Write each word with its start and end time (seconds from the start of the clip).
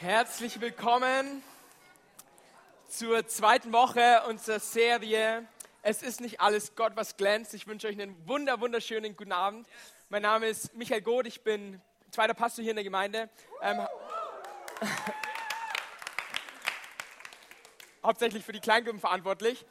Herzlich 0.00 0.60
willkommen 0.60 1.42
zur 2.86 3.26
zweiten 3.28 3.72
Woche 3.72 4.24
unserer 4.28 4.60
Serie 4.60 5.48
Es 5.80 6.02
ist 6.02 6.20
nicht 6.20 6.38
alles 6.38 6.76
Gott, 6.76 6.92
was 6.96 7.16
glänzt. 7.16 7.54
Ich 7.54 7.66
wünsche 7.66 7.88
euch 7.88 7.98
einen 7.98 8.14
wunder, 8.28 8.60
wunderschönen 8.60 9.16
guten 9.16 9.32
Abend. 9.32 9.66
Mein 10.10 10.20
Name 10.20 10.48
ist 10.48 10.74
Michael 10.74 11.00
Goth, 11.00 11.26
ich 11.26 11.40
bin 11.40 11.80
zweiter 12.10 12.34
Pastor 12.34 12.62
hier 12.62 12.72
in 12.72 12.76
der 12.76 12.84
Gemeinde. 12.84 13.30
Ähm, 13.62 13.88
hauptsächlich 18.04 18.44
für 18.44 18.52
die 18.52 18.60
Kleingruppen 18.60 19.00
verantwortlich. 19.00 19.64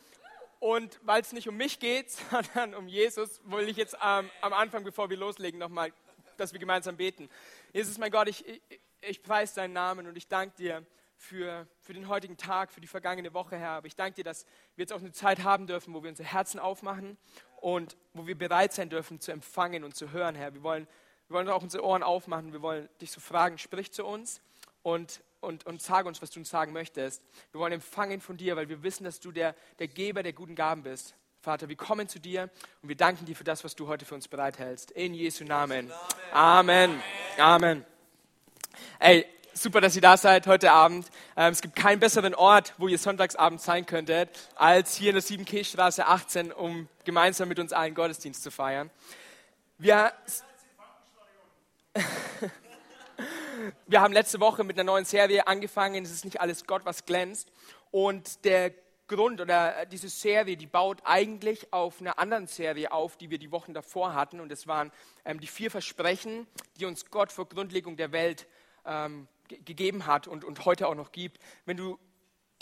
Und 0.60 1.00
weil 1.04 1.22
es 1.22 1.34
nicht 1.34 1.48
um 1.48 1.56
mich 1.56 1.80
geht, 1.80 2.10
sondern 2.32 2.74
um 2.74 2.88
Jesus, 2.88 3.42
will 3.44 3.70
ich 3.70 3.78
jetzt 3.78 3.96
ähm, 4.04 4.32
am 4.42 4.54
Anfang, 4.54 4.84
bevor 4.84 5.12
wir 5.12 5.18
loslegen, 5.18 5.60
nochmal, 5.60 5.94
dass 6.38 6.52
wir 6.52 6.60
gemeinsam 6.60 6.98
beten. 6.98 7.30
Jesus, 7.74 8.00
mein 8.00 8.10
Gott, 8.10 8.28
ich, 8.28 8.44
ich, 8.48 8.80
ich 9.08 9.24
preise 9.24 9.56
deinen 9.56 9.74
Namen 9.74 10.08
und 10.08 10.18
ich 10.18 10.28
danke 10.28 10.56
dir 10.58 10.86
für, 11.18 11.68
für 11.82 11.94
den 11.94 12.08
heutigen 12.08 12.38
Tag, 12.38 12.72
für 12.72 12.82
die 12.82 12.88
vergangene 12.88 13.34
Woche, 13.34 13.58
Herr. 13.58 13.72
Aber 13.72 13.88
ich 13.88 13.96
danke 13.96 14.16
dir, 14.16 14.24
dass 14.24 14.46
wir 14.76 14.84
jetzt 14.84 14.94
auch 14.94 15.00
eine 15.00 15.12
Zeit 15.12 15.44
haben 15.44 15.68
dürfen, 15.68 15.94
wo 15.94 16.04
wir 16.04 16.10
unsere 16.10 16.28
Herzen 16.28 16.60
aufmachen 16.60 17.18
und 17.58 17.98
wo 18.14 18.28
wir 18.28 18.38
bereit 18.38 18.74
sein 18.74 18.90
dürfen 18.90 19.20
zu 19.20 19.32
empfangen 19.32 19.84
und 19.84 19.96
zu 19.96 20.12
hören, 20.12 20.36
Herr. 20.36 20.54
Wir 20.54 20.64
wollen, 20.64 20.88
wir 21.28 21.36
wollen 21.36 21.50
auch 21.50 21.64
unsere 21.64 21.84
Ohren 21.84 22.04
aufmachen. 22.04 22.54
Wir 22.54 22.62
wollen 22.62 22.90
dich 23.02 23.12
so 23.12 23.20
fragen, 23.20 23.58
sprich 23.58 23.92
zu 23.92 24.06
uns 24.06 24.42
und, 24.84 25.22
und, 25.40 25.66
und 25.66 25.82
sag 25.82 26.06
uns, 26.06 26.22
was 26.22 26.30
du 26.30 26.40
uns 26.40 26.50
sagen 26.50 26.74
möchtest. 26.74 27.24
Wir 27.52 27.60
wollen 27.60 27.74
empfangen 27.74 28.22
von 28.22 28.38
dir, 28.38 28.56
weil 28.56 28.70
wir 28.70 28.84
wissen, 28.84 29.04
dass 29.04 29.20
du 29.20 29.32
der, 29.32 29.56
der 29.80 29.88
Geber 29.88 30.22
der 30.24 30.34
guten 30.34 30.56
Gaben 30.56 30.84
bist. 30.84 31.16
Vater, 31.42 31.70
wir 31.70 31.76
kommen 31.76 32.08
zu 32.08 32.20
dir 32.20 32.50
und 32.82 32.90
wir 32.90 32.96
danken 32.96 33.26
dir 33.26 33.36
für 33.36 33.44
das, 33.44 33.64
was 33.64 33.76
du 33.76 33.88
heute 33.88 34.04
für 34.04 34.16
uns 34.16 34.28
bereithältst. 34.28 34.92
In 34.92 35.14
Jesu 35.14 35.44
Namen. 35.44 35.92
Amen. 36.32 37.02
Amen. 37.38 37.86
Ey, 39.00 39.26
super, 39.54 39.82
dass 39.82 39.96
ihr 39.96 40.02
da 40.02 40.18
seid 40.18 40.48
heute 40.48 40.72
Abend. 40.72 41.08
Ähm, 41.38 41.52
es 41.54 41.62
gibt 41.62 41.76
keinen 41.76 42.00
besseren 42.00 42.36
Ort, 42.36 42.74
wo 42.78 42.88
ihr 42.88 42.98
Sonntagsabend 42.98 43.62
sein 43.62 43.86
könntet, 43.86 44.30
als 44.56 44.96
hier 44.96 45.10
in 45.10 45.16
der 45.16 45.24
7K-Straße 45.24 46.06
18, 46.06 46.52
um 46.52 46.88
gemeinsam 47.04 47.48
mit 47.48 47.60
uns 47.60 47.74
allen 47.74 47.96
Gottesdienst 47.96 48.44
zu 48.44 48.52
feiern. 48.52 48.90
Wir, 49.78 50.14
wir 53.88 54.02
haben 54.02 54.14
letzte 54.14 54.40
Woche 54.40 54.64
mit 54.64 54.78
einer 54.78 54.86
neuen 54.86 55.06
Serie 55.06 55.48
angefangen. 55.48 56.04
Es 56.04 56.12
ist 56.12 56.26
nicht 56.26 56.42
alles 56.42 56.66
Gott, 56.66 56.86
was 56.86 57.06
glänzt. 57.06 57.52
Und 57.92 58.44
der 58.46 58.74
Grund 59.08 59.40
oder 59.40 59.86
diese 59.86 60.10
Serie, 60.10 60.58
die 60.58 60.66
baut 60.66 61.00
eigentlich 61.04 61.72
auf 61.72 62.02
einer 62.02 62.18
anderen 62.18 62.48
Serie 62.48 62.92
auf, 62.92 63.18
die 63.18 63.30
wir 63.30 63.38
die 63.38 63.52
Wochen 63.52 63.74
davor 63.74 64.16
hatten. 64.16 64.40
Und 64.40 64.52
es 64.52 64.68
waren 64.68 64.92
ähm, 65.24 65.40
die 65.40 65.48
vier 65.48 65.70
Versprechen, 65.70 66.48
die 66.80 66.86
uns 66.86 67.10
Gott 67.12 67.32
vor 67.32 67.48
Grundlegung 67.48 67.98
der 67.98 68.12
Welt 68.12 68.48
ähm, 68.86 69.28
gegeben 69.48 70.06
hat 70.06 70.28
und, 70.28 70.44
und 70.44 70.66
heute 70.66 70.88
auch 70.88 70.96
noch 70.96 71.12
gibt. 71.12 71.40
Wenn 71.66 71.78
du 71.78 72.00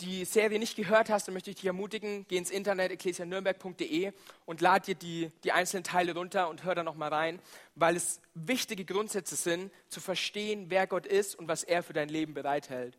die 0.00 0.24
Serie 0.24 0.58
nicht 0.58 0.76
gehört 0.76 1.08
hast, 1.08 1.28
dann 1.28 1.34
möchte 1.34 1.50
ich 1.50 1.56
dich 1.56 1.66
ermutigen, 1.66 2.26
geh 2.28 2.36
ins 2.36 2.50
Internet 2.50 2.90
ecclesianürnberg.de 2.90 4.12
und 4.44 4.60
lad 4.60 4.86
dir 4.86 4.94
die, 4.94 5.30
die 5.44 5.52
einzelnen 5.52 5.84
Teile 5.84 6.14
runter 6.14 6.48
und 6.48 6.64
hör 6.64 6.74
da 6.74 6.82
nochmal 6.82 7.12
rein, 7.12 7.38
weil 7.74 7.96
es 7.96 8.20
wichtige 8.34 8.84
Grundsätze 8.84 9.36
sind, 9.36 9.72
zu 9.88 10.00
verstehen, 10.00 10.66
wer 10.68 10.86
Gott 10.86 11.06
ist 11.06 11.36
und 11.36 11.48
was 11.48 11.62
er 11.62 11.82
für 11.82 11.92
dein 11.92 12.08
Leben 12.08 12.34
bereithält. 12.34 12.98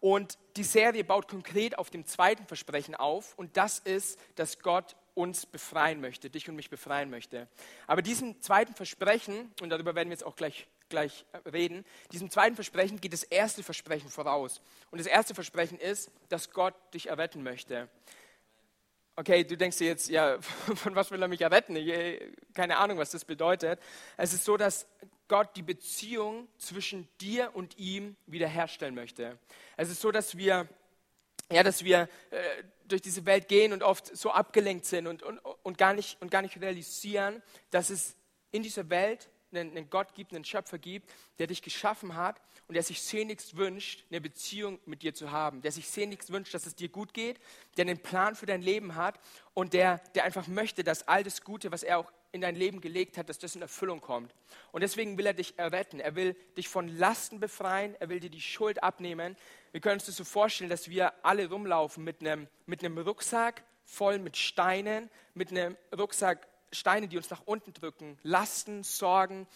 Und 0.00 0.38
die 0.56 0.62
Serie 0.62 1.04
baut 1.04 1.26
konkret 1.26 1.78
auf 1.78 1.88
dem 1.88 2.04
zweiten 2.04 2.46
Versprechen 2.46 2.94
auf 2.94 3.36
und 3.38 3.56
das 3.56 3.78
ist, 3.78 4.18
dass 4.34 4.58
Gott 4.58 4.94
uns 5.14 5.46
befreien 5.46 6.02
möchte, 6.02 6.28
dich 6.28 6.48
und 6.50 6.56
mich 6.56 6.68
befreien 6.68 7.08
möchte. 7.08 7.48
Aber 7.86 8.02
diesem 8.02 8.42
zweiten 8.42 8.74
Versprechen, 8.74 9.50
und 9.62 9.70
darüber 9.70 9.94
werden 9.94 10.10
wir 10.10 10.14
jetzt 10.14 10.26
auch 10.26 10.36
gleich 10.36 10.66
gleich 10.88 11.24
äh, 11.32 11.48
reden. 11.48 11.84
Diesem 12.12 12.30
zweiten 12.30 12.54
Versprechen 12.54 13.00
geht 13.00 13.12
das 13.12 13.22
erste 13.22 13.62
Versprechen 13.62 14.10
voraus. 14.10 14.60
Und 14.90 14.98
das 14.98 15.06
erste 15.06 15.34
Versprechen 15.34 15.78
ist, 15.78 16.10
dass 16.28 16.50
Gott 16.50 16.74
dich 16.94 17.08
erretten 17.08 17.42
möchte. 17.42 17.88
Okay, 19.18 19.44
du 19.44 19.56
denkst 19.56 19.78
dir 19.78 19.86
jetzt, 19.86 20.10
ja, 20.10 20.38
von 20.74 20.94
was 20.94 21.10
will 21.10 21.22
er 21.22 21.28
mich 21.28 21.40
erretten? 21.40 21.74
Ich, 21.76 21.88
äh, 21.88 22.32
keine 22.54 22.76
Ahnung, 22.78 22.98
was 22.98 23.10
das 23.10 23.24
bedeutet. 23.24 23.80
Es 24.16 24.32
ist 24.32 24.44
so, 24.44 24.56
dass 24.56 24.86
Gott 25.28 25.56
die 25.56 25.62
Beziehung 25.62 26.48
zwischen 26.58 27.08
dir 27.20 27.50
und 27.54 27.78
ihm 27.78 28.16
wiederherstellen 28.26 28.94
möchte. 28.94 29.38
Es 29.76 29.90
ist 29.90 30.00
so, 30.00 30.12
dass 30.12 30.36
wir, 30.36 30.68
ja, 31.50 31.62
dass 31.62 31.82
wir 31.82 32.08
äh, 32.30 32.64
durch 32.84 33.02
diese 33.02 33.26
Welt 33.26 33.48
gehen 33.48 33.72
und 33.72 33.82
oft 33.82 34.16
so 34.16 34.30
abgelenkt 34.30 34.86
sind 34.86 35.06
und, 35.06 35.22
und, 35.22 35.38
und, 35.38 35.78
gar 35.78 35.94
nicht, 35.94 36.20
und 36.20 36.30
gar 36.30 36.42
nicht 36.42 36.60
realisieren, 36.60 37.42
dass 37.70 37.90
es 37.90 38.16
in 38.52 38.62
dieser 38.62 38.88
Welt 38.90 39.28
einen, 39.56 39.76
einen 39.76 39.90
Gott 39.90 40.14
gibt, 40.14 40.32
einen 40.32 40.44
Schöpfer 40.44 40.78
gibt, 40.78 41.12
der 41.38 41.46
dich 41.46 41.62
geschaffen 41.62 42.16
hat 42.16 42.40
und 42.68 42.74
der 42.74 42.82
sich 42.82 43.02
sehnlichst 43.02 43.56
wünscht, 43.56 44.04
eine 44.10 44.20
Beziehung 44.20 44.78
mit 44.86 45.02
dir 45.02 45.14
zu 45.14 45.30
haben, 45.30 45.62
der 45.62 45.72
sich 45.72 45.88
sehnlichst 45.88 46.32
wünscht, 46.32 46.54
dass 46.54 46.66
es 46.66 46.74
dir 46.74 46.88
gut 46.88 47.14
geht, 47.14 47.38
der 47.76 47.86
einen 47.86 47.98
Plan 47.98 48.34
für 48.34 48.46
dein 48.46 48.62
Leben 48.62 48.94
hat 48.94 49.18
und 49.54 49.72
der, 49.72 49.98
der 50.14 50.24
einfach 50.24 50.46
möchte, 50.46 50.84
dass 50.84 51.08
all 51.08 51.24
das 51.24 51.42
Gute, 51.42 51.72
was 51.72 51.82
er 51.82 51.98
auch 51.98 52.12
in 52.32 52.40
dein 52.42 52.54
Leben 52.54 52.80
gelegt 52.80 53.16
hat, 53.16 53.28
dass 53.28 53.38
das 53.38 53.54
in 53.54 53.62
Erfüllung 53.62 54.00
kommt. 54.00 54.34
Und 54.72 54.82
deswegen 54.82 55.16
will 55.16 55.26
er 55.26 55.32
dich 55.32 55.58
erretten. 55.58 56.00
Er 56.00 56.16
will 56.16 56.36
dich 56.56 56.68
von 56.68 56.88
Lasten 56.88 57.40
befreien. 57.40 57.94
Er 57.98 58.10
will 58.10 58.20
dir 58.20 58.28
die 58.28 58.42
Schuld 58.42 58.82
abnehmen. 58.82 59.36
Wir 59.72 59.80
können 59.80 59.94
uns 59.94 60.06
das 60.06 60.16
so 60.16 60.24
vorstellen, 60.24 60.68
dass 60.68 60.90
wir 60.90 61.12
alle 61.24 61.48
rumlaufen 61.48 62.04
mit 62.04 62.20
einem, 62.20 62.46
mit 62.66 62.84
einem 62.84 62.98
Rucksack 62.98 63.62
voll 63.86 64.18
mit 64.18 64.36
Steinen, 64.36 65.08
mit 65.34 65.50
einem 65.50 65.76
Rucksack 65.96 66.46
Steine, 66.72 67.08
die 67.08 67.16
uns 67.16 67.30
nach 67.30 67.42
unten 67.46 67.72
drücken, 67.72 68.18
Lasten, 68.22 68.82
Sorgen, 68.82 69.46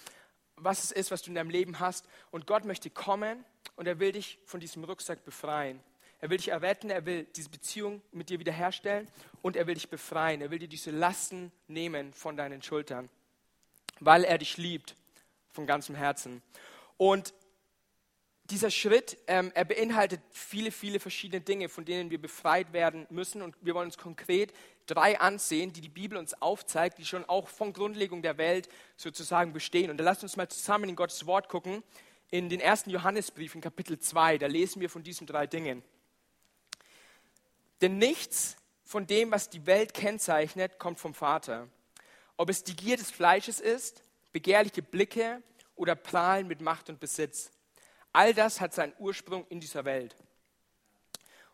was 0.56 0.84
es 0.84 0.93
ist, 0.93 1.10
was 1.10 1.22
du 1.22 1.31
in 1.31 1.34
deinem 1.34 1.50
Leben 1.50 1.81
hast. 1.81 2.06
Und 2.31 2.47
Gott 2.47 2.65
möchte 2.65 2.91
kommen 2.91 3.44
und 3.76 3.87
er 3.87 3.98
will 3.98 4.12
dich 4.12 4.38
von 4.44 4.60
diesem 4.60 4.84
Rucksack 4.84 5.25
befreien. 5.25 5.81
Er 6.20 6.28
will 6.28 6.37
dich 6.37 6.49
erretten, 6.49 6.91
er 6.91 7.06
will 7.06 7.25
diese 7.37 7.49
Beziehung 7.49 8.03
mit 8.12 8.28
dir 8.28 8.38
wiederherstellen 8.38 9.09
und 9.41 9.56
er 9.56 9.66
will 9.66 9.75
dich 9.75 9.88
befreien. 9.88 10.43
Er 10.43 10.50
will 10.50 10.59
dir 10.59 10.69
diese 10.69 10.91
Lasten 10.91 11.50
nehmen 11.66 12.12
von 12.12 12.37
deinen 12.37 12.62
Schultern, 12.62 13.09
weil 14.00 14.25
er 14.25 14.37
dich 14.37 14.59
liebt 14.59 14.97
von 15.50 15.66
ganzem 15.66 15.94
Herzen. 15.94 16.43
Und 16.99 17.32
dieser 18.50 18.71
Schritt, 18.71 19.16
ähm, 19.27 19.53
er 19.55 19.65
beinhaltet 19.65 20.21
viele, 20.31 20.71
viele 20.71 21.00
verschiedene 21.00 21.41
Dinge, 21.41 21.69
von 21.69 21.84
denen 21.84 22.11
wir 22.11 22.21
befreit 22.21 22.72
werden 22.72 23.06
müssen. 23.11 23.43
Und 23.43 23.56
wir 23.61 23.75
wollen 23.75 23.87
uns 23.87 23.99
konkret 23.99 24.53
drei 24.87 25.21
ansehen, 25.21 25.72
die 25.72 25.81
die 25.81 25.88
Bibel 25.88 26.19
uns 26.19 26.41
aufzeigt, 26.43 26.99
die 26.99 27.05
schon 27.05 27.25
auch 27.25 27.49
von 27.49 27.72
Grundlegung 27.72 28.22
der 28.22 28.38
Welt 28.38 28.69
sozusagen 28.97 29.53
bestehen. 29.53 29.91
Und 29.91 29.99
da 29.99 30.05
lasst 30.05 30.22
uns 30.22 30.37
mal 30.37 30.49
zusammen 30.49 30.88
in 30.88 30.97
Gottes 30.97 31.27
Wort 31.27 31.49
gucken. 31.49 31.83
In 32.31 32.49
den 32.49 32.61
ersten 32.61 32.91
Johannesbrief 32.91 33.55
in 33.55 33.61
Kapitel 33.61 33.99
2, 33.99 34.38
da 34.38 34.47
lesen 34.47 34.81
wir 34.81 34.91
von 34.91 35.03
diesen 35.03 35.27
drei 35.27 35.47
Dingen. 35.47 35.82
Denn 37.81 37.99
nichts 37.99 38.56
von 38.84 39.06
dem, 39.06 39.31
was 39.31 39.50
die 39.50 39.67
Welt 39.67 39.94
kennzeichnet, 39.94 40.78
kommt 40.78 40.99
vom 40.99 41.15
Vater. 41.15 41.69
Ob 42.37 42.50
es 42.50 42.65
die 42.65 42.77
Gier 42.77 42.97
des 42.97 43.11
Fleisches 43.11 43.61
ist, 43.61 44.03
begehrliche 44.32 44.82
Blicke 44.82 45.43
oder 45.77 45.94
Prahlen 45.94 46.47
mit 46.47 46.61
Macht 46.61 46.88
und 46.88 47.00
Besitz. 47.00 47.53
All 48.12 48.34
das 48.34 48.60
hat 48.60 48.75
seinen 48.75 48.93
Ursprung 48.98 49.47
in 49.48 49.60
dieser 49.60 49.84
Welt. 49.84 50.16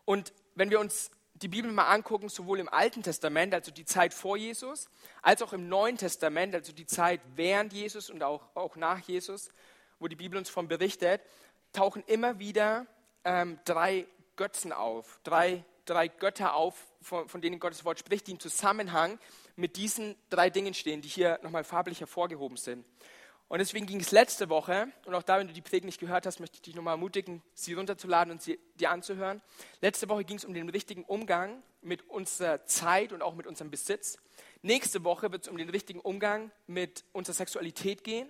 Und 0.05 0.33
wenn 0.55 0.69
wir 0.69 0.79
uns 0.79 1.11
die 1.41 1.47
Bibel 1.47 1.71
mal 1.71 1.87
angucken, 1.89 2.29
sowohl 2.29 2.59
im 2.59 2.69
Alten 2.69 3.03
Testament, 3.03 3.53
also 3.53 3.71
die 3.71 3.85
Zeit 3.85 4.13
vor 4.13 4.37
Jesus, 4.37 4.89
als 5.21 5.41
auch 5.41 5.53
im 5.53 5.69
Neuen 5.69 5.97
Testament, 5.97 6.55
also 6.55 6.73
die 6.73 6.87
Zeit 6.87 7.21
während 7.35 7.73
Jesus 7.73 8.09
und 8.09 8.23
auch, 8.23 8.43
auch 8.55 8.75
nach 8.75 8.99
Jesus, 8.99 9.49
wo 9.99 10.07
die 10.07 10.15
Bibel 10.15 10.37
uns 10.37 10.49
von 10.49 10.67
berichtet, 10.67 11.21
tauchen 11.73 12.03
immer 12.07 12.39
wieder 12.39 12.87
ähm, 13.23 13.59
drei 13.65 14.07
Götzen 14.35 14.71
auf, 14.71 15.19
drei, 15.23 15.63
drei 15.85 16.07
Götter 16.07 16.53
auf, 16.55 16.75
von, 17.01 17.27
von, 17.27 17.41
denen 17.41 17.59
Gottes 17.59 17.85
Wort 17.85 17.99
spricht, 17.99 18.27
die 18.27 18.31
im 18.31 18.39
Zusammenhang 18.39 19.19
mit 19.55 19.75
diesen 19.75 20.15
drei 20.29 20.49
Dingen 20.49 20.73
stehen, 20.73 21.01
die 21.01 21.09
hier 21.09 21.39
nochmal 21.43 21.63
farblich 21.63 21.99
hervorgehoben 21.99 22.57
sind. 22.57 22.85
Und 23.49 23.59
deswegen 23.59 23.85
ging 23.85 24.01
es 24.01 24.11
letzte 24.11 24.49
Woche, 24.49 24.91
und 25.05 25.15
auch 25.15 25.23
da, 25.23 25.39
wenn 25.39 25.47
du 25.47 25.53
die 25.53 25.61
Predigt 25.61 25.85
nicht 25.85 25.99
gehört 26.01 26.25
hast, 26.25 26.41
möchte 26.41 26.55
ich 26.55 26.61
dich 26.63 26.75
nochmal 26.75 26.95
ermutigen, 26.95 27.41
sie 27.53 27.73
runterzuladen 27.73 28.31
und 28.31 28.41
sie 28.41 28.59
dir 28.75 28.91
anzuhören. 28.91 29.41
Letzte 29.79 30.09
Woche 30.09 30.25
ging 30.25 30.35
es 30.35 30.43
um 30.43 30.53
den 30.53 30.67
richtigen 30.67 31.05
Umgang 31.05 31.63
mit 31.81 32.09
unserer 32.09 32.65
Zeit 32.65 33.13
und 33.13 33.21
auch 33.21 33.35
mit 33.35 33.47
unserem 33.47 33.71
Besitz. 33.71 34.17
Nächste 34.63 35.05
Woche 35.05 35.31
wird 35.31 35.43
es 35.43 35.47
um 35.47 35.57
den 35.57 35.69
richtigen 35.69 36.01
Umgang 36.01 36.51
mit 36.65 37.05
unserer 37.13 37.35
Sexualität 37.35 38.03
gehen. 38.03 38.29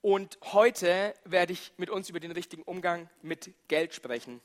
Und 0.00 0.38
heute 0.52 1.14
werde 1.24 1.52
ich 1.52 1.72
mit 1.76 1.90
uns 1.90 2.08
über 2.08 2.20
den 2.20 2.30
richtigen 2.30 2.62
Umgang 2.62 3.10
mit 3.20 3.52
Geld 3.66 3.94
sprechen. 3.94 4.40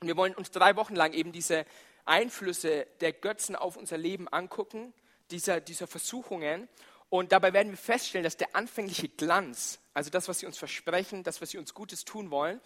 Und 0.00 0.08
wir 0.08 0.16
wollen 0.16 0.34
uns 0.34 0.50
drei 0.50 0.76
Wochen 0.76 0.94
lang 0.94 1.12
eben 1.12 1.32
diese 1.32 1.66
Einflüsse 2.06 2.86
der 3.00 3.12
Götzen 3.12 3.54
auf 3.54 3.76
unser 3.76 3.98
Leben 3.98 4.28
angucken, 4.28 4.94
dieser, 5.30 5.60
dieser 5.60 5.86
Versuchungen 5.86 6.68
und 7.08 7.32
dabei 7.32 7.52
werden 7.52 7.70
wir 7.70 7.78
feststellen, 7.78 8.24
dass 8.24 8.36
der 8.36 8.54
anfängliche 8.54 9.08
Glanz, 9.08 9.78
also 9.94 10.10
das, 10.10 10.28
was 10.28 10.40
sie 10.40 10.46
uns 10.46 10.58
versprechen, 10.58 11.22
das, 11.22 11.40
was 11.40 11.50
sie 11.50 11.58
uns 11.58 11.74
Gutes 11.74 12.04
tun 12.04 12.30
wollen, 12.30 12.60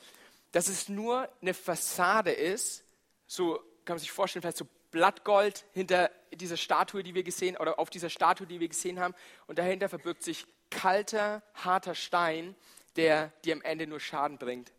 dass 0.52 0.69
es 0.69 0.88
nur 0.88 1.28
eine 1.40 1.54
Fassade 1.54 2.32
ist, 2.32 2.84
so 3.26 3.56
kann 3.84 3.94
man 3.94 3.98
sich 3.98 4.10
vorstellen, 4.10 4.42
vielleicht 4.42 4.56
so 4.56 4.66
Blattgold 4.90 5.64
hinter 5.72 6.10
dieser 6.32 6.56
Statue, 6.56 7.02
die 7.02 7.14
wir 7.14 7.22
gesehen, 7.22 7.56
oder 7.56 7.78
auf 7.78 7.90
dieser 7.90 8.10
Statue, 8.10 8.46
die 8.46 8.60
wir 8.60 8.69
gesehen 8.69 8.98
haben, 8.98 9.14
und 9.46 9.58
dahinter 9.58 9.88
verbirgt 9.88 10.22
sich 10.22 10.46
kalter, 10.70 11.42
harter 11.54 11.94
Stein, 11.94 12.56
der 12.96 13.32
dir 13.44 13.54
am 13.54 13.62
Ende 13.62 13.87
nur 13.87 14.00
Schaden 14.00 14.38
bringt. 14.38 14.72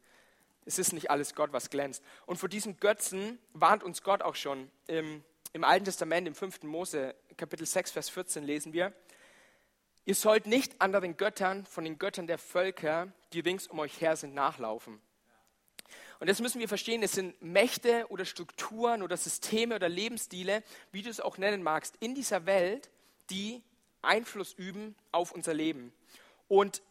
es 0.66 0.80
ist 0.80 0.94
nicht 0.94 1.10
alles 1.10 1.34
Gott, 1.34 1.54
was 1.54 1.70
glänzt. 1.70 2.04
Und 2.26 2.38
vor 2.38 2.50
diesen 2.50 2.78
Götzen 2.78 3.40
warnt 3.54 3.84
uns 3.84 4.04
Gott 4.04 4.22
auch 4.22 4.36
schon. 4.36 4.70
Im, 4.88 5.24
Im 5.54 5.64
Alten 5.64 5.86
Testament, 5.86 6.28
im 6.28 6.36
5. 6.36 6.64
Mose, 6.64 7.16
Kapitel 7.38 7.66
6, 7.66 7.92
Vers 7.92 8.10
14 8.10 8.44
lesen 8.44 8.74
wir, 8.74 8.94
ihr 10.06 10.16
sollt 10.16 10.48
nicht 10.48 10.82
anderen 10.82 11.18
Göttern 11.18 11.66
von 11.66 11.84
den 11.84 11.98
Göttern 11.98 12.28
der 12.28 12.38
Völker, 12.38 13.12
die 13.34 13.40
rings 13.40 13.68
um 13.68 13.80
euch 13.80 14.02
her 14.02 14.16
sind, 14.16 14.34
nachlaufen. 14.34 15.02
Und 16.20 16.30
das 16.30 16.40
müssen 16.40 16.60
wir 16.60 16.68
verstehen, 16.68 17.02
es 17.02 17.14
sind 17.14 17.42
Mächte 17.42 18.06
oder 18.10 18.26
Strukturen 18.26 19.02
oder 19.02 19.18
Systeme 19.18 19.76
oder 19.76 19.90
Lebensstile, 19.90 20.64
wie 20.92 21.02
du 21.02 21.10
es 21.10 21.20
auch 21.20 21.38
nennen 21.38 21.64
magst, 21.64 21.96
in 22.00 22.14
dieser 22.14 22.46
Welt, 22.46 22.92
die 23.32 23.64
Einfluss 24.02 24.54
üben 24.54 24.96
auf 25.12 25.32
unser 25.32 25.54
Leben. 25.54 25.92
Und 26.48 26.84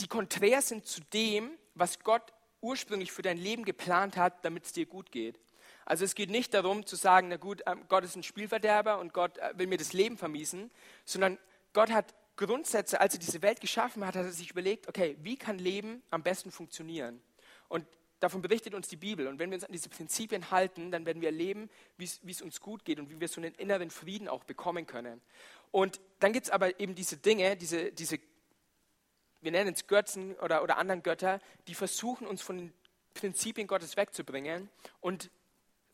die 0.00 0.08
konträr 0.08 0.62
sind 0.62 0.86
zu 0.86 1.00
dem, 1.12 1.50
was 1.74 2.00
Gott 2.00 2.32
ursprünglich 2.60 3.12
für 3.12 3.22
dein 3.22 3.36
Leben 3.36 3.64
geplant 3.64 4.16
hat, 4.16 4.44
damit 4.44 4.64
es 4.64 4.72
dir 4.72 4.86
gut 4.86 5.12
geht. 5.12 5.38
Also 5.84 6.04
es 6.04 6.14
geht 6.14 6.30
nicht 6.30 6.52
darum 6.54 6.84
zu 6.84 6.96
sagen, 6.96 7.28
na 7.28 7.36
gut, 7.36 7.62
ähm, 7.66 7.84
Gott 7.88 8.04
ist 8.04 8.16
ein 8.16 8.22
Spielverderber 8.22 8.98
und 8.98 9.14
Gott 9.14 9.38
äh, 9.38 9.52
will 9.56 9.66
mir 9.66 9.78
das 9.78 9.92
Leben 9.92 10.18
vermiesen, 10.18 10.70
sondern 11.04 11.38
Gott 11.72 11.90
hat 11.90 12.14
Grundsätze, 12.38 13.00
als 13.00 13.14
er 13.14 13.20
diese 13.20 13.42
Welt 13.42 13.60
geschaffen 13.60 14.06
hat, 14.06 14.16
hat 14.16 14.24
er 14.24 14.32
sich 14.32 14.50
überlegt, 14.50 14.88
okay, 14.88 15.16
wie 15.22 15.36
kann 15.36 15.58
Leben 15.58 16.02
am 16.10 16.22
besten 16.22 16.50
funktionieren? 16.50 17.20
Und 17.68 17.84
Davon 18.20 18.42
berichtet 18.42 18.74
uns 18.74 18.88
die 18.88 18.96
Bibel. 18.96 19.28
Und 19.28 19.38
wenn 19.38 19.50
wir 19.50 19.54
uns 19.54 19.64
an 19.64 19.72
diese 19.72 19.88
Prinzipien 19.88 20.50
halten, 20.50 20.90
dann 20.90 21.06
werden 21.06 21.20
wir 21.22 21.28
erleben, 21.28 21.70
wie 21.96 22.04
es 22.04 22.42
uns 22.42 22.60
gut 22.60 22.84
geht 22.84 22.98
und 22.98 23.10
wie 23.10 23.20
wir 23.20 23.28
so 23.28 23.40
einen 23.40 23.54
inneren 23.54 23.90
Frieden 23.90 24.28
auch 24.28 24.44
bekommen 24.44 24.86
können. 24.86 25.20
Und 25.70 26.00
dann 26.18 26.32
gibt 26.32 26.46
es 26.46 26.50
aber 26.50 26.80
eben 26.80 26.94
diese 26.94 27.16
Dinge, 27.16 27.56
diese, 27.56 27.92
diese 27.92 28.18
wir 29.40 29.52
nennen 29.52 29.72
es 29.72 29.86
Götzen 29.86 30.34
oder, 30.36 30.64
oder 30.64 30.78
anderen 30.78 31.04
Götter, 31.04 31.40
die 31.68 31.74
versuchen, 31.74 32.26
uns 32.26 32.42
von 32.42 32.58
den 32.58 32.72
Prinzipien 33.14 33.68
Gottes 33.68 33.96
wegzubringen. 33.96 34.68
Und 35.00 35.30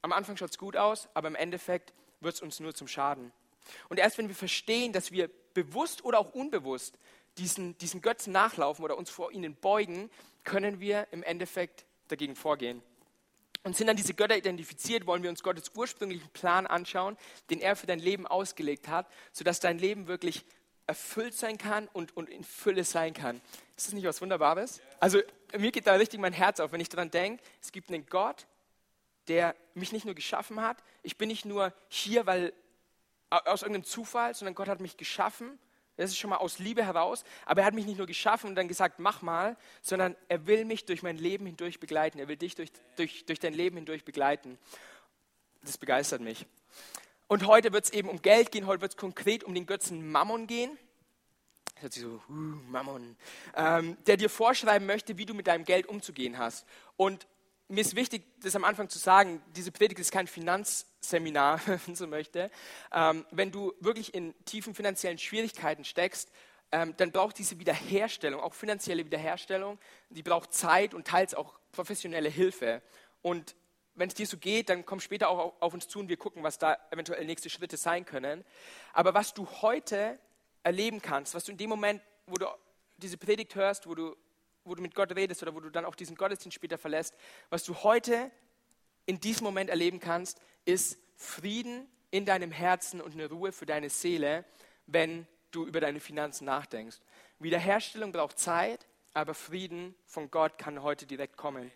am 0.00 0.12
Anfang 0.12 0.38
schaut 0.38 0.50
es 0.50 0.58
gut 0.58 0.78
aus, 0.78 1.10
aber 1.12 1.28
im 1.28 1.34
Endeffekt 1.34 1.92
wird 2.20 2.36
es 2.36 2.40
uns 2.40 2.58
nur 2.60 2.74
zum 2.74 2.88
Schaden. 2.88 3.32
Und 3.88 3.98
erst 3.98 4.18
wenn 4.18 4.28
wir 4.28 4.34
verstehen, 4.34 4.92
dass 4.92 5.12
wir 5.12 5.30
bewusst 5.54 6.04
oder 6.04 6.18
auch 6.18 6.34
unbewusst 6.34 6.98
diesen, 7.38 7.76
diesen 7.78 8.00
Götzen 8.00 8.32
nachlaufen 8.32 8.84
oder 8.84 8.96
uns 8.96 9.10
vor 9.10 9.32
ihnen 9.32 9.54
beugen, 9.54 10.10
können 10.44 10.80
wir 10.80 11.08
im 11.10 11.22
Endeffekt 11.22 11.84
dagegen 12.08 12.36
vorgehen. 12.36 12.82
Und 13.62 13.76
sind 13.76 13.86
dann 13.86 13.96
diese 13.96 14.12
Götter 14.12 14.36
identifiziert, 14.36 15.06
wollen 15.06 15.22
wir 15.22 15.30
uns 15.30 15.42
Gottes 15.42 15.70
ursprünglichen 15.74 16.28
Plan 16.30 16.66
anschauen, 16.66 17.16
den 17.48 17.60
er 17.60 17.76
für 17.76 17.86
dein 17.86 17.98
Leben 17.98 18.26
ausgelegt 18.26 18.88
hat, 18.88 19.06
sodass 19.32 19.58
dein 19.58 19.78
Leben 19.78 20.06
wirklich 20.06 20.44
erfüllt 20.86 21.34
sein 21.34 21.56
kann 21.56 21.88
und, 21.94 22.14
und 22.14 22.28
in 22.28 22.44
Fülle 22.44 22.84
sein 22.84 23.14
kann. 23.14 23.40
Ist 23.74 23.86
das 23.86 23.94
nicht 23.94 24.06
was 24.06 24.20
Wunderbares? 24.20 24.82
Also 25.00 25.18
mir 25.56 25.72
geht 25.72 25.86
da 25.86 25.94
richtig 25.94 26.20
mein 26.20 26.34
Herz 26.34 26.60
auf, 26.60 26.72
wenn 26.72 26.80
ich 26.80 26.90
daran 26.90 27.10
denke, 27.10 27.42
es 27.62 27.72
gibt 27.72 27.88
einen 27.88 28.04
Gott, 28.06 28.46
der 29.28 29.56
mich 29.72 29.92
nicht 29.92 30.04
nur 30.04 30.14
geschaffen 30.14 30.60
hat. 30.60 30.82
Ich 31.02 31.16
bin 31.16 31.28
nicht 31.28 31.46
nur 31.46 31.72
hier, 31.88 32.26
weil 32.26 32.52
aus 33.38 33.62
irgendeinem 33.62 33.84
Zufall, 33.84 34.34
sondern 34.34 34.54
Gott 34.54 34.68
hat 34.68 34.80
mich 34.80 34.96
geschaffen 34.96 35.58
das 35.96 36.10
ist 36.10 36.18
schon 36.18 36.30
mal 36.30 36.38
aus 36.38 36.58
Liebe 36.58 36.84
heraus. 36.84 37.24
Aber 37.46 37.60
er 37.60 37.66
hat 37.66 37.74
mich 37.74 37.86
nicht 37.86 37.98
nur 37.98 38.06
geschaffen 38.06 38.50
und 38.50 38.56
dann 38.56 38.68
gesagt, 38.68 38.98
mach 38.98 39.22
mal, 39.22 39.56
sondern 39.80 40.16
er 40.28 40.46
will 40.46 40.64
mich 40.64 40.84
durch 40.86 41.02
mein 41.02 41.16
Leben 41.16 41.46
hindurch 41.46 41.78
begleiten. 41.78 42.18
Er 42.18 42.28
will 42.28 42.36
dich 42.36 42.54
durch, 42.54 42.70
durch, 42.96 43.24
durch 43.26 43.38
dein 43.38 43.54
Leben 43.54 43.76
hindurch 43.76 44.04
begleiten. 44.04 44.58
Das 45.62 45.78
begeistert 45.78 46.20
mich. 46.20 46.46
Und 47.28 47.46
heute 47.46 47.72
wird 47.72 47.84
es 47.84 47.90
eben 47.90 48.08
um 48.08 48.20
Geld 48.20 48.50
gehen, 48.52 48.66
heute 48.66 48.82
wird 48.82 48.92
es 48.92 48.96
konkret 48.96 49.44
um 49.44 49.54
den 49.54 49.66
Götzen 49.66 50.10
Mammon 50.10 50.46
gehen. 50.46 50.76
Das 51.74 51.82
hört 51.84 51.92
sich 51.94 52.02
so, 52.02 52.20
uh, 52.28 52.32
Mammon. 52.32 53.16
Ähm, 53.56 53.96
der 54.06 54.16
dir 54.16 54.28
vorschreiben 54.28 54.86
möchte, 54.86 55.16
wie 55.16 55.26
du 55.26 55.32
mit 55.32 55.46
deinem 55.46 55.64
Geld 55.64 55.86
umzugehen 55.86 56.38
hast. 56.38 56.66
Und 56.96 57.26
mir 57.68 57.80
ist 57.80 57.96
wichtig, 57.96 58.24
das 58.40 58.56
am 58.56 58.64
Anfang 58.64 58.88
zu 58.88 58.98
sagen, 58.98 59.42
diese 59.56 59.72
Predigt 59.72 60.00
ist 60.00 60.12
kein 60.12 60.26
Finanzseminar, 60.26 61.60
wenn 61.86 61.94
so 61.94 62.06
möchte. 62.06 62.50
Ähm, 62.92 63.24
wenn 63.30 63.50
du 63.50 63.72
wirklich 63.80 64.14
in 64.14 64.34
tiefen 64.44 64.74
finanziellen 64.74 65.18
Schwierigkeiten 65.18 65.84
steckst, 65.84 66.30
ähm, 66.72 66.94
dann 66.96 67.12
braucht 67.12 67.38
diese 67.38 67.58
Wiederherstellung, 67.58 68.40
auch 68.40 68.54
finanzielle 68.54 69.04
Wiederherstellung, 69.04 69.78
die 70.10 70.22
braucht 70.22 70.52
Zeit 70.52 70.94
und 70.94 71.06
teils 71.06 71.34
auch 71.34 71.58
professionelle 71.72 72.28
Hilfe. 72.28 72.82
Und 73.22 73.54
wenn 73.94 74.08
es 74.08 74.14
dir 74.14 74.26
so 74.26 74.36
geht, 74.36 74.68
dann 74.68 74.84
komm 74.84 75.00
später 75.00 75.28
auch 75.28 75.54
auf 75.60 75.72
uns 75.72 75.88
zu 75.88 76.00
und 76.00 76.08
wir 76.08 76.16
gucken, 76.16 76.42
was 76.42 76.58
da 76.58 76.76
eventuell 76.90 77.24
nächste 77.24 77.48
Schritte 77.48 77.76
sein 77.76 78.04
können. 78.04 78.44
Aber 78.92 79.14
was 79.14 79.34
du 79.34 79.46
heute 79.62 80.18
erleben 80.64 81.00
kannst, 81.00 81.34
was 81.34 81.44
du 81.44 81.52
in 81.52 81.58
dem 81.58 81.70
Moment, 81.70 82.02
wo 82.26 82.34
du 82.34 82.46
diese 82.96 83.18
Predigt 83.18 83.54
hörst, 83.54 83.86
wo 83.86 83.94
du 83.94 84.16
wo 84.64 84.74
du 84.74 84.82
mit 84.82 84.94
Gott 84.94 85.14
redest 85.14 85.42
oder 85.42 85.54
wo 85.54 85.60
du 85.60 85.70
dann 85.70 85.84
auch 85.84 85.94
diesen 85.94 86.16
Gottesdienst 86.16 86.54
später 86.54 86.78
verlässt, 86.78 87.14
was 87.50 87.64
du 87.64 87.74
heute 87.82 88.30
in 89.06 89.20
diesem 89.20 89.44
Moment 89.44 89.70
erleben 89.70 90.00
kannst, 90.00 90.40
ist 90.64 90.98
Frieden 91.16 91.86
in 92.10 92.24
deinem 92.24 92.50
Herzen 92.50 93.00
und 93.00 93.12
eine 93.12 93.28
Ruhe 93.28 93.52
für 93.52 93.66
deine 93.66 93.90
Seele, 93.90 94.44
wenn 94.86 95.26
du 95.50 95.66
über 95.66 95.80
deine 95.80 96.00
Finanzen 96.00 96.46
nachdenkst. 96.46 97.00
Wiederherstellung 97.38 98.12
braucht 98.12 98.38
Zeit, 98.38 98.86
aber 99.12 99.34
Frieden 99.34 99.94
von 100.06 100.30
Gott 100.30 100.58
kann 100.58 100.82
heute 100.82 101.06
direkt 101.06 101.36
kommen. 101.36 101.70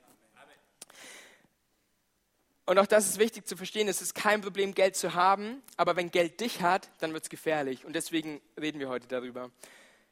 Und 2.67 2.79
auch 2.79 2.87
das 2.87 3.09
ist 3.09 3.19
wichtig 3.19 3.47
zu 3.47 3.57
verstehen, 3.57 3.89
es 3.89 4.03
ist 4.03 4.15
kein 4.15 4.43
Problem, 4.43 4.75
Geld 4.75 4.95
zu 4.95 5.15
haben, 5.15 5.63
aber 5.79 5.97
wenn 5.97 6.11
Geld 6.11 6.41
dich 6.41 6.61
hat, 6.61 6.91
dann 6.99 7.15
wird 7.15 7.23
es 7.23 7.31
gefährlich. 7.31 7.87
Und 7.87 7.95
deswegen 7.95 8.43
reden 8.61 8.79
wir 8.79 8.91
heute 8.91 9.09
darüber. 9.09 9.51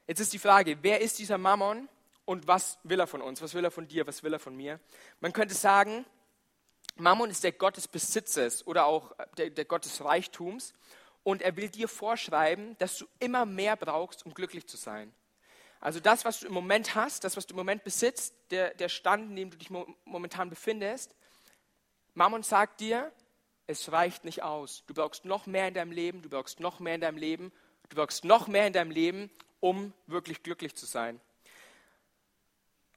Jetzt 0.06 0.20
ist 0.20 0.32
die 0.32 0.38
Frage, 0.38 0.78
wer 0.80 1.02
ist 1.02 1.18
dieser 1.18 1.36
Mammon 1.36 1.86
und 2.26 2.46
was 2.46 2.78
will 2.82 3.00
er 3.00 3.06
von 3.06 3.22
uns? 3.22 3.40
Was 3.40 3.54
will 3.54 3.64
er 3.64 3.70
von 3.70 3.88
dir? 3.88 4.06
Was 4.06 4.22
will 4.22 4.34
er 4.34 4.38
von 4.38 4.54
mir? 4.54 4.78
Man 5.20 5.32
könnte 5.32 5.54
sagen, 5.54 6.04
Mammon 6.96 7.30
ist 7.30 7.44
der 7.44 7.52
Gott 7.52 7.78
des 7.78 7.88
Besitzes 7.88 8.66
oder 8.66 8.84
auch 8.86 9.12
der, 9.38 9.50
der 9.50 9.64
Gott 9.64 9.84
des 9.84 10.04
Reichtums 10.04 10.74
und 11.22 11.40
er 11.40 11.56
will 11.56 11.68
dir 11.68 11.88
vorschreiben, 11.88 12.76
dass 12.78 12.98
du 12.98 13.06
immer 13.20 13.46
mehr 13.46 13.76
brauchst, 13.76 14.26
um 14.26 14.34
glücklich 14.34 14.66
zu 14.66 14.76
sein. 14.76 15.14
Also 15.80 16.00
das, 16.00 16.24
was 16.24 16.40
du 16.40 16.46
im 16.46 16.52
Moment 16.52 16.94
hast, 16.94 17.24
das, 17.24 17.36
was 17.36 17.46
du 17.46 17.52
im 17.52 17.58
Moment 17.58 17.84
besitzt, 17.84 18.34
der, 18.50 18.74
der 18.74 18.88
Stand, 18.88 19.30
in 19.30 19.36
dem 19.36 19.50
du 19.50 19.56
dich 19.56 19.70
momentan 20.04 20.50
befindest, 20.50 21.14
Mammon 22.14 22.42
sagt 22.42 22.80
dir, 22.80 23.12
es 23.66 23.92
reicht 23.92 24.24
nicht 24.24 24.42
aus. 24.42 24.84
Du 24.86 24.94
brauchst 24.94 25.24
noch 25.24 25.46
mehr 25.46 25.68
in 25.68 25.74
deinem 25.74 25.92
Leben, 25.92 26.22
du 26.22 26.28
brauchst 26.28 26.60
noch 26.60 26.80
mehr 26.80 26.94
in 26.94 27.02
deinem 27.02 27.18
Leben, 27.18 27.52
du 27.88 27.96
brauchst 27.96 28.24
noch 28.24 28.48
mehr 28.48 28.66
in 28.66 28.72
deinem 28.72 28.90
Leben, 28.90 29.30
um 29.60 29.92
wirklich 30.06 30.42
glücklich 30.42 30.74
zu 30.74 30.86
sein. 30.86 31.20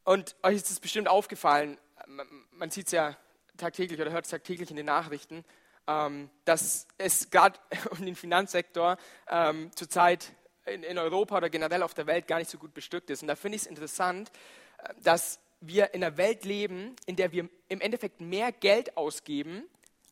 Und 0.04 0.36
euch 0.44 0.56
ist 0.56 0.70
es 0.70 0.80
bestimmt 0.80 1.08
aufgefallen, 1.08 1.78
man 2.52 2.72
sieht 2.72 2.88
es 2.88 2.92
ja 2.94 3.16
tagtäglich 3.58 4.00
oder 4.00 4.12
hört 4.12 4.26
es 4.26 4.32
tagtäglich 4.32 4.70
in 4.70 4.76
den 4.76 4.86
Nachrichten, 4.86 5.46
ähm, 5.88 6.30
dass 6.46 6.88
es 6.98 7.30
gerade 7.30 7.60
um 7.92 8.06
den 8.06 8.16
Finanzsektor 8.16 8.98
ähm, 9.28 9.72
zurzeit 9.76 10.34
in, 10.66 10.98
Europa 10.98 11.38
oder 11.38 11.50
generell 11.50 11.84
auf 11.84 11.94
der 11.94 12.08
Welt 12.08 12.28
gar 12.28 12.38
nicht 12.38 12.50
so 12.50 12.58
gut 12.58 12.74
bestückt 12.74 13.10
ist. 13.10 13.22
Und 13.22 13.28
da 13.28 13.36
finde 13.36 13.56
ich 13.56 13.64
es 13.64 13.68
interessant, 13.68 14.32
äh, 14.78 14.94
dass 15.02 15.40
wir 15.62 15.94
in 15.94 16.04
einer 16.04 16.16
Welt 16.18 16.46
leben, 16.46 16.96
in 17.06 17.16
der 17.16 17.32
wir 17.32 17.50
im 17.68 17.82
Endeffekt 17.82 18.22
mehr 18.22 18.52
Geld 18.52 18.96
ausgeben, 18.96 19.64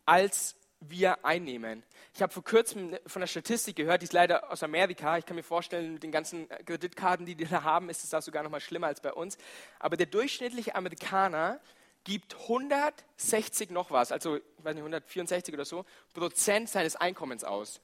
als 0.05 0.55
wir 0.79 1.25
einnehmen. 1.25 1.83
Ich 2.13 2.21
habe 2.21 2.31
vor 2.31 2.43
kurzem 2.43 2.97
von 3.05 3.19
der 3.19 3.27
Statistik 3.27 3.75
gehört, 3.75 4.01
die 4.01 4.05
ist 4.05 4.13
leider 4.13 4.51
aus 4.51 4.63
Amerika. 4.63 5.17
Ich 5.17 5.25
kann 5.25 5.35
mir 5.35 5.43
vorstellen, 5.43 5.93
mit 5.93 6.03
den 6.03 6.11
ganzen 6.11 6.47
Kreditkarten, 6.65 7.25
die 7.25 7.35
die 7.35 7.45
da 7.45 7.63
haben, 7.63 7.89
ist 7.89 8.03
es 8.03 8.11
da 8.11 8.21
sogar 8.21 8.43
noch 8.43 8.51
mal 8.51 8.59
schlimmer 8.59 8.87
als 8.87 9.01
bei 9.01 9.13
uns. 9.13 9.37
Aber 9.79 9.97
der 9.97 10.05
durchschnittliche 10.05 10.75
Amerikaner 10.75 11.59
gibt 12.03 12.35
160 12.35 13.71
noch 13.71 13.91
was, 13.91 14.11
also 14.11 14.37
ich 14.37 14.43
weiß 14.59 14.75
nicht, 14.75 14.81
164 14.81 15.53
oder 15.53 15.65
so, 15.65 15.85
Prozent 16.13 16.69
seines 16.69 16.95
Einkommens 16.95 17.43
aus. 17.43 17.81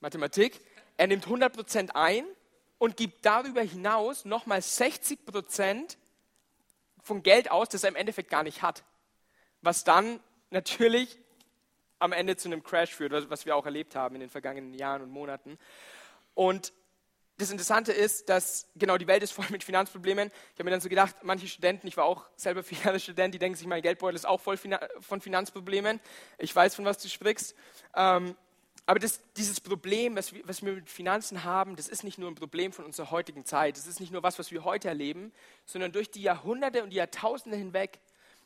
Mathematik. 0.00 0.60
Er 0.96 1.06
nimmt 1.06 1.24
100 1.24 1.54
Prozent 1.54 1.96
ein 1.96 2.24
und 2.78 2.96
gibt 2.96 3.24
darüber 3.24 3.62
hinaus 3.62 4.24
nochmal 4.24 4.60
60 4.60 5.24
Prozent 5.24 5.98
von 7.02 7.22
Geld 7.22 7.50
aus, 7.50 7.68
das 7.68 7.84
er 7.84 7.88
im 7.88 7.96
Endeffekt 7.96 8.30
gar 8.30 8.42
nicht 8.42 8.62
hat. 8.62 8.84
Was 9.62 9.84
dann 9.84 10.20
natürlich 10.50 11.18
am 11.98 12.12
Ende 12.12 12.36
zu 12.36 12.48
einem 12.48 12.62
Crash 12.62 12.94
führt, 12.94 13.30
was 13.30 13.46
wir 13.46 13.56
auch 13.56 13.64
erlebt 13.64 13.96
haben 13.96 14.14
in 14.14 14.20
den 14.20 14.30
vergangenen 14.30 14.74
Jahren 14.74 15.02
und 15.02 15.10
Monaten. 15.10 15.58
Und 16.34 16.72
das 17.38 17.52
Interessante 17.52 17.92
ist, 17.92 18.28
dass 18.28 18.66
genau 18.74 18.98
die 18.98 19.06
Welt 19.06 19.22
ist 19.22 19.32
voll 19.32 19.46
mit 19.50 19.64
Finanzproblemen. 19.64 20.28
Ich 20.28 20.54
habe 20.54 20.64
mir 20.64 20.70
dann 20.70 20.80
so 20.80 20.88
gedacht, 20.88 21.16
manche 21.22 21.46
Studenten, 21.46 21.86
ich 21.86 21.96
war 21.96 22.04
auch 22.04 22.24
selber 22.36 22.62
Finanzstudent, 22.64 23.34
die 23.34 23.38
denken 23.38 23.56
sich, 23.56 23.66
mein 23.66 23.82
Geldbeutel 23.82 24.16
ist 24.16 24.26
auch 24.26 24.40
voll 24.40 24.58
von 25.00 25.20
Finanzproblemen. 25.20 26.00
Ich 26.38 26.54
weiß, 26.54 26.74
von 26.74 26.84
was 26.84 26.98
du 26.98 27.08
sprichst. 27.08 27.54
Ähm, 27.94 28.36
aber 28.86 28.98
das, 28.98 29.20
dieses 29.36 29.60
Problem, 29.60 30.16
was 30.16 30.32
wir, 30.32 30.40
was 30.48 30.64
wir 30.64 30.72
mit 30.72 30.88
Finanzen 30.88 31.44
haben, 31.44 31.76
das 31.76 31.88
ist 31.88 32.04
nicht 32.04 32.16
nur 32.16 32.30
ein 32.30 32.34
Problem 32.34 32.72
von 32.72 32.86
unserer 32.86 33.10
heutigen 33.10 33.44
Zeit. 33.44 33.76
Das 33.76 33.86
ist 33.86 34.00
nicht 34.00 34.12
nur 34.12 34.22
was, 34.22 34.38
was 34.38 34.50
wir 34.50 34.64
heute 34.64 34.88
erleben, 34.88 35.30
sondern 35.66 35.92
durch 35.92 36.10
die 36.10 36.22
Jahrhunderte 36.22 36.82
und 36.82 36.90
die 36.90 36.96
Jahrtausende 36.96 37.56
hinweg, 37.56 38.00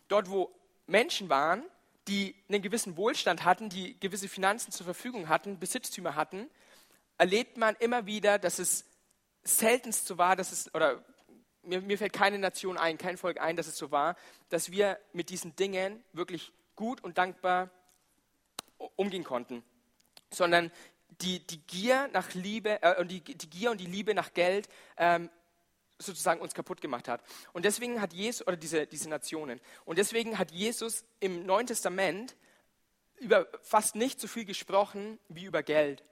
dort 0.09 0.29
wo 0.29 0.53
Menschen 0.89 1.29
waren, 1.29 1.63
die 2.09 2.35
einen 2.49 2.63
gewissen 2.63 2.97
Wohlstand 2.97 3.45
hatten, 3.45 3.69
die 3.69 3.99
gewisse 4.01 4.29
Finanzen 4.29 4.73
zur 4.73 4.85
Verfügung 4.85 5.29
hatten, 5.29 5.59
Besitztümer 5.59 6.15
hatten, 6.15 6.49
erlebt 7.19 7.57
man 7.57 7.77
immer 7.77 8.07
wieder, 8.07 8.39
dass 8.39 8.59
es 8.59 8.85
seltenst 9.45 10.07
so 10.07 10.19
war, 10.19 10.37
dass 10.37 10.53
es, 10.53 10.75
oder 10.75 11.05
mir, 11.63 11.81
mir 11.81 11.99
fällt 11.99 12.13
keine 12.13 12.39
Nation 12.39 12.77
ein, 12.77 12.99
kein 12.99 13.17
Volk 13.17 13.41
ein, 13.41 13.57
dass 13.57 13.67
es 13.67 13.77
so 13.77 13.91
war, 13.91 14.17
dass 14.49 14.71
wir 14.71 14.99
mit 15.13 15.31
diesen 15.31 15.55
Dingen 15.57 16.03
wirklich 16.13 16.53
gut 16.75 17.03
und 17.03 17.19
dankbar 17.19 17.71
umgehen 18.97 19.25
konnten, 19.25 19.63
sondern 20.31 20.73
die, 21.21 21.47
die 21.47 21.61
Gier 21.67 22.09
nach 22.13 22.35
Liebe 22.35 22.83
äh, 22.83 23.01
und 23.01 23.09
die, 23.09 23.21
die 23.21 23.51
Gier 23.51 23.71
und 23.71 23.81
die 23.81 23.87
Liebe 23.87 24.15
nach 24.15 24.33
Geld 24.35 24.69
ähm, 24.97 25.31
sozusagen 25.99 26.41
uns 26.41 26.55
kaputt 26.55 26.81
gemacht 26.81 27.09
hat. 27.09 27.23
Und 27.53 27.65
deswegen 27.65 28.01
hat 28.01 28.13
Jesus, 28.13 28.47
oder 28.47 28.57
diese, 28.57 28.87
diese 28.87 29.09
Nationen, 29.09 29.61
und 29.85 29.99
deswegen 29.99 30.39
hat 30.39 30.51
Jesus 30.51 31.05
im 31.21 31.47
Neuen 31.47 31.67
Testament 31.67 32.37
über 33.19 33.47
fast 33.63 33.95
nicht 33.95 34.21
so 34.21 34.27
viel 34.27 34.45
gesprochen 34.45 35.19
wie 35.29 35.45
über 35.45 35.63
Geld. 35.63 36.03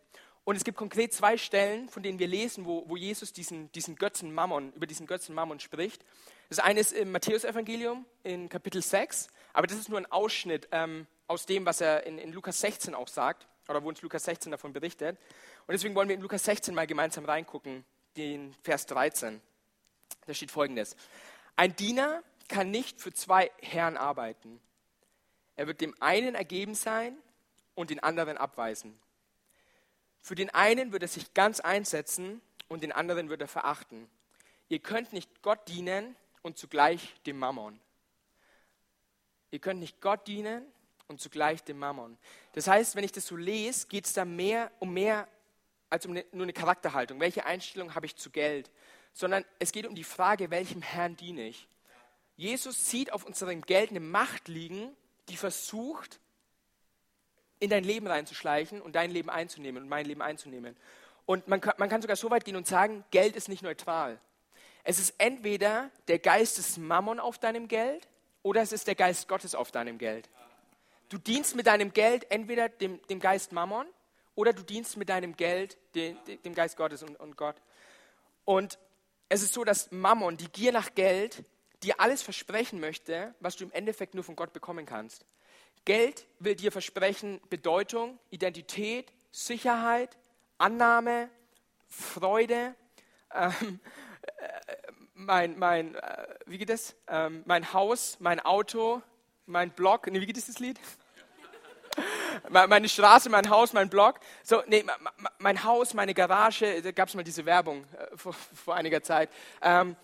Und 0.45 0.57
es 0.57 0.65
gibt 0.65 0.79
konkret 0.79 1.13
zwei 1.13 1.37
Stellen, 1.37 1.89
von 1.89 2.03
denen 2.03 2.19
wir 2.19 2.27
lesen, 2.27 2.65
wo, 2.65 2.89
wo 2.89 2.97
Jesus 2.97 3.33
diesen, 3.33 3.71
diesen 3.73 3.97
Götzen 3.97 4.33
Mammon, 4.33 4.73
über 4.73 4.87
diesen 4.87 5.07
Götzen 5.07 5.35
Mammon 5.35 5.61
spricht. 5.61 6.05
Das 6.49 6.59
eine 6.59 6.81
ist 6.81 6.93
im 6.93 7.13
Matthäusevangelium 7.13 8.07
in 8.23 8.49
Kapitel 8.49 8.83
6, 8.83 9.29
aber 9.53 9.67
das 9.67 9.79
ist 9.79 9.89
nur 9.89 9.99
ein 9.99 10.11
Ausschnitt 10.11 10.69
ähm, 10.73 11.07
aus 11.27 11.47
dem, 11.47 11.67
was 11.67 11.81
er 11.81 12.07
in, 12.07 12.19
in 12.19 12.33
Lukas 12.33 12.61
16 12.61 12.95
auch 12.95 13.09
sagt, 13.09 13.47
oder 13.69 13.85
wo 13.85 13.89
uns 13.89 14.03
Lukas 14.03 14.25
16 14.25 14.51
davon 14.51 14.73
berichtet. 14.73 15.17
Und 15.67 15.73
deswegen 15.73 15.95
wollen 15.95 16.09
wir 16.09 16.17
in 16.17 16.23
Lukas 16.23 16.45
16 16.45 16.75
mal 16.75 16.87
gemeinsam 16.87 17.25
reingucken, 17.25 17.85
den 18.17 18.53
Vers 18.63 18.87
13. 18.87 19.41
Da 20.27 20.35
steht 20.35 20.51
folgendes. 20.51 20.97
Ein 21.57 21.75
Diener 21.77 22.23
kann 22.49 22.71
nicht 22.71 23.01
für 23.01 23.13
zwei 23.13 23.51
Herren 23.61 23.97
arbeiten. 23.97 24.61
Er 25.57 25.67
wird 25.67 25.81
dem 25.81 25.95
einen 26.01 26.35
ergeben 26.35 26.75
sein 26.75 27.17
und 27.75 27.91
den 27.91 28.01
anderen 28.01 28.39
abweisen. 28.39 28.99
Für 30.23 30.35
den 30.35 30.51
einen 30.51 30.93
wird 30.93 31.03
er 31.03 31.09
sich 31.09 31.35
ganz 31.35 31.61
einsetzen 31.61 32.41
und 32.69 32.83
den 32.83 32.93
anderen 32.93 33.29
wird 33.29 33.41
er 33.41 33.49
verachten. 33.49 34.09
Ihr 34.69 34.79
könnt 34.79 35.13
nicht 35.13 35.43
Gott 35.43 35.67
dienen 35.69 36.17
und 36.43 36.59
zugleich 36.59 37.15
dem 37.27 37.39
Mammon. 37.39 37.81
Ihr 39.51 39.59
könnt 39.59 39.81
nicht 39.81 40.01
Gott 40.01 40.27
dienen 40.27 40.65
und 41.09 41.21
zugleich 41.21 41.65
dem 41.65 41.79
Mammon. 41.79 42.17
Das 42.53 42.69
heißt, 42.69 42.95
wenn 42.95 43.05
ich 43.05 43.13
das 43.13 43.27
so 43.27 43.37
lese, 43.37 43.89
geht 43.89 44.07
es 44.07 44.13
da 44.13 44.25
mehr 44.25 44.71
um 44.79 44.93
mehr 44.93 45.27
als 45.89 46.07
um 46.07 46.13
eine, 46.13 46.25
nur 46.33 46.45
eine 46.45 46.53
Charakterhaltung. 46.53 47.19
Welche 47.19 47.45
Einstellung 47.45 47.95
habe 47.95 48.07
ich 48.07 48.15
zu 48.15 48.31
Geld? 48.31 48.71
Sondern 49.13 49.45
es 49.59 49.73
geht 49.73 49.87
um 49.87 49.95
die 49.95 50.05
Frage, 50.05 50.51
welchem 50.51 50.83
Herrn 50.83 51.17
diene 51.17 51.49
ich? 51.49 51.69
Jesus 52.37 52.89
sieht 52.89 53.13
auf 53.13 53.25
unserem 53.25 53.63
Geld 53.63 53.91
eine 53.91 54.01
Macht 54.01 54.49
liegen, 54.49 54.97
die 55.29 55.37
versucht, 55.37 56.21
in 57.59 57.69
dein 57.69 57.85
Leben 57.85 58.07
reinzuschleichen 58.07 58.81
und 58.81 58.97
dein 58.97 59.11
Leben 59.11 59.29
einzunehmen 59.29 59.83
und 59.83 59.89
mein 59.89 60.07
Leben 60.07 60.23
einzunehmen. 60.23 60.77
Und 61.27 61.47
man 61.47 61.61
kann, 61.61 61.75
man 61.77 61.89
kann 61.89 62.01
sogar 62.01 62.17
so 62.17 62.31
weit 62.31 62.45
gehen 62.45 62.57
und 62.57 62.67
sagen, 62.67 63.05
Geld 63.11 63.37
ist 63.37 63.49
nicht 63.49 63.63
neutral. 63.63 64.19
Es 64.83 64.99
ist 64.99 65.15
entweder 65.19 65.91
der 66.09 66.19
Geist 66.19 66.59
des 66.59 66.79
Mammon 66.79 67.21
auf 67.21 67.39
deinem 67.39 67.69
Geld 67.69 68.09
oder 68.43 68.63
es 68.63 68.73
ist 68.73 68.87
der 68.87 68.95
Geist 68.95 69.29
Gottes 69.29 69.55
auf 69.55 69.71
deinem 69.71 69.99
Geld. 69.99 70.29
Du 71.11 71.19
dienst 71.19 71.55
mit 71.55 71.67
deinem 71.67 71.93
Geld 71.93 72.31
entweder 72.31 72.69
dem, 72.69 73.01
dem 73.09 73.21
Geist 73.21 73.53
Mammon 73.53 73.87
oder 74.35 74.53
du 74.53 74.63
dienst 74.63 74.97
mit 74.97 75.11
deinem 75.11 75.37
Geld 75.37 75.77
dem, 75.95 76.17
dem 76.45 76.55
Geist 76.55 76.77
Gottes 76.77 77.03
und, 77.03 77.17
und 77.21 77.37
Gott. 77.37 77.57
Und 78.45 78.79
es 79.31 79.43
ist 79.43 79.55
so, 79.55 79.65
dass 79.65 79.91
Mammon, 79.93 80.37
die 80.37 80.49
Gier 80.49 80.73
nach 80.73 80.95
Geld, 80.95 81.45
dir 81.85 82.01
alles 82.01 82.21
versprechen 82.21 82.81
möchte, 82.81 83.33
was 83.41 83.57
du 83.57 83.65
im 83.65 83.73
Endeffekt 83.73 84.15
nur 84.15 84.25
von 84.25 84.37
Gott 84.37 84.53
bekommen 84.53 84.85
kannst. 84.85 85.25
Geld 85.85 86.27
will 86.41 86.57
dir 86.57 86.73
versprechen 86.73 87.41
Bedeutung, 87.49 88.19
Identität, 88.31 89.13
Sicherheit, 89.31 90.19
Annahme, 90.59 91.31
Freude. 91.89 92.75
Ähm, 93.33 93.81
äh, 94.23 94.93
mein, 95.15 95.59
mein, 95.59 95.95
äh, 95.95 96.35
wie 96.47 96.59
geht 96.59 96.69
das? 96.69 96.97
Ähm, 97.07 97.45
mein 97.47 97.73
Haus, 97.73 98.17
mein 98.19 98.41
Auto, 98.41 99.01
mein 99.47 99.71
Blog. 99.71 100.09
Nee, 100.09 100.21
wie 100.21 100.27
geht 100.27 100.37
das 100.37 100.59
Lied? 100.59 100.81
Meine 102.49 102.89
Straße, 102.89 103.29
mein 103.31 103.51
Haus, 103.51 103.73
mein 103.73 103.89
Blog. 103.89 104.21
So, 104.43 104.63
nee, 104.67 104.85
mein 105.39 105.65
Haus, 105.65 105.95
meine 105.95 106.15
Garage, 106.15 106.83
da 106.83 106.93
gab 106.93 107.09
es 107.09 107.15
mal 107.15 107.25
diese 107.25 107.45
Werbung 107.45 107.85
äh, 107.85 108.17
vor, 108.17 108.33
vor, 108.33 108.75
einiger 108.75 109.03
Zeit. 109.03 109.31
Ähm, 109.63 109.97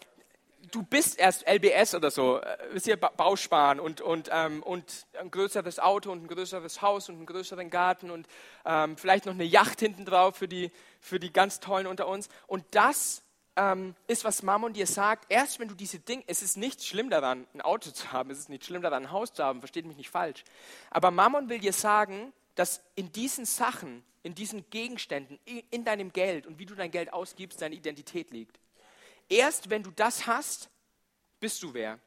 du 0.70 0.82
bist 0.82 1.18
erst 1.18 1.46
LBS 1.48 1.94
oder 1.94 2.10
so, 2.10 2.40
äh, 2.40 2.56
wisst 2.72 2.86
ihr, 2.86 2.96
Bausparen 2.96 3.80
und, 3.80 4.00
und, 4.00 4.30
ähm, 4.32 4.62
und 4.62 5.06
ein 5.18 5.30
größeres 5.30 5.78
Auto 5.78 6.12
und 6.12 6.24
ein 6.24 6.28
größeres 6.28 6.82
Haus 6.82 7.08
und 7.08 7.16
einen 7.16 7.26
größeren 7.26 7.70
Garten 7.70 8.10
und 8.10 8.26
ähm, 8.64 8.96
vielleicht 8.96 9.26
noch 9.26 9.34
eine 9.34 9.44
Yacht 9.44 9.80
hinten 9.80 10.04
drauf 10.04 10.36
für 10.36 10.48
die, 10.48 10.70
für 11.00 11.20
die 11.20 11.32
ganz 11.32 11.60
Tollen 11.60 11.86
unter 11.86 12.08
uns. 12.08 12.28
Und 12.46 12.64
das 12.72 13.22
ähm, 13.56 13.94
ist, 14.06 14.24
was 14.24 14.42
Mammon 14.42 14.72
dir 14.72 14.86
sagt. 14.86 15.26
Erst 15.30 15.58
wenn 15.58 15.68
du 15.68 15.74
diese 15.74 15.98
Dinge, 15.98 16.22
es 16.26 16.42
ist 16.42 16.56
nicht 16.56 16.84
schlimm 16.84 17.10
daran, 17.10 17.46
ein 17.54 17.62
Auto 17.62 17.90
zu 17.90 18.12
haben, 18.12 18.30
es 18.30 18.38
ist 18.38 18.48
nicht 18.48 18.64
schlimm 18.64 18.82
daran, 18.82 19.04
ein 19.04 19.10
Haus 19.10 19.32
zu 19.32 19.42
haben, 19.42 19.60
versteht 19.60 19.86
mich 19.86 19.96
nicht 19.96 20.10
falsch. 20.10 20.44
Aber 20.90 21.10
Mammon 21.10 21.48
will 21.48 21.58
dir 21.58 21.72
sagen, 21.72 22.32
dass 22.54 22.82
in 22.94 23.12
diesen 23.12 23.44
Sachen, 23.44 24.04
in 24.22 24.34
diesen 24.34 24.68
Gegenständen, 24.70 25.38
in 25.70 25.84
deinem 25.84 26.12
Geld 26.12 26.46
und 26.46 26.58
wie 26.58 26.66
du 26.66 26.74
dein 26.74 26.90
Geld 26.90 27.12
ausgibst, 27.12 27.60
deine 27.62 27.74
Identität 27.74 28.30
liegt. 28.30 28.58
Erst 29.28 29.70
wenn 29.70 29.82
du 29.82 29.90
das 29.90 30.26
hast, 30.26 30.70
bist 31.40 31.62
du 31.62 31.74
wer. 31.74 31.98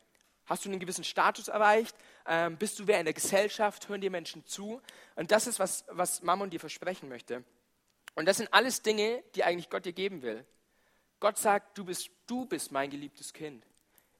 Hast 0.45 0.65
du 0.65 0.69
einen 0.69 0.79
gewissen 0.79 1.03
Status 1.03 1.47
erreicht? 1.47 1.95
Ähm, 2.25 2.57
bist 2.57 2.79
du 2.79 2.87
wer 2.87 2.99
in 2.99 3.05
der 3.05 3.13
Gesellschaft? 3.13 3.87
Hören 3.87 4.01
dir 4.01 4.09
Menschen 4.09 4.45
zu? 4.47 4.81
Und 5.15 5.31
das 5.31 5.45
ist, 5.45 5.59
was, 5.59 5.85
was 5.89 6.23
Mammon 6.23 6.49
dir 6.49 6.59
versprechen 6.59 7.07
möchte. 7.07 7.43
Und 8.15 8.25
das 8.25 8.37
sind 8.37 8.51
alles 8.51 8.81
Dinge, 8.81 9.23
die 9.35 9.43
eigentlich 9.43 9.69
Gott 9.69 9.85
dir 9.85 9.93
geben 9.93 10.23
will. 10.23 10.43
Gott 11.19 11.37
sagt, 11.37 11.77
du 11.77 11.85
bist, 11.85 12.09
du 12.27 12.45
bist 12.45 12.71
mein 12.71 12.89
geliebtes 12.89 13.33
Kind. 13.33 13.65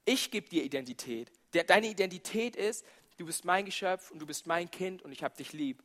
Ich 0.06 0.32
gebe 0.32 0.50
dir 0.50 0.64
Identität. 0.64 1.32
deine 1.52 1.88
Identität 1.88 2.56
ist, 2.56 2.86
du 3.18 3.26
bist 3.26 3.46
mein 3.46 3.66
Geschöpf 3.66 4.12
und 4.12 4.20
du 4.20 4.26
bist 4.26 4.48
mein 4.48 4.70
Kind 4.70 5.02
und 5.02 5.12
ich 5.12 5.24
habe 5.24 5.36
dich 5.36 5.54
lieb. 5.54 5.84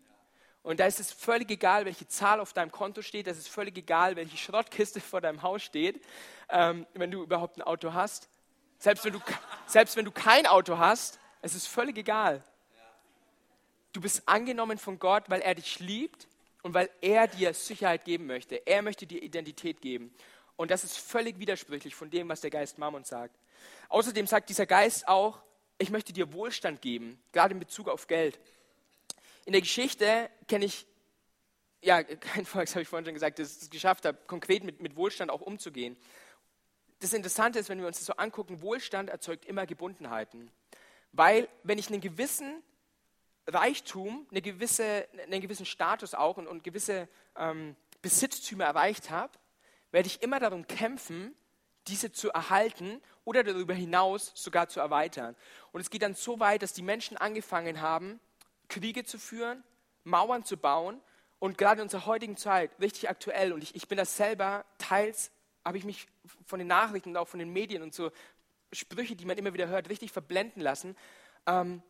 Und 0.63 0.81
da 0.81 0.87
ist 0.87 0.99
es 0.99 1.13
völlig 1.13 1.51
egal, 1.51 1.85
welche 1.85 2.09
Zahl 2.09 2.41
auf 2.41 2.55
deinem 2.55 2.73
Konto 2.73 3.03
steht, 3.03 3.27
es 3.27 3.37
ist 3.37 3.49
völlig 3.49 3.77
egal, 3.77 4.17
welche 4.17 4.39
Schrottkiste 4.39 5.01
vor 5.01 5.21
deinem 5.21 5.43
Haus 5.43 5.63
steht, 5.63 6.03
ähm, 6.49 6.87
wenn 6.95 7.11
du 7.11 7.23
überhaupt 7.23 7.59
ein 7.59 7.63
Auto 7.63 7.93
hast. 7.93 8.31
Selbst 8.79 9.05
wenn, 9.05 9.13
du, 9.13 9.21
selbst 9.67 9.97
wenn 9.97 10.07
du 10.07 10.11
kein 10.11 10.47
Auto 10.47 10.79
hast, 10.79 11.19
es 11.43 11.55
ist 11.55 11.69
völlig 11.69 11.99
egal. 11.99 12.43
Du 13.93 14.01
bist 14.01 14.23
angenommen 14.27 14.79
von 14.79 14.99
Gott, 14.99 15.25
weil 15.29 15.43
er 15.43 15.55
dich 15.55 15.81
liebt 15.81 16.27
und 16.63 16.73
weil 16.73 16.89
er 17.03 17.29
dir 17.29 17.53
Sicherheit 17.53 18.07
geben 18.07 18.27
möchte. 18.27 18.67
Er 18.67 18.81
möchte 18.81 19.07
dir 19.07 19.23
Identität 19.23 19.83
geben. 19.83 20.15
Und 20.57 20.71
das 20.71 20.85
ist 20.85 20.99
völlig 20.99 21.39
widersprüchlich 21.39 21.95
von 21.95 22.11
dem, 22.11 22.29
was 22.29 22.41
der 22.41 22.51
Geist 22.51 22.79
Mammon 22.79 23.05
sagt. 23.05 23.37
Außerdem 23.89 24.27
sagt 24.27 24.49
dieser 24.49 24.67
Geist 24.67 25.09
auch, 25.09 25.41
ich 25.79 25.91
möchte 25.91 26.13
dir 26.13 26.33
Wohlstand 26.33 26.81
geben, 26.81 27.21
gerade 27.33 27.55
in 27.55 27.61
Bezug 27.61 27.89
auf 27.89 28.07
Geld. 28.07 28.39
In 29.45 29.53
der 29.53 29.61
Geschichte 29.61 30.31
kenne 30.47 30.65
ich 30.65 30.87
ja 31.83 32.03
kein 32.03 32.47
Volk, 32.47 32.69
habe 32.71 32.83
ich 32.83 32.89
vorhin 32.89 33.05
schon 33.05 33.15
gesagt, 33.15 33.39
das 33.39 33.63
es 33.63 33.71
geschafft 33.71 34.05
hat, 34.05 34.27
konkret 34.27 34.65
mit, 34.65 34.81
mit 34.81 34.97
Wohlstand 34.97 35.31
auch 35.31 35.41
umzugehen. 35.41 35.97
Das 37.01 37.13
Interessante 37.13 37.59
ist, 37.59 37.69
wenn 37.69 37.81
wir 37.81 37.87
uns 37.87 37.99
das 37.99 38.07
so 38.07 38.15
angucken, 38.15 38.63
Wohlstand 38.63 39.11
erzeugt 39.11 39.45
immer 39.45 39.67
Gebundenheiten. 39.67 40.51
Weil 41.13 41.49
wenn 41.63 41.79
ich 41.79 41.89
einen 41.89 42.01
gewissen 42.01 42.63
Reichtum, 43.47 44.27
eine 44.31 44.41
gewisse, 44.41 45.07
einen 45.25 45.41
gewissen 45.41 45.67
Status 45.67 46.15
auch 46.15 46.39
und, 46.39 46.47
und 46.47 46.65
gewisse 46.65 47.09
ähm, 47.37 47.77
Besitztümer 48.01 48.65
erreicht 48.65 49.11
habe, 49.11 49.33
werde 49.95 50.09
ich 50.09 50.23
immer 50.23 50.41
darum 50.41 50.67
kämpfen, 50.67 51.37
diese 51.87 52.11
zu 52.11 52.31
erhalten 52.31 53.01
oder 53.25 53.45
darüber 53.45 53.75
hinaus 53.75 54.33
sogar 54.35 54.69
zu 54.69 54.81
erweitern. 54.81 55.37
Und 55.71 55.83
es 55.83 55.89
geht 55.89 56.03
dann 56.03 56.15
so 56.15 56.41
weit, 56.41 56.63
dass 56.63 56.73
die 56.73 56.83
Menschen 56.83 57.17
angefangen 57.17 57.81
haben, 57.81 58.19
Kriege 58.69 59.05
zu 59.05 59.21
führen, 59.21 59.63
Mauern 60.03 60.45
zu 60.45 60.57
bauen 60.57 61.01
und 61.39 61.59
gerade 61.59 61.81
in 61.81 61.85
unserer 61.85 62.07
heutigen 62.07 62.37
Zeit 62.37 62.73
richtig 62.81 63.09
aktuell. 63.09 63.53
Und 63.53 63.63
ich, 63.63 63.77
ich 63.77 63.87
bin 63.87 63.97
das 63.97 64.17
selber, 64.17 64.65
teils 64.79 65.31
habe 65.65 65.79
ich 65.79 65.85
mich 65.85 66.09
von 66.45 66.59
den 66.59 66.67
Nachrichten 66.67 67.11
und 67.11 67.17
auch 67.17 67.29
von 67.29 67.39
den 67.39 67.53
Medien 67.53 67.81
und 67.81 67.95
so 67.95 68.11
Sprüche, 68.73 69.15
die 69.15 69.27
man 69.27 69.39
immer 69.39 69.55
wieder 69.55 69.69
hört, 69.69 69.89
richtig 69.91 70.11
verblenden 70.11 70.61
lassen. 70.61 70.97
Ähm, 71.47 71.85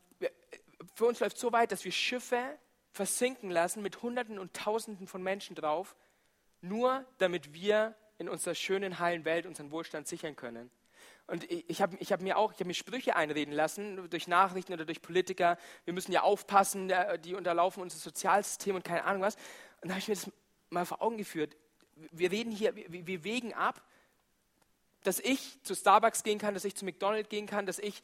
für 0.94 1.06
uns 1.06 1.20
läuft 1.20 1.38
so 1.38 1.52
weit, 1.52 1.72
dass 1.72 1.86
wir 1.86 1.92
Schiffe 1.92 2.58
versinken 2.92 3.50
lassen 3.50 3.82
mit 3.82 4.02
Hunderten 4.02 4.38
und 4.38 4.52
Tausenden 4.52 5.06
von 5.06 5.22
Menschen 5.22 5.56
drauf, 5.56 5.96
nur 6.64 7.04
damit 7.18 7.52
wir 7.52 7.94
in 8.18 8.28
unserer 8.28 8.54
schönen, 8.54 8.98
heilen 8.98 9.24
Welt 9.24 9.46
unseren 9.46 9.70
Wohlstand 9.70 10.08
sichern 10.08 10.36
können. 10.36 10.70
Und 11.26 11.50
ich 11.50 11.80
habe 11.80 11.96
ich 12.00 12.12
hab 12.12 12.20
mir 12.20 12.36
auch, 12.36 12.52
ich 12.52 12.58
habe 12.58 12.66
mir 12.66 12.74
Sprüche 12.74 13.16
einreden 13.16 13.54
lassen 13.54 14.10
durch 14.10 14.28
Nachrichten 14.28 14.74
oder 14.74 14.84
durch 14.84 15.00
Politiker. 15.00 15.56
Wir 15.84 15.94
müssen 15.94 16.12
ja 16.12 16.22
aufpassen, 16.22 16.92
die 17.24 17.34
unterlaufen 17.34 17.82
unser 17.82 17.98
Sozialsystem 17.98 18.76
und 18.76 18.84
keine 18.84 19.04
Ahnung 19.04 19.22
was. 19.22 19.36
Und 19.80 19.88
da 19.88 19.90
habe 19.90 20.00
ich 20.00 20.08
mir 20.08 20.14
das 20.14 20.30
mal 20.68 20.84
vor 20.84 21.00
Augen 21.00 21.16
geführt. 21.16 21.56
Wir 22.10 22.30
reden 22.30 22.50
hier, 22.50 22.76
wir, 22.76 23.06
wir 23.06 23.24
wägen 23.24 23.54
ab, 23.54 23.82
dass 25.02 25.18
ich 25.18 25.62
zu 25.62 25.74
Starbucks 25.74 26.24
gehen 26.24 26.38
kann, 26.38 26.54
dass 26.54 26.64
ich 26.64 26.74
zu 26.74 26.84
McDonald's 26.84 27.30
gehen 27.30 27.46
kann, 27.46 27.64
dass 27.64 27.78
ich 27.78 28.02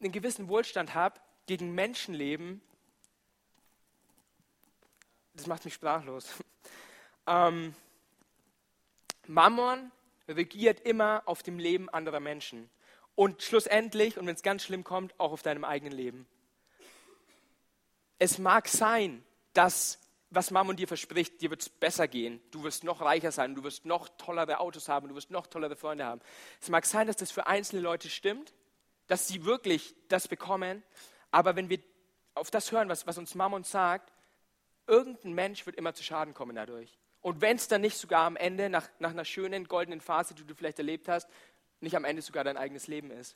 einen 0.00 0.12
gewissen 0.12 0.48
Wohlstand 0.48 0.94
habe 0.94 1.20
gegen 1.46 1.74
Menschenleben. 1.74 2.60
Das 5.34 5.46
macht 5.46 5.64
mich 5.64 5.74
sprachlos. 5.74 6.34
Ähm, 7.26 7.74
Mammon 9.26 9.90
regiert 10.28 10.80
immer 10.80 11.22
auf 11.26 11.42
dem 11.42 11.58
Leben 11.58 11.88
anderer 11.88 12.20
Menschen. 12.20 12.70
Und 13.14 13.42
schlussendlich, 13.42 14.18
und 14.18 14.26
wenn 14.26 14.34
es 14.34 14.42
ganz 14.42 14.64
schlimm 14.64 14.84
kommt, 14.84 15.18
auch 15.18 15.32
auf 15.32 15.42
deinem 15.42 15.64
eigenen 15.64 15.92
Leben. 15.92 16.26
Es 18.18 18.38
mag 18.38 18.68
sein, 18.68 19.24
dass 19.52 19.98
was 20.30 20.50
Mammon 20.50 20.76
dir 20.76 20.88
verspricht, 20.88 21.40
dir 21.40 21.50
wird 21.50 21.62
es 21.62 21.68
besser 21.68 22.08
gehen. 22.08 22.40
Du 22.50 22.62
wirst 22.62 22.84
noch 22.84 23.00
reicher 23.00 23.32
sein, 23.32 23.54
du 23.54 23.62
wirst 23.62 23.84
noch 23.84 24.08
tollere 24.18 24.58
Autos 24.60 24.88
haben, 24.88 25.08
du 25.08 25.14
wirst 25.14 25.30
noch 25.30 25.46
tollere 25.46 25.76
Freunde 25.76 26.04
haben. 26.04 26.20
Es 26.60 26.68
mag 26.68 26.84
sein, 26.84 27.06
dass 27.06 27.16
das 27.16 27.30
für 27.30 27.46
einzelne 27.46 27.80
Leute 27.80 28.10
stimmt, 28.10 28.52
dass 29.06 29.28
sie 29.28 29.44
wirklich 29.44 29.94
das 30.08 30.28
bekommen, 30.28 30.82
aber 31.30 31.56
wenn 31.56 31.70
wir 31.70 31.78
auf 32.34 32.50
das 32.50 32.72
hören, 32.72 32.88
was, 32.88 33.06
was 33.06 33.18
uns 33.18 33.34
Mammon 33.34 33.64
sagt, 33.64 34.12
irgendein 34.86 35.32
Mensch 35.32 35.64
wird 35.64 35.76
immer 35.76 35.94
zu 35.94 36.02
Schaden 36.02 36.34
kommen 36.34 36.56
dadurch. 36.56 36.98
Und 37.26 37.40
wenn 37.40 37.56
es 37.56 37.66
dann 37.66 37.80
nicht 37.80 37.96
sogar 37.96 38.24
am 38.24 38.36
Ende, 38.36 38.70
nach, 38.70 38.88
nach 39.00 39.10
einer 39.10 39.24
schönen 39.24 39.66
goldenen 39.66 40.00
Phase, 40.00 40.32
die 40.32 40.44
du 40.44 40.54
vielleicht 40.54 40.78
erlebt 40.78 41.08
hast, 41.08 41.28
nicht 41.80 41.96
am 41.96 42.04
Ende 42.04 42.22
sogar 42.22 42.44
dein 42.44 42.56
eigenes 42.56 42.86
Leben 42.86 43.10
ist. 43.10 43.34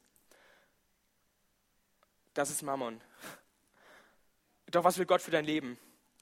Das 2.33 2.51
ist 2.51 2.63
Mammon. 2.63 3.01
Doch 4.71 4.85
was 4.85 4.97
will 4.99 5.07
Gott 5.07 5.21
für 5.23 5.33
dein 5.33 5.45
Leben? 5.45 5.77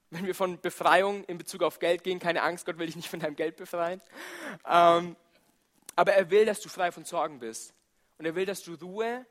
Wenn 0.09 0.25
wir 0.25 0.35
von 0.35 0.59
Befreiung 0.59 1.25
in 1.25 1.37
Bezug 1.37 1.63
auf 1.63 1.79
Geld 1.79 2.05
gehen, 2.05 2.19
keine 2.19 2.41
Angst, 2.41 2.65
Gott 2.65 2.79
will 2.79 2.87
dich 2.87 2.97
nicht 2.97 3.11
von 3.11 3.21
deinem 3.21 3.37
Geld 3.37 3.57
befreien. 3.57 4.01
Ähm, 4.67 5.15
aber 5.95 6.15
er 6.15 6.31
will, 6.31 6.47
dass 6.47 6.63
du 6.63 6.71
frei 6.71 6.91
von 6.91 7.05
Sorgen 7.05 7.39
bist. 7.39 7.75
Und 8.17 8.25
er 8.25 8.35
will, 8.35 8.47
dass 8.47 8.63
du 8.63 8.77
Ruhe 8.77 9.27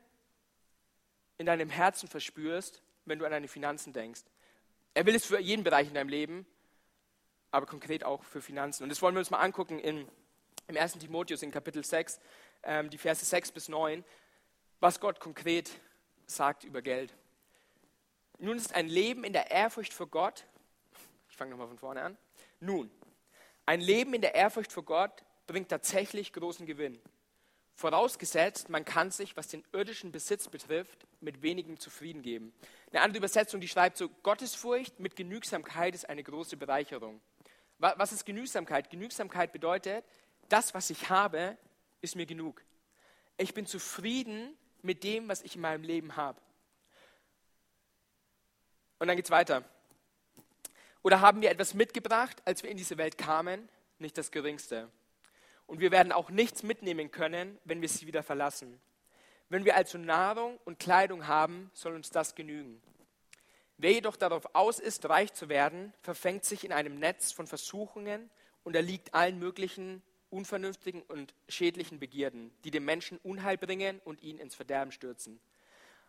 in 1.38 1.46
deinem 1.46 1.70
Herzen 1.70 2.08
verspürst, 2.08 2.84
wenn 3.04 3.18
du 3.18 3.24
an 3.24 3.32
deine 3.32 3.48
Finanzen 3.48 3.92
denkst. 3.92 4.22
Er 4.94 5.06
will 5.06 5.16
es 5.16 5.26
für 5.26 5.40
jeden 5.40 5.64
Bereich 5.64 5.88
in 5.88 5.94
deinem 5.94 6.08
Leben, 6.08 6.46
aber 7.50 7.66
konkret 7.66 8.04
auch 8.04 8.22
für 8.24 8.40
Finanzen. 8.40 8.82
Und 8.82 8.88
das 8.88 9.00
wollen 9.02 9.14
wir 9.14 9.20
uns 9.20 9.30
mal 9.30 9.40
angucken 9.40 9.78
in, 9.78 10.08
im 10.66 10.76
1. 10.76 10.94
Timotheus 10.94 11.42
in 11.42 11.50
Kapitel 11.50 11.84
6, 11.84 12.20
ähm, 12.62 12.90
die 12.90 12.98
Verse 12.98 13.24
6 13.24 13.52
bis 13.52 13.68
9, 13.68 14.04
was 14.80 15.00
Gott 15.00 15.20
konkret 15.20 15.70
sagt 16.26 16.64
über 16.64 16.82
Geld. 16.82 17.14
Nun 18.38 18.56
ist 18.56 18.74
ein 18.74 18.88
Leben 18.88 19.24
in 19.24 19.32
der 19.32 19.50
Ehrfurcht 19.50 19.92
vor 19.92 20.06
Gott, 20.06 20.44
ich 21.28 21.36
fange 21.36 21.50
nochmal 21.50 21.68
von 21.68 21.78
vorne 21.78 22.02
an, 22.02 22.18
nun, 22.60 22.90
ein 23.66 23.80
Leben 23.80 24.14
in 24.14 24.20
der 24.20 24.34
Ehrfurcht 24.34 24.72
vor 24.72 24.84
Gott 24.84 25.24
bringt 25.46 25.68
tatsächlich 25.68 26.32
großen 26.32 26.66
Gewinn. 26.66 27.00
Vorausgesetzt, 27.74 28.70
man 28.70 28.84
kann 28.84 29.10
sich, 29.10 29.36
was 29.36 29.48
den 29.48 29.64
irdischen 29.72 30.10
Besitz 30.10 30.48
betrifft, 30.48 31.06
mit 31.20 31.42
wenigem 31.42 31.78
zufrieden 31.78 32.22
geben. 32.22 32.52
Eine 32.90 33.02
andere 33.02 33.18
Übersetzung, 33.18 33.60
die 33.60 33.68
schreibt 33.68 33.96
so, 33.96 34.08
Gottesfurcht 34.22 34.98
mit 34.98 35.16
Genügsamkeit 35.16 35.94
ist 35.94 36.08
eine 36.08 36.24
große 36.24 36.56
Bereicherung. 36.56 37.20
Was 37.78 38.12
ist 38.12 38.26
Genügsamkeit? 38.26 38.90
Genügsamkeit 38.90 39.52
bedeutet, 39.52 40.04
das, 40.48 40.74
was 40.74 40.90
ich 40.90 41.10
habe, 41.10 41.56
ist 42.00 42.16
mir 42.16 42.26
genug. 42.26 42.62
Ich 43.36 43.54
bin 43.54 43.66
zufrieden 43.66 44.56
mit 44.82 45.04
dem, 45.04 45.28
was 45.28 45.42
ich 45.42 45.54
in 45.54 45.60
meinem 45.60 45.84
Leben 45.84 46.16
habe. 46.16 46.40
Und 48.98 49.06
dann 49.06 49.16
geht 49.16 49.26
es 49.26 49.30
weiter. 49.30 49.62
Oder 51.02 51.20
haben 51.20 51.40
wir 51.40 51.50
etwas 51.50 51.74
mitgebracht, 51.74 52.42
als 52.44 52.62
wir 52.62 52.70
in 52.70 52.76
diese 52.76 52.98
Welt 52.98 53.16
kamen? 53.16 53.68
Nicht 53.98 54.18
das 54.18 54.30
Geringste. 54.30 54.90
Und 55.66 55.80
wir 55.80 55.90
werden 55.90 56.12
auch 56.12 56.30
nichts 56.30 56.62
mitnehmen 56.62 57.10
können, 57.10 57.58
wenn 57.64 57.80
wir 57.80 57.88
sie 57.88 58.06
wieder 58.06 58.22
verlassen. 58.22 58.80
Wenn 59.50 59.64
wir 59.64 59.76
also 59.76 59.98
Nahrung 59.98 60.58
und 60.64 60.78
Kleidung 60.78 61.26
haben, 61.26 61.70
soll 61.74 61.94
uns 61.94 62.10
das 62.10 62.34
genügen. 62.34 62.82
Wer 63.80 63.92
jedoch 63.92 64.16
darauf 64.16 64.54
aus 64.56 64.80
ist, 64.80 65.08
reich 65.08 65.32
zu 65.32 65.48
werden, 65.48 65.92
verfängt 66.02 66.44
sich 66.44 66.64
in 66.64 66.72
einem 66.72 66.98
Netz 66.98 67.30
von 67.30 67.46
Versuchungen 67.46 68.28
und 68.64 68.74
erliegt 68.74 69.14
allen 69.14 69.38
möglichen 69.38 70.02
unvernünftigen 70.30 71.02
und 71.02 71.32
schädlichen 71.48 72.00
Begierden, 72.00 72.50
die 72.64 72.72
dem 72.72 72.84
Menschen 72.84 73.18
Unheil 73.22 73.56
bringen 73.56 74.00
und 74.04 74.20
ihn 74.20 74.38
ins 74.38 74.56
Verderben 74.56 74.90
stürzen. 74.90 75.40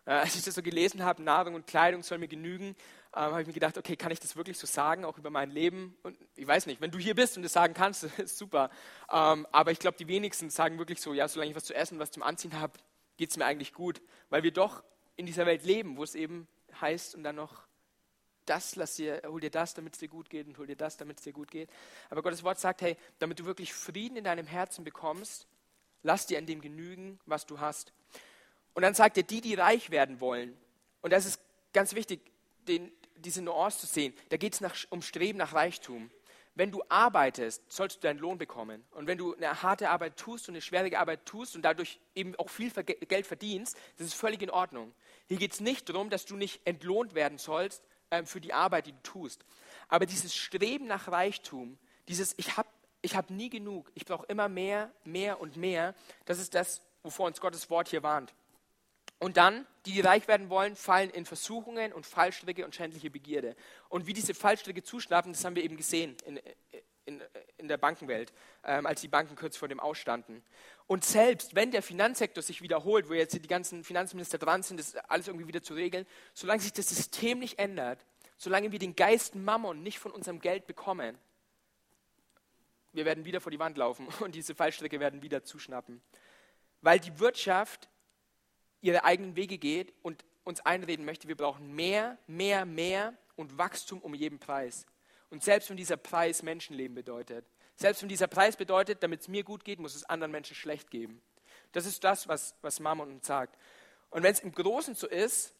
Äh, 0.05 0.13
als 0.13 0.35
ich 0.35 0.43
das 0.43 0.55
so 0.55 0.63
gelesen 0.63 1.03
habe, 1.03 1.21
Nahrung 1.21 1.53
und 1.53 1.67
Kleidung 1.67 2.01
soll 2.01 2.17
mir 2.17 2.27
genügen, 2.27 2.75
äh, 3.13 3.19
habe 3.19 3.41
ich 3.41 3.47
mir 3.47 3.53
gedacht, 3.53 3.77
okay, 3.77 3.95
kann 3.95 4.11
ich 4.11 4.19
das 4.19 4.35
wirklich 4.35 4.57
so 4.57 4.65
sagen, 4.65 5.05
auch 5.05 5.19
über 5.19 5.29
mein 5.29 5.51
Leben? 5.51 5.95
Und 6.01 6.17
ich 6.35 6.47
weiß 6.47 6.65
nicht, 6.65 6.81
wenn 6.81 6.89
du 6.89 6.97
hier 6.97 7.13
bist 7.13 7.37
und 7.37 7.43
das 7.43 7.53
sagen 7.53 7.75
kannst, 7.75 8.03
ist 8.17 8.39
super. 8.39 8.71
Ähm, 9.11 9.45
aber 9.51 9.71
ich 9.71 9.77
glaube, 9.79 9.97
die 9.97 10.07
wenigsten 10.07 10.49
sagen 10.49 10.79
wirklich 10.79 11.01
so, 11.01 11.13
ja, 11.13 11.27
solange 11.27 11.51
ich 11.51 11.55
was 11.55 11.65
zu 11.65 11.75
essen, 11.75 11.99
was 11.99 12.09
zum 12.09 12.23
Anziehen 12.23 12.59
habe, 12.59 12.73
geht 13.17 13.29
es 13.29 13.37
mir 13.37 13.45
eigentlich 13.45 13.73
gut. 13.73 14.01
Weil 14.29 14.41
wir 14.41 14.51
doch 14.51 14.83
in 15.15 15.27
dieser 15.27 15.45
Welt 15.45 15.63
leben, 15.63 15.97
wo 15.97 16.03
es 16.03 16.15
eben 16.15 16.47
heißt 16.81 17.15
und 17.15 17.23
dann 17.23 17.35
noch 17.35 17.67
das, 18.45 18.75
lass 18.75 18.95
dir, 18.95 19.21
hol 19.27 19.39
dir 19.39 19.51
das, 19.51 19.73
damit 19.73 19.93
es 19.93 19.99
dir 19.99 20.07
gut 20.07 20.29
geht 20.29 20.47
und 20.47 20.57
hol 20.57 20.65
dir 20.65 20.75
das, 20.75 20.97
damit 20.97 21.17
es 21.17 21.23
dir 21.23 21.33
gut 21.33 21.51
geht. 21.51 21.69
Aber 22.09 22.23
Gottes 22.23 22.43
Wort 22.43 22.59
sagt, 22.59 22.81
hey, 22.81 22.97
damit 23.19 23.39
du 23.39 23.45
wirklich 23.45 23.73
Frieden 23.73 24.17
in 24.17 24.23
deinem 24.23 24.47
Herzen 24.47 24.83
bekommst, 24.83 25.47
lass 26.01 26.25
dir 26.25 26.39
an 26.39 26.47
dem 26.47 26.61
genügen, 26.61 27.19
was 27.25 27.45
du 27.45 27.59
hast. 27.59 27.93
Und 28.73 28.81
dann 28.81 28.95
sagt 28.95 29.17
er, 29.17 29.23
die, 29.23 29.41
die 29.41 29.53
reich 29.53 29.91
werden 29.91 30.19
wollen, 30.19 30.57
und 31.01 31.13
das 31.13 31.25
ist 31.25 31.39
ganz 31.73 31.93
wichtig, 31.93 32.21
den, 32.67 32.91
diese 33.15 33.41
Nuance 33.41 33.79
zu 33.79 33.87
sehen, 33.87 34.13
da 34.29 34.37
geht 34.37 34.59
es 34.59 34.87
um 34.89 35.01
Streben 35.01 35.37
nach 35.37 35.53
Reichtum. 35.53 36.09
Wenn 36.55 36.71
du 36.71 36.83
arbeitest, 36.89 37.71
sollst 37.71 37.97
du 37.97 38.01
deinen 38.01 38.19
Lohn 38.19 38.37
bekommen. 38.37 38.83
Und 38.91 39.07
wenn 39.07 39.17
du 39.17 39.35
eine 39.35 39.61
harte 39.61 39.89
Arbeit 39.89 40.17
tust 40.17 40.49
und 40.49 40.55
eine 40.55 40.61
schwierige 40.61 40.99
Arbeit 40.99 41.25
tust 41.25 41.55
und 41.55 41.61
dadurch 41.61 41.99
eben 42.15 42.35
auch 42.35 42.49
viel 42.49 42.71
Geld 42.71 43.25
verdienst, 43.27 43.77
das 43.97 44.07
ist 44.07 44.13
völlig 44.15 44.41
in 44.41 44.49
Ordnung. 44.49 44.93
Hier 45.27 45.37
geht 45.37 45.53
es 45.53 45.59
nicht 45.59 45.87
darum, 45.87 46.09
dass 46.09 46.25
du 46.25 46.35
nicht 46.35 46.61
entlohnt 46.65 47.15
werden 47.15 47.37
sollst 47.37 47.83
ähm, 48.11 48.25
für 48.25 48.41
die 48.41 48.53
Arbeit, 48.53 48.87
die 48.87 48.91
du 48.91 49.01
tust. 49.03 49.45
Aber 49.87 50.05
dieses 50.05 50.35
Streben 50.35 50.87
nach 50.87 51.07
Reichtum, 51.07 51.77
dieses 52.07 52.33
Ich 52.37 52.57
habe 52.57 52.67
ich 53.01 53.15
hab 53.15 53.29
nie 53.29 53.49
genug, 53.49 53.89
ich 53.93 54.05
brauche 54.05 54.25
immer 54.25 54.49
mehr, 54.49 54.91
mehr 55.05 55.39
und 55.39 55.55
mehr, 55.55 55.95
das 56.25 56.39
ist 56.39 56.53
das, 56.53 56.81
wovor 57.01 57.27
uns 57.27 57.39
Gottes 57.39 57.69
Wort 57.69 57.87
hier 57.87 58.03
warnt. 58.03 58.33
Und 59.19 59.35
dann, 59.37 59.67
die, 59.85 59.91
die 59.91 60.01
reich 60.01 60.27
werden 60.27 60.49
wollen, 60.49 60.75
fallen 60.75 61.09
in 61.09 61.25
Versuchungen 61.25 61.91
und 61.91 62.05
Fallstricke 62.05 62.65
und 62.65 62.73
schändliche 62.73 63.09
Begierde. 63.09 63.55
Und 63.89 64.07
wie 64.07 64.13
diese 64.13 64.33
Fallstricke 64.33 64.81
zuschnappen, 64.81 65.33
das 65.33 65.43
haben 65.43 65.55
wir 65.55 65.63
eben 65.63 65.75
gesehen 65.75 66.15
in, 66.25 66.39
in, 67.05 67.21
in 67.57 67.67
der 67.67 67.77
Bankenwelt, 67.77 68.31
ähm, 68.63 68.85
als 68.85 69.01
die 69.01 69.09
Banken 69.09 69.35
kurz 69.35 69.57
vor 69.57 69.67
dem 69.67 69.79
Ausstanden. 69.79 70.41
Und 70.87 71.03
selbst 71.03 71.53
wenn 71.53 71.71
der 71.71 71.83
Finanzsektor 71.83 72.41
sich 72.41 72.61
wiederholt, 72.61 73.09
wo 73.09 73.13
jetzt 73.13 73.33
die 73.33 73.47
ganzen 73.47 73.83
Finanzminister 73.83 74.37
dran 74.37 74.63
sind, 74.63 74.79
das 74.79 74.95
alles 74.95 75.27
irgendwie 75.27 75.47
wieder 75.47 75.61
zu 75.61 75.73
regeln, 75.73 76.07
solange 76.33 76.61
sich 76.61 76.73
das 76.73 76.87
System 76.87 77.39
nicht 77.39 77.59
ändert, 77.59 78.05
solange 78.37 78.71
wir 78.71 78.79
den 78.79 78.95
Geist 78.95 79.35
Mammon 79.35 79.83
nicht 79.83 79.99
von 79.99 80.11
unserem 80.11 80.39
Geld 80.39 80.65
bekommen, 80.65 81.17
wir 82.93 83.05
werden 83.05 83.25
wieder 83.25 83.41
vor 83.41 83.51
die 83.51 83.59
Wand 83.59 83.77
laufen 83.77 84.07
und 84.21 84.33
diese 84.33 84.55
Fallstricke 84.55 84.99
werden 84.99 85.21
wieder 85.21 85.43
zuschnappen. 85.43 86.01
Weil 86.81 86.99
die 86.99 87.19
Wirtschaft 87.19 87.89
ihre 88.81 89.03
eigenen 89.03 89.35
Wege 89.35 89.57
geht 89.57 89.93
und 90.01 90.25
uns 90.43 90.61
einreden 90.61 91.05
möchte, 91.05 91.27
wir 91.27 91.37
brauchen 91.37 91.75
mehr, 91.75 92.17
mehr, 92.27 92.65
mehr 92.65 93.13
und 93.35 93.57
Wachstum 93.57 93.99
um 94.01 94.13
jeden 94.13 94.39
Preis. 94.39 94.85
Und 95.29 95.43
selbst 95.43 95.69
wenn 95.69 95.77
dieser 95.77 95.97
Preis 95.97 96.43
Menschenleben 96.43 96.95
bedeutet, 96.95 97.45
selbst 97.75 98.01
wenn 98.01 98.09
dieser 98.09 98.27
Preis 98.27 98.57
bedeutet, 98.57 99.03
damit 99.03 99.21
es 99.21 99.27
mir 99.27 99.43
gut 99.43 99.63
geht, 99.63 99.79
muss 99.79 99.95
es 99.95 100.03
anderen 100.03 100.31
Menschen 100.31 100.55
schlecht 100.55 100.91
geben. 100.91 101.21
Das 101.71 101.85
ist 101.85 102.03
das, 102.03 102.27
was, 102.27 102.55
was 102.61 102.79
Mammon 102.79 103.09
uns 103.09 103.27
sagt. 103.27 103.57
Und 104.09 104.23
wenn 104.23 104.33
es 104.33 104.39
im 104.39 104.51
Großen 104.51 104.95
so 104.95 105.07
ist, 105.07 105.53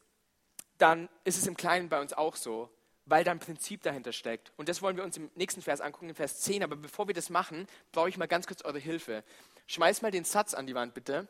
dann 0.77 1.07
ist 1.23 1.37
es 1.37 1.45
im 1.45 1.55
Kleinen 1.55 1.87
bei 1.87 2.01
uns 2.01 2.13
auch 2.13 2.35
so, 2.35 2.69
weil 3.05 3.23
da 3.23 3.31
ein 3.31 3.39
Prinzip 3.39 3.83
dahinter 3.83 4.11
steckt. 4.11 4.51
Und 4.57 4.69
das 4.69 4.81
wollen 4.81 4.97
wir 4.97 5.03
uns 5.03 5.17
im 5.17 5.29
nächsten 5.35 5.61
Vers 5.61 5.81
angucken, 5.81 6.09
in 6.09 6.15
Vers 6.15 6.41
10. 6.41 6.63
Aber 6.63 6.75
bevor 6.75 7.07
wir 7.07 7.13
das 7.13 7.29
machen, 7.29 7.67
brauche 7.91 8.09
ich 8.09 8.17
mal 8.17 8.27
ganz 8.27 8.47
kurz 8.47 8.63
eure 8.63 8.79
Hilfe. 8.79 9.23
Schmeiß 9.67 10.01
mal 10.01 10.11
den 10.11 10.25
Satz 10.25 10.53
an 10.53 10.67
die 10.67 10.75
Wand, 10.75 10.93
bitte 10.93 11.27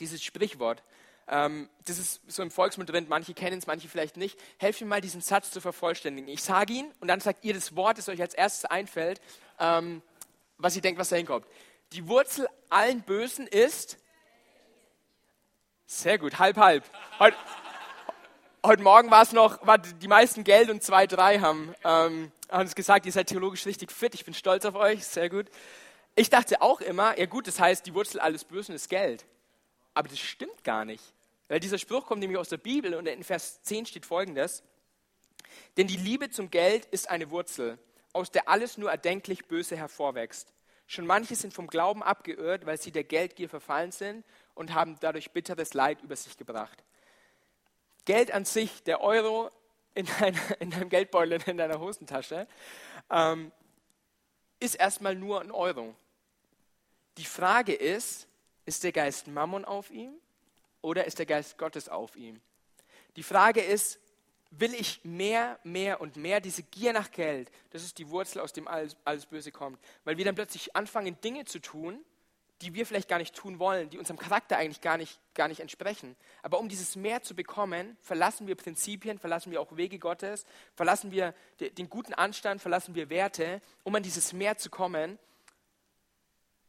dieses 0.00 0.22
Sprichwort. 0.22 0.82
Ähm, 1.26 1.68
das 1.86 1.98
ist 1.98 2.20
so 2.26 2.42
im 2.42 2.50
Volksmund 2.50 2.90
drin, 2.90 3.06
manche 3.08 3.32
kennen 3.34 3.58
es, 3.58 3.66
manche 3.66 3.88
vielleicht 3.88 4.16
nicht. 4.16 4.38
Helft 4.58 4.80
mir 4.80 4.86
mal, 4.86 5.00
diesen 5.00 5.20
Satz 5.20 5.50
zu 5.50 5.60
vervollständigen. 5.60 6.28
Ich 6.28 6.42
sage 6.42 6.72
ihn 6.72 6.92
und 7.00 7.08
dann 7.08 7.20
sagt 7.20 7.44
ihr 7.44 7.54
das 7.54 7.76
Wort, 7.76 7.98
das 7.98 8.08
euch 8.08 8.20
als 8.20 8.34
erstes 8.34 8.66
einfällt, 8.66 9.20
ähm, 9.58 10.02
was 10.58 10.76
ihr 10.76 10.82
denkt, 10.82 11.00
was 11.00 11.08
da 11.08 11.16
hinkommt. 11.16 11.46
Die 11.92 12.08
Wurzel 12.08 12.48
allen 12.68 13.02
Bösen 13.02 13.46
ist. 13.46 13.98
Sehr 15.86 16.18
gut, 16.18 16.38
halb, 16.38 16.56
halb. 16.56 16.84
Heute, 17.18 17.36
heute 18.64 18.82
Morgen 18.82 19.10
war 19.10 19.22
es 19.22 19.32
noch, 19.32 19.66
war 19.66 19.78
die 19.78 20.08
meisten 20.08 20.44
Geld 20.44 20.70
und 20.70 20.82
zwei, 20.82 21.06
drei 21.06 21.38
haben, 21.40 21.74
ähm, 21.84 22.32
haben 22.50 22.62
uns 22.62 22.74
gesagt, 22.74 23.06
ihr 23.06 23.12
seid 23.12 23.28
theologisch 23.28 23.64
richtig 23.66 23.92
fit, 23.92 24.14
ich 24.14 24.24
bin 24.24 24.34
stolz 24.34 24.64
auf 24.64 24.74
euch, 24.74 25.06
sehr 25.06 25.30
gut. 25.30 25.46
Ich 26.16 26.30
dachte 26.30 26.62
auch 26.62 26.80
immer, 26.80 27.18
ja 27.18 27.26
gut, 27.26 27.46
das 27.46 27.58
heißt, 27.58 27.86
die 27.86 27.94
Wurzel 27.94 28.20
alles 28.20 28.44
Bösen 28.44 28.74
ist 28.74 28.88
Geld. 28.88 29.24
Aber 29.94 30.08
das 30.08 30.18
stimmt 30.18 30.64
gar 30.64 30.84
nicht. 30.84 31.02
Weil 31.48 31.60
dieser 31.60 31.78
Spruch 31.78 32.06
kommt 32.06 32.20
nämlich 32.20 32.38
aus 32.38 32.48
der 32.48 32.56
Bibel 32.56 32.94
und 32.94 33.06
in 33.06 33.22
Vers 33.22 33.62
10 33.62 33.86
steht 33.86 34.06
folgendes. 34.06 34.62
Denn 35.76 35.86
die 35.86 35.96
Liebe 35.96 36.30
zum 36.30 36.50
Geld 36.50 36.86
ist 36.86 37.08
eine 37.08 37.30
Wurzel, 37.30 37.78
aus 38.12 38.30
der 38.30 38.48
alles 38.48 38.76
nur 38.78 38.90
erdenklich 38.90 39.46
Böse 39.46 39.76
hervorwächst. 39.76 40.52
Schon 40.86 41.06
manche 41.06 41.34
sind 41.34 41.54
vom 41.54 41.66
Glauben 41.66 42.02
abgeirrt, 42.02 42.66
weil 42.66 42.78
sie 42.78 42.92
der 42.92 43.04
Geldgier 43.04 43.48
verfallen 43.48 43.92
sind 43.92 44.24
und 44.54 44.74
haben 44.74 44.98
dadurch 45.00 45.30
bitteres 45.30 45.74
Leid 45.74 46.02
über 46.02 46.16
sich 46.16 46.36
gebracht. 46.36 46.84
Geld 48.04 48.32
an 48.32 48.44
sich, 48.44 48.82
der 48.82 49.00
Euro 49.00 49.50
in, 49.94 50.06
dein, 50.18 50.38
in 50.60 50.70
deinem 50.70 50.88
Geldbeutel, 50.88 51.40
in 51.46 51.56
deiner 51.56 51.80
Hosentasche, 51.80 52.46
ähm, 53.10 53.50
ist 54.60 54.74
erstmal 54.74 55.14
nur 55.14 55.40
ein 55.40 55.50
Euro. 55.50 55.94
Die 57.16 57.24
Frage 57.24 57.72
ist, 57.74 58.28
ist 58.66 58.84
der 58.84 58.92
Geist 58.92 59.26
Mammon 59.26 59.64
auf 59.64 59.90
ihm 59.90 60.12
oder 60.80 61.04
ist 61.04 61.18
der 61.18 61.26
Geist 61.26 61.58
Gottes 61.58 61.88
auf 61.88 62.16
ihm? 62.16 62.40
Die 63.16 63.22
Frage 63.22 63.60
ist, 63.60 63.98
will 64.50 64.74
ich 64.74 65.04
mehr, 65.04 65.58
mehr 65.64 66.00
und 66.00 66.16
mehr 66.16 66.40
diese 66.40 66.62
Gier 66.62 66.92
nach 66.92 67.10
Geld, 67.10 67.50
das 67.70 67.82
ist 67.82 67.98
die 67.98 68.08
Wurzel, 68.08 68.40
aus 68.40 68.52
dem 68.52 68.68
alles, 68.68 68.96
alles 69.04 69.26
Böse 69.26 69.50
kommt, 69.50 69.78
weil 70.04 70.16
wir 70.16 70.24
dann 70.24 70.34
plötzlich 70.34 70.76
anfangen, 70.76 71.20
Dinge 71.20 71.44
zu 71.44 71.58
tun, 71.58 72.04
die 72.62 72.74
wir 72.74 72.86
vielleicht 72.86 73.08
gar 73.08 73.18
nicht 73.18 73.34
tun 73.34 73.58
wollen, 73.58 73.90
die 73.90 73.98
unserem 73.98 74.18
Charakter 74.18 74.56
eigentlich 74.56 74.80
gar 74.80 74.96
nicht, 74.96 75.20
gar 75.34 75.48
nicht 75.48 75.60
entsprechen. 75.60 76.16
Aber 76.42 76.60
um 76.60 76.68
dieses 76.68 76.96
Mehr 76.96 77.20
zu 77.22 77.34
bekommen, 77.34 77.96
verlassen 78.00 78.46
wir 78.46 78.54
Prinzipien, 78.54 79.18
verlassen 79.18 79.50
wir 79.50 79.60
auch 79.60 79.76
Wege 79.76 79.98
Gottes, 79.98 80.46
verlassen 80.74 81.10
wir 81.10 81.34
den 81.60 81.90
guten 81.90 82.14
Anstand, 82.14 82.62
verlassen 82.62 82.94
wir 82.94 83.10
Werte, 83.10 83.60
um 83.82 83.94
an 83.94 84.02
dieses 84.02 84.32
Mehr 84.32 84.56
zu 84.56 84.70
kommen. 84.70 85.18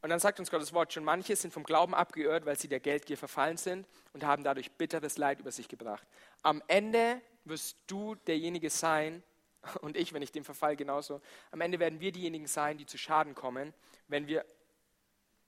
Und 0.06 0.12
dann 0.12 0.20
sagt 0.20 0.40
uns 0.40 0.52
Gottes 0.52 0.72
Wort, 0.72 0.94
schon 0.94 1.04
manche 1.04 1.36
sind 1.36 1.52
vom 1.52 1.64
Glauben 1.64 1.96
abgeirrt, 1.96 2.46
weil 2.46 2.60
sie 2.60 2.68
der 2.68 2.80
Geldgier 2.80 3.18
verfallen 3.18 3.58
sind 3.58 3.88
und 4.14 4.24
haben 4.24 4.44
dadurch 4.44 4.72
bitteres 4.74 5.18
Leid 5.18 5.40
über 5.40 5.52
sich 5.52 5.68
gebracht. 5.68 6.08
Am 6.44 6.62
Ende 6.68 7.20
wirst 7.44 7.76
du 7.88 8.14
derjenige 8.14 8.70
sein, 8.70 9.24
und 9.82 9.98
ich, 9.98 10.14
wenn 10.14 10.22
ich 10.22 10.32
den 10.32 10.44
Verfall 10.44 10.76
genauso, 10.76 11.22
am 11.50 11.60
Ende 11.60 11.80
werden 11.80 12.02
wir 12.02 12.12
diejenigen 12.12 12.46
sein, 12.46 12.78
die 12.78 12.86
zu 12.86 13.00
Schaden 13.00 13.34
kommen, 13.34 13.74
wenn 14.08 14.28
wir 14.28 14.46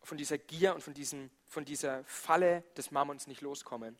von 0.01 0.17
dieser 0.17 0.39
Gier 0.39 0.73
und 0.73 0.81
von, 0.81 0.95
diesem, 0.95 1.29
von 1.45 1.63
dieser 1.63 2.03
Falle 2.05 2.63
des 2.75 2.89
Mammons 2.89 3.27
nicht 3.27 3.41
loskommen. 3.41 3.95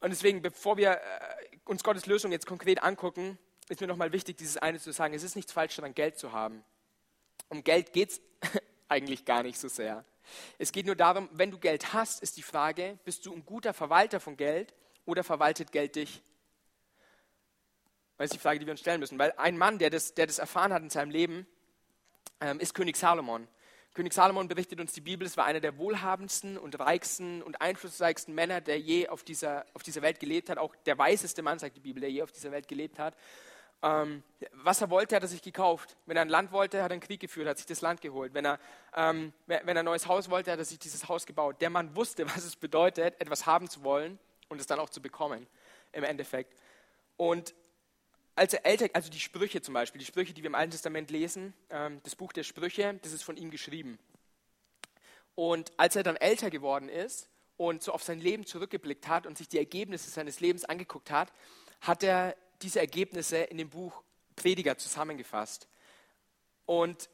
Und 0.00 0.08
deswegen, 0.08 0.40
bevor 0.40 0.78
wir 0.78 0.92
äh, 0.92 1.58
uns 1.66 1.84
Gottes 1.84 2.06
Lösung 2.06 2.32
jetzt 2.32 2.46
konkret 2.46 2.82
angucken, 2.82 3.36
ist 3.68 3.82
mir 3.82 3.88
nochmal 3.88 4.12
wichtig, 4.12 4.38
dieses 4.38 4.56
eine 4.56 4.80
zu 4.80 4.90
sagen, 4.90 5.12
es 5.12 5.22
ist 5.22 5.36
nichts 5.36 5.52
falsch 5.52 5.76
daran, 5.76 5.92
Geld 5.92 6.18
zu 6.18 6.32
haben. 6.32 6.64
Um 7.52 7.62
Geld 7.62 7.92
geht 7.92 8.08
es 8.08 8.22
eigentlich 8.88 9.26
gar 9.26 9.42
nicht 9.42 9.58
so 9.58 9.68
sehr. 9.68 10.06
Es 10.56 10.72
geht 10.72 10.86
nur 10.86 10.96
darum, 10.96 11.28
wenn 11.32 11.50
du 11.50 11.58
Geld 11.58 11.92
hast, 11.92 12.22
ist 12.22 12.38
die 12.38 12.42
Frage, 12.42 12.98
bist 13.04 13.26
du 13.26 13.34
ein 13.34 13.44
guter 13.44 13.74
Verwalter 13.74 14.20
von 14.20 14.38
Geld 14.38 14.72
oder 15.04 15.22
verwaltet 15.22 15.70
Geld 15.70 15.96
dich? 15.96 16.22
Das 18.16 18.28
ist 18.28 18.32
die 18.32 18.38
Frage, 18.38 18.58
die 18.58 18.64
wir 18.64 18.70
uns 18.70 18.80
stellen 18.80 19.00
müssen. 19.00 19.18
Weil 19.18 19.34
ein 19.36 19.58
Mann, 19.58 19.78
der 19.78 19.90
das, 19.90 20.14
der 20.14 20.26
das 20.26 20.38
erfahren 20.38 20.72
hat 20.72 20.82
in 20.82 20.88
seinem 20.88 21.10
Leben, 21.10 21.46
ähm, 22.40 22.58
ist 22.58 22.72
König 22.72 22.96
Salomon. 22.96 23.46
König 23.92 24.14
Salomon 24.14 24.48
berichtet 24.48 24.80
uns 24.80 24.94
die 24.94 25.02
Bibel, 25.02 25.26
es 25.26 25.36
war 25.36 25.44
einer 25.44 25.60
der 25.60 25.76
wohlhabendsten 25.76 26.56
und 26.56 26.80
reichsten 26.80 27.42
und 27.42 27.60
einflussreichsten 27.60 28.34
Männer, 28.34 28.62
der 28.62 28.80
je 28.80 29.08
auf 29.08 29.24
dieser, 29.24 29.66
auf 29.74 29.82
dieser 29.82 30.00
Welt 30.00 30.20
gelebt 30.20 30.48
hat. 30.48 30.56
Auch 30.56 30.74
der 30.86 30.96
weiseste 30.96 31.42
Mann, 31.42 31.58
sagt 31.58 31.76
die 31.76 31.80
Bibel, 31.80 32.00
der 32.00 32.10
je 32.10 32.22
auf 32.22 32.32
dieser 32.32 32.50
Welt 32.50 32.66
gelebt 32.66 32.98
hat. 32.98 33.14
Ähm, 33.82 34.22
was 34.52 34.80
er 34.80 34.90
wollte, 34.90 35.16
hat 35.16 35.22
er 35.22 35.28
sich 35.28 35.42
gekauft. 35.42 35.96
Wenn 36.06 36.16
er 36.16 36.22
ein 36.22 36.28
Land 36.28 36.52
wollte, 36.52 36.82
hat 36.82 36.90
er 36.90 36.94
einen 36.94 37.00
Krieg 37.00 37.20
geführt, 37.20 37.48
hat 37.48 37.58
sich 37.58 37.66
das 37.66 37.80
Land 37.80 38.00
geholt. 38.00 38.32
Wenn 38.32 38.44
er, 38.44 38.60
ähm, 38.94 39.32
wenn 39.46 39.68
er 39.68 39.80
ein 39.80 39.84
neues 39.84 40.06
Haus 40.06 40.30
wollte, 40.30 40.52
hat 40.52 40.58
er 40.58 40.64
sich 40.64 40.78
dieses 40.78 41.08
Haus 41.08 41.26
gebaut. 41.26 41.60
Der 41.60 41.70
Mann 41.70 41.94
wusste, 41.96 42.26
was 42.34 42.44
es 42.44 42.56
bedeutet, 42.56 43.20
etwas 43.20 43.46
haben 43.46 43.68
zu 43.68 43.82
wollen 43.82 44.18
und 44.48 44.60
es 44.60 44.66
dann 44.66 44.78
auch 44.78 44.90
zu 44.90 45.02
bekommen, 45.02 45.46
im 45.92 46.04
Endeffekt. 46.04 46.56
Und 47.16 47.54
als 48.36 48.54
er 48.54 48.64
älter, 48.64 48.88
also 48.92 49.10
die 49.10 49.20
Sprüche 49.20 49.60
zum 49.60 49.74
Beispiel, 49.74 49.98
die 49.98 50.06
Sprüche, 50.06 50.32
die 50.32 50.42
wir 50.42 50.48
im 50.48 50.54
Alten 50.54 50.70
Testament 50.70 51.10
lesen, 51.10 51.52
ähm, 51.70 52.00
das 52.04 52.16
Buch 52.16 52.32
der 52.32 52.44
Sprüche, 52.44 52.98
das 53.02 53.12
ist 53.12 53.24
von 53.24 53.36
ihm 53.36 53.50
geschrieben. 53.50 53.98
Und 55.34 55.72
als 55.76 55.96
er 55.96 56.02
dann 56.02 56.16
älter 56.16 56.50
geworden 56.50 56.88
ist 56.88 57.28
und 57.56 57.82
so 57.82 57.92
auf 57.92 58.02
sein 58.02 58.20
Leben 58.20 58.46
zurückgeblickt 58.46 59.08
hat 59.08 59.26
und 59.26 59.38
sich 59.38 59.48
die 59.48 59.58
Ergebnisse 59.58 60.10
seines 60.10 60.40
Lebens 60.40 60.64
angeguckt 60.64 61.10
hat, 61.10 61.32
hat 61.80 62.02
er 62.02 62.36
diese 62.62 62.80
Ergebnisse 62.80 63.38
in 63.38 63.58
dem 63.58 63.70
Buch 63.70 64.02
Prediger 64.36 64.78
zusammengefasst. 64.78 65.68
Und 66.66 67.10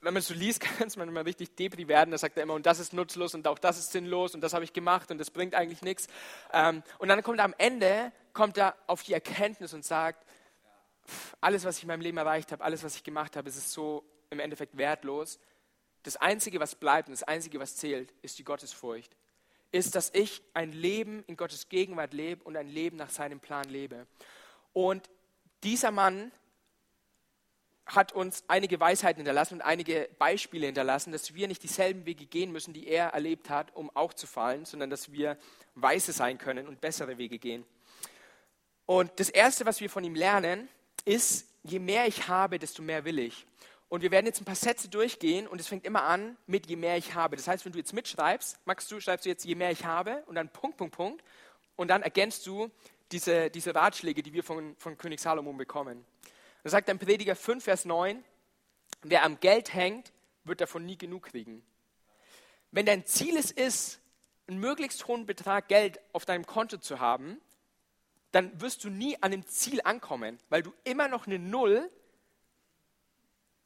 wenn 0.00 0.14
man 0.14 0.16
es 0.16 0.28
so 0.28 0.34
liest, 0.34 0.60
kann 0.60 0.86
es 0.86 0.96
manchmal 0.96 1.24
richtig 1.24 1.54
depri 1.56 1.88
werden. 1.88 2.10
Da 2.10 2.18
sagt 2.18 2.36
er 2.36 2.42
immer, 2.42 2.54
und 2.54 2.66
das 2.66 2.78
ist 2.78 2.92
nutzlos 2.92 3.34
und 3.34 3.46
auch 3.46 3.58
das 3.58 3.78
ist 3.78 3.92
sinnlos 3.92 4.34
und 4.34 4.40
das 4.40 4.54
habe 4.54 4.64
ich 4.64 4.72
gemacht 4.72 5.10
und 5.10 5.18
das 5.18 5.30
bringt 5.30 5.54
eigentlich 5.54 5.82
nichts. 5.82 6.06
Ähm, 6.52 6.82
und 6.98 7.08
dann 7.08 7.22
kommt 7.22 7.38
er 7.38 7.44
am 7.44 7.54
Ende, 7.58 8.12
kommt 8.32 8.56
er 8.56 8.74
auf 8.86 9.02
die 9.02 9.12
Erkenntnis 9.12 9.74
und 9.74 9.84
sagt, 9.84 10.24
alles, 11.40 11.64
was 11.64 11.76
ich 11.76 11.82
in 11.82 11.88
meinem 11.88 12.00
Leben 12.00 12.16
erreicht 12.16 12.52
habe, 12.52 12.64
alles, 12.64 12.82
was 12.82 12.96
ich 12.96 13.04
gemacht 13.04 13.36
habe, 13.36 13.48
ist 13.48 13.72
so 13.72 14.04
im 14.30 14.40
Endeffekt 14.40 14.76
wertlos. 14.76 15.38
Das 16.02 16.16
Einzige, 16.16 16.60
was 16.60 16.74
bleibt 16.74 17.08
und 17.08 17.12
das 17.12 17.22
Einzige, 17.22 17.60
was 17.60 17.76
zählt, 17.76 18.12
ist 18.22 18.38
die 18.38 18.44
Gottesfurcht. 18.44 19.14
Ist, 19.74 19.96
dass 19.96 20.10
ich 20.14 20.40
ein 20.54 20.70
Leben 20.70 21.24
in 21.26 21.36
Gottes 21.36 21.68
Gegenwart 21.68 22.12
lebe 22.12 22.44
und 22.44 22.56
ein 22.56 22.68
Leben 22.68 22.96
nach 22.96 23.10
seinem 23.10 23.40
Plan 23.40 23.68
lebe. 23.68 24.06
Und 24.72 25.10
dieser 25.64 25.90
Mann 25.90 26.30
hat 27.84 28.12
uns 28.12 28.44
einige 28.46 28.78
Weisheiten 28.78 29.18
hinterlassen 29.18 29.54
und 29.54 29.62
einige 29.62 30.08
Beispiele 30.16 30.66
hinterlassen, 30.66 31.10
dass 31.10 31.34
wir 31.34 31.48
nicht 31.48 31.64
dieselben 31.64 32.06
Wege 32.06 32.24
gehen 32.24 32.52
müssen, 32.52 32.72
die 32.72 32.86
er 32.86 33.08
erlebt 33.08 33.50
hat, 33.50 33.74
um 33.74 33.90
auch 33.96 34.14
zu 34.14 34.28
fallen, 34.28 34.64
sondern 34.64 34.90
dass 34.90 35.10
wir 35.10 35.36
weise 35.74 36.12
sein 36.12 36.38
können 36.38 36.68
und 36.68 36.80
bessere 36.80 37.18
Wege 37.18 37.40
gehen. 37.40 37.64
Und 38.86 39.10
das 39.18 39.28
Erste, 39.28 39.66
was 39.66 39.80
wir 39.80 39.90
von 39.90 40.04
ihm 40.04 40.14
lernen, 40.14 40.68
ist, 41.04 41.48
je 41.64 41.80
mehr 41.80 42.06
ich 42.06 42.28
habe, 42.28 42.60
desto 42.60 42.80
mehr 42.80 43.04
will 43.04 43.18
ich. 43.18 43.44
Und 43.88 44.02
wir 44.02 44.10
werden 44.10 44.26
jetzt 44.26 44.40
ein 44.40 44.44
paar 44.44 44.54
Sätze 44.54 44.88
durchgehen 44.88 45.46
und 45.46 45.60
es 45.60 45.68
fängt 45.68 45.84
immer 45.84 46.02
an 46.02 46.36
mit 46.46 46.66
je 46.66 46.76
mehr 46.76 46.96
ich 46.96 47.14
habe. 47.14 47.36
Das 47.36 47.46
heißt, 47.46 47.64
wenn 47.64 47.72
du 47.72 47.78
jetzt 47.78 47.92
mitschreibst, 47.92 48.58
magst 48.64 48.90
du, 48.90 49.00
schreibst 49.00 49.26
du 49.26 49.30
jetzt 49.30 49.44
je 49.44 49.54
mehr 49.54 49.70
ich 49.70 49.84
habe 49.84 50.22
und 50.26 50.34
dann 50.34 50.48
Punkt, 50.48 50.76
Punkt, 50.76 50.96
Punkt 50.96 51.24
und 51.76 51.88
dann 51.88 52.02
ergänzt 52.02 52.46
du 52.46 52.70
diese, 53.12 53.50
diese 53.50 53.74
Ratschläge, 53.74 54.22
die 54.22 54.32
wir 54.32 54.42
von, 54.42 54.74
von 54.76 54.96
König 54.98 55.20
Salomon 55.20 55.56
bekommen. 55.56 56.04
Da 56.62 56.70
sagt 56.70 56.88
ein 56.88 56.98
Prediger 56.98 57.36
5, 57.36 57.62
Vers 57.62 57.84
9, 57.84 58.24
wer 59.02 59.22
am 59.22 59.38
Geld 59.38 59.74
hängt, 59.74 60.12
wird 60.44 60.60
davon 60.60 60.84
nie 60.84 60.96
genug 60.96 61.24
kriegen. 61.24 61.62
Wenn 62.70 62.86
dein 62.86 63.06
Ziel 63.06 63.36
es 63.36 63.50
ist, 63.50 64.00
einen 64.46 64.58
möglichst 64.58 65.06
hohen 65.06 65.26
Betrag 65.26 65.68
Geld 65.68 66.00
auf 66.12 66.24
deinem 66.24 66.46
Konto 66.46 66.78
zu 66.78 67.00
haben, 67.00 67.40
dann 68.32 68.60
wirst 68.60 68.82
du 68.84 68.90
nie 68.90 69.16
an 69.22 69.30
dem 69.30 69.46
Ziel 69.46 69.80
ankommen, 69.84 70.40
weil 70.48 70.62
du 70.62 70.72
immer 70.82 71.08
noch 71.08 71.26
eine 71.26 71.38
Null 71.38 71.88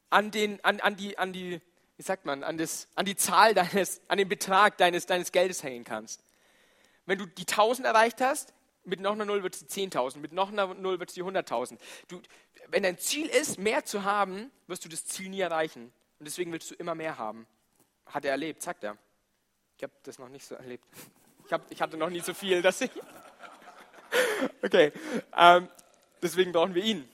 an, 0.09 0.31
den, 0.31 0.63
an, 0.63 0.79
an, 0.79 0.95
die, 0.95 1.17
an 1.17 1.33
die, 1.33 1.61
wie 1.97 2.03
sagt 2.03 2.25
man, 2.25 2.43
an, 2.43 2.57
das, 2.57 2.87
an 2.95 3.05
die 3.05 3.15
Zahl 3.15 3.53
deines, 3.53 4.01
an 4.07 4.17
den 4.17 4.29
Betrag 4.29 4.77
deines, 4.77 5.05
deines 5.05 5.31
Geldes 5.31 5.63
hängen 5.63 5.83
kannst. 5.83 6.23
Wenn 7.05 7.17
du 7.17 7.25
die 7.25 7.47
1000 7.47 7.87
erreicht 7.87 8.21
hast, 8.21 8.53
mit 8.85 8.99
noch 8.99 9.13
einer 9.13 9.25
Null 9.25 9.43
wird 9.43 9.55
es 9.55 9.65
die 9.65 9.87
10.000, 9.87 10.17
mit 10.19 10.33
noch 10.33 10.51
einer 10.51 10.73
Null 10.73 10.99
wird 10.99 11.09
es 11.09 11.15
die 11.15 11.23
100.000. 11.23 11.77
wenn 12.67 12.83
dein 12.83 12.97
Ziel 12.97 13.27
ist, 13.27 13.57
mehr 13.57 13.85
zu 13.85 14.03
haben, 14.03 14.51
wirst 14.67 14.85
du 14.85 14.89
das 14.89 15.05
Ziel 15.05 15.29
nie 15.29 15.41
erreichen. 15.41 15.91
Und 16.19 16.25
deswegen 16.25 16.51
willst 16.51 16.69
du 16.71 16.75
immer 16.75 16.95
mehr 16.95 17.17
haben. 17.17 17.47
Hat 18.05 18.25
er 18.25 18.31
erlebt, 18.31 18.61
sagt 18.61 18.83
er. 18.83 18.97
Ich 19.77 19.83
habe 19.83 19.93
das 20.03 20.19
noch 20.19 20.29
nicht 20.29 20.45
so 20.45 20.55
erlebt. 20.55 20.83
Ich, 21.45 21.53
hab, 21.53 21.71
ich 21.71 21.81
hatte 21.81 21.97
noch 21.97 22.09
nie 22.09 22.19
so 22.19 22.33
viel, 22.33 22.61
dass 22.61 22.81
ich. 22.81 22.91
okay, 24.63 24.91
ähm, 25.37 25.69
deswegen 26.21 26.51
brauchen 26.51 26.75
wir 26.75 26.83
ihn. 26.83 27.09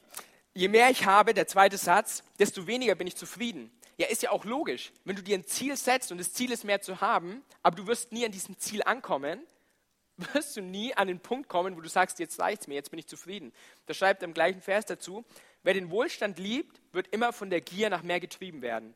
Je 0.58 0.70
mehr 0.70 0.90
ich 0.90 1.06
habe, 1.06 1.34
der 1.34 1.48
zweite 1.48 1.78
Satz, 1.78 2.24
desto 2.40 2.66
weniger 2.66 2.96
bin 2.96 3.08
ich 3.08 3.18
zufrieden. 3.18 3.70
Ja, 3.98 4.08
ist 4.08 4.24
ja 4.24 4.32
auch 4.32 4.46
logisch. 4.46 4.94
Wenn 5.04 5.18
du 5.18 5.22
dir 5.22 5.38
ein 5.38 5.44
Ziel 5.44 5.76
setzt 5.76 6.14
und 6.14 6.18
das 6.18 6.32
Ziel 6.32 6.50
ist 6.50 6.64
mehr 6.64 6.80
zu 6.80 7.02
haben, 7.02 7.44
aber 7.62 7.76
du 7.76 7.88
wirst 7.88 8.14
nie 8.14 8.26
an 8.26 8.32
diesem 8.32 8.58
Ziel 8.58 8.82
ankommen, 8.82 9.46
wirst 10.34 10.56
du 10.56 10.62
nie 10.62 10.94
an 10.96 11.10
den 11.10 11.20
Punkt 11.20 11.50
kommen, 11.50 11.76
wo 11.76 11.82
du 11.82 11.90
sagst, 11.90 12.20
jetzt 12.20 12.40
reicht 12.40 12.62
es 12.62 12.68
mir, 12.70 12.76
jetzt 12.76 12.90
bin 12.90 13.00
ich 13.00 13.06
zufrieden. 13.06 13.52
Da 13.86 13.94
schreibt 13.94 14.24
im 14.24 14.34
gleichen 14.34 14.62
Vers 14.62 14.86
dazu, 14.86 15.26
wer 15.64 15.74
den 15.74 15.92
Wohlstand 15.92 16.40
liebt, 16.40 16.82
wird 16.94 17.10
immer 17.10 17.34
von 17.34 17.50
der 17.50 17.60
Gier 17.60 17.90
nach 17.90 18.02
mehr 18.02 18.22
getrieben 18.22 18.62
werden. 18.62 18.94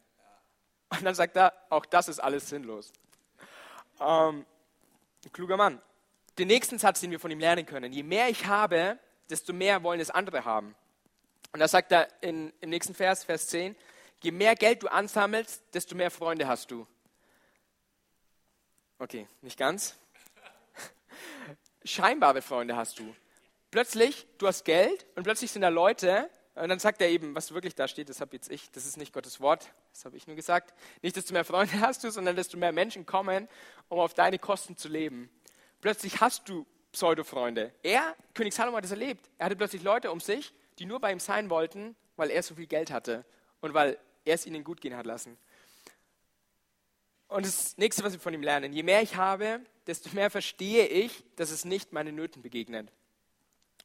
Und 0.88 1.04
dann 1.04 1.14
sagt 1.14 1.36
er, 1.36 1.54
auch 1.70 1.86
das 1.86 2.08
ist 2.08 2.20
alles 2.20 2.48
sinnlos. 2.48 2.94
Ähm, 4.00 4.46
kluger 5.34 5.58
Mann. 5.58 5.82
Den 6.38 6.48
nächsten 6.48 6.80
Satz, 6.80 7.02
den 7.02 7.12
wir 7.12 7.20
von 7.20 7.32
ihm 7.32 7.40
lernen 7.40 7.66
können, 7.66 7.92
je 7.92 8.04
mehr 8.04 8.30
ich 8.30 8.46
habe, 8.46 8.98
desto 9.30 9.52
mehr 9.52 9.84
wollen 9.84 10.00
es 10.00 10.10
andere 10.10 10.46
haben. 10.46 10.74
Und 11.52 11.60
da 11.60 11.68
sagt 11.68 11.92
er 11.92 12.08
in, 12.22 12.54
im 12.62 12.70
nächsten 12.70 12.94
Vers, 12.94 13.24
Vers 13.24 13.48
10, 13.48 13.76
je 14.22 14.32
mehr 14.32 14.56
Geld 14.56 14.84
du 14.84 14.88
ansammelst, 14.88 15.64
desto 15.74 15.96
mehr 15.96 16.12
Freunde 16.12 16.48
hast 16.48 16.72
du. 16.72 16.86
Okay, 19.00 19.28
nicht 19.42 19.58
ganz 19.58 19.96
scheinbare 21.84 22.42
Freunde 22.42 22.76
hast 22.76 23.00
du. 23.00 23.16
Plötzlich, 23.72 24.28
du 24.38 24.48
hast 24.48 24.66
Geld 24.66 25.06
und 25.16 25.24
plötzlich 25.24 25.52
sind 25.52 25.62
da 25.62 25.70
Leute, 25.70 26.30
und 26.60 26.68
dann 26.68 26.80
sagt 26.80 27.02
er 27.02 27.08
eben, 27.08 27.36
was 27.36 27.54
wirklich 27.54 27.74
da 27.74 27.88
steht, 27.88 28.10
das 28.10 28.20
habe 28.20 28.36
jetzt 28.36 28.52
ich, 28.52 28.70
das 28.72 28.86
ist 28.86 28.98
nicht 28.98 29.14
Gottes 29.14 29.40
Wort, 29.40 29.72
das 29.94 30.04
habe 30.04 30.18
ich 30.18 30.28
nur 30.28 30.36
gesagt. 30.36 30.74
Nicht, 31.02 31.16
du 31.16 31.34
mehr 31.34 31.46
Freunde 31.46 31.80
hast, 31.80 32.04
du, 32.04 32.12
sondern 32.12 32.36
du 32.36 32.58
mehr 32.58 32.74
Menschen 32.74 33.06
kommen, 33.06 33.48
um 33.88 34.00
auf 34.00 34.14
deine 34.14 34.40
Kosten 34.40 34.76
zu 34.76 34.90
leben. 34.90 35.30
Plötzlich 35.80 36.20
hast 36.20 36.50
du 36.50 36.66
Pseudo-Freunde. 36.92 37.72
Er, 37.82 38.16
König 38.34 38.54
Salomo, 38.54 38.78
hat 38.78 38.84
das 38.84 38.92
erlebt. 38.92 39.30
Er 39.38 39.46
hatte 39.46 39.56
plötzlich 39.56 39.84
Leute 39.84 40.12
um 40.12 40.20
sich, 40.20 40.54
die 40.80 40.86
nur 40.86 41.00
bei 41.00 41.12
ihm 41.12 41.20
sein 41.20 41.50
wollten, 41.50 41.96
weil 42.16 42.32
er 42.32 42.42
so 42.42 42.56
viel 42.56 42.68
Geld 42.68 42.92
hatte 42.92 43.26
und 43.62 43.74
weil 43.74 43.98
er 44.26 44.36
es 44.36 44.46
ihnen 44.46 44.64
gut 44.64 44.82
gehen 44.82 44.96
hat 44.96 45.06
lassen. 45.06 45.38
Und 47.28 47.46
das 47.46 47.78
nächste, 47.78 48.04
was 48.04 48.14
wir 48.14 48.20
von 48.20 48.34
ihm 48.34 48.42
lernen, 48.42 48.74
je 48.74 48.84
mehr 48.84 49.02
ich 49.02 49.16
habe, 49.16 49.62
desto 49.86 50.10
mehr 50.16 50.32
verstehe 50.32 50.88
ich, 50.88 51.24
dass 51.36 51.52
es 51.52 51.66
nicht 51.66 51.94
meinen 51.94 52.16
Nöten 52.16 52.42
begegnet. 52.42 52.92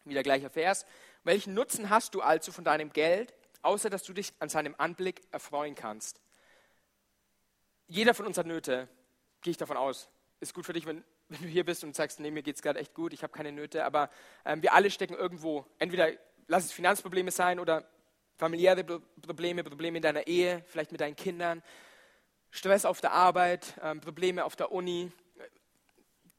Wieder 0.04 0.22
gleicher 0.22 0.50
Vers. 0.50 0.86
Welchen 1.24 1.54
Nutzen 1.54 1.90
hast 1.90 2.14
du 2.14 2.22
also 2.22 2.52
von 2.52 2.64
deinem 2.64 2.92
Geld, 2.92 3.34
außer 3.62 3.90
dass 3.90 4.02
du 4.02 4.12
dich 4.12 4.32
an 4.38 4.48
seinem 4.48 4.74
Anblick 4.78 5.22
erfreuen 5.30 5.74
kannst? 5.74 6.20
jeder 7.88 8.14
von 8.14 8.26
uns 8.26 8.38
hat 8.38 8.46
Nöte, 8.46 8.88
gehe 9.42 9.50
ich 9.50 9.56
davon 9.56 9.76
aus. 9.76 10.08
Ist 10.40 10.54
gut 10.54 10.66
für 10.66 10.72
dich, 10.72 10.86
wenn, 10.86 11.04
wenn 11.28 11.42
du 11.42 11.48
hier 11.48 11.64
bist 11.64 11.84
und 11.84 11.94
sagst, 11.94 12.20
nee, 12.20 12.30
mir 12.30 12.42
geht 12.42 12.56
es 12.56 12.62
gerade 12.62 12.80
echt 12.80 12.94
gut, 12.94 13.12
ich 13.12 13.22
habe 13.22 13.32
keine 13.32 13.52
Nöte. 13.52 13.84
Aber 13.84 14.10
ähm, 14.44 14.62
wir 14.62 14.72
alle 14.72 14.90
stecken 14.90 15.14
irgendwo, 15.14 15.66
entweder 15.78 16.10
lass 16.46 16.64
es 16.66 16.72
Finanzprobleme 16.72 17.30
sein 17.30 17.58
oder 17.58 17.84
familiäre 18.36 18.84
Probleme, 18.84 19.64
Probleme 19.64 19.98
in 19.98 20.02
deiner 20.02 20.26
Ehe, 20.26 20.64
vielleicht 20.66 20.92
mit 20.92 21.00
deinen 21.00 21.16
Kindern, 21.16 21.62
Stress 22.50 22.84
auf 22.84 23.00
der 23.00 23.12
Arbeit, 23.12 23.74
ähm, 23.82 24.00
Probleme 24.00 24.44
auf 24.44 24.56
der 24.56 24.72
Uni. 24.72 25.10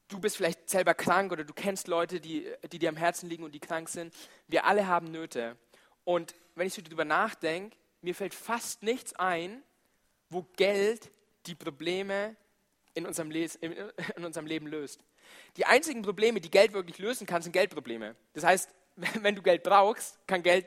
Du 0.07 0.19
bist 0.19 0.37
vielleicht 0.37 0.69
selber 0.69 0.93
krank 0.93 1.31
oder 1.31 1.43
du 1.43 1.53
kennst 1.53 1.87
Leute, 1.87 2.21
die, 2.21 2.47
die 2.71 2.79
dir 2.79 2.89
am 2.89 2.97
Herzen 2.97 3.29
liegen 3.29 3.43
und 3.43 3.53
die 3.53 3.59
krank 3.59 3.89
sind. 3.89 4.13
Wir 4.47 4.65
alle 4.65 4.87
haben 4.87 5.11
Nöte. 5.11 5.57
Und 6.03 6.35
wenn 6.55 6.67
ich 6.67 6.73
so 6.73 6.81
darüber 6.81 7.05
nachdenke, 7.05 7.75
mir 8.01 8.15
fällt 8.15 8.33
fast 8.33 8.83
nichts 8.83 9.13
ein, 9.13 9.63
wo 10.29 10.43
Geld 10.55 11.11
die 11.47 11.55
Probleme 11.55 12.35
in 12.93 13.05
unserem, 13.05 13.31
in 13.31 14.25
unserem 14.25 14.45
Leben 14.45 14.67
löst. 14.67 15.03
Die 15.57 15.65
einzigen 15.65 16.01
Probleme, 16.01 16.39
die 16.39 16.51
Geld 16.51 16.73
wirklich 16.73 16.97
lösen 16.97 17.27
kann, 17.27 17.41
sind 17.41 17.51
Geldprobleme. 17.51 18.15
Das 18.33 18.43
heißt, 18.43 18.69
wenn 19.21 19.35
du 19.35 19.41
Geld 19.41 19.63
brauchst, 19.63 20.19
kann 20.27 20.43
Geld 20.43 20.65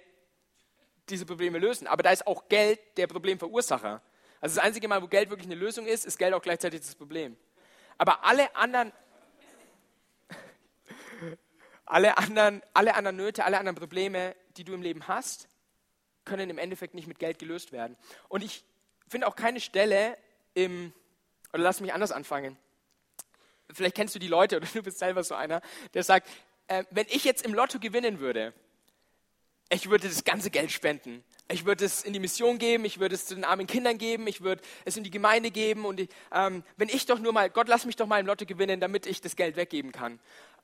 diese 1.08 1.24
Probleme 1.24 1.58
lösen. 1.58 1.86
Aber 1.86 2.02
da 2.02 2.10
ist 2.10 2.26
auch 2.26 2.48
Geld 2.48 2.80
der 2.96 3.06
Problemverursacher. 3.06 4.02
Also 4.40 4.56
das 4.56 4.64
einzige 4.64 4.88
Mal, 4.88 5.02
wo 5.02 5.08
Geld 5.08 5.30
wirklich 5.30 5.48
eine 5.48 5.56
Lösung 5.56 5.86
ist, 5.86 6.04
ist 6.04 6.18
Geld 6.18 6.34
auch 6.34 6.42
gleichzeitig 6.42 6.80
das 6.80 6.94
Problem. 6.94 7.36
Aber 7.96 8.24
alle 8.24 8.54
anderen, 8.54 8.92
alle 11.86 12.16
anderen, 12.18 12.62
alle 12.74 12.94
anderen 12.94 13.16
Nöte, 13.16 13.44
alle 13.44 13.58
anderen 13.58 13.76
Probleme, 13.76 14.36
die 14.56 14.64
du 14.64 14.74
im 14.74 14.82
Leben 14.82 15.08
hast, 15.08 15.48
können 16.24 16.50
im 16.50 16.58
Endeffekt 16.58 16.94
nicht 16.94 17.08
mit 17.08 17.18
Geld 17.18 17.38
gelöst 17.38 17.72
werden. 17.72 17.96
Und 18.28 18.44
ich 18.44 18.64
finde 19.08 19.26
auch 19.26 19.34
keine 19.34 19.60
Stelle 19.60 20.16
im, 20.54 20.92
oder 21.52 21.62
lass 21.62 21.80
mich 21.80 21.92
anders 21.92 22.12
anfangen. 22.12 22.56
Vielleicht 23.72 23.96
kennst 23.96 24.14
du 24.14 24.18
die 24.18 24.28
Leute 24.28 24.56
oder 24.58 24.66
du 24.66 24.82
bist 24.82 24.98
selber 24.98 25.24
so 25.24 25.34
einer, 25.34 25.62
der 25.94 26.04
sagt, 26.04 26.28
äh, 26.68 26.85
wenn 26.90 27.07
ich 27.09 27.24
jetzt 27.24 27.44
im 27.44 27.54
Lotto 27.54 27.78
gewinnen 27.78 28.20
würde, 28.20 28.54
ich 29.70 29.90
würde 29.90 30.09
das 30.09 30.24
ganze 30.24 30.50
Geld 30.50 30.72
spenden. 30.72 31.22
Ich 31.50 31.64
würde 31.64 31.85
es 31.85 32.02
in 32.02 32.12
die 32.12 32.20
Mission 32.20 32.59
geben, 32.59 32.85
ich 32.85 33.00
würde 33.00 33.14
es 33.14 33.26
zu 33.26 33.35
den 33.35 33.44
armen 33.44 33.66
Kindern 33.66 33.98
geben, 33.98 34.26
ich 34.26 34.42
würde 34.42 34.62
es 34.85 34.96
in 34.96 35.04
die 35.04 35.11
Gemeinde 35.11 35.50
geben 35.50 35.85
und 35.87 36.00
ich, 36.00 36.09
ähm, 36.33 36.62
wenn 36.76 36.88
ich 36.88 37.07
doch 37.07 37.18
nur 37.18 37.33
mal, 37.33 37.48
Gott 37.50 37.68
lass 37.68 37.87
mich 37.87 37.96
doch 37.96 38.07
mal 38.07 38.20
im 38.20 38.26
Lotto 38.26 38.44
gewinnen, 38.44 38.81
damit 38.81 39.07
ich 39.07 39.20
das 39.20 39.35
Geld 39.35 39.57
weggeben 39.57 39.92
kann. 39.92 40.20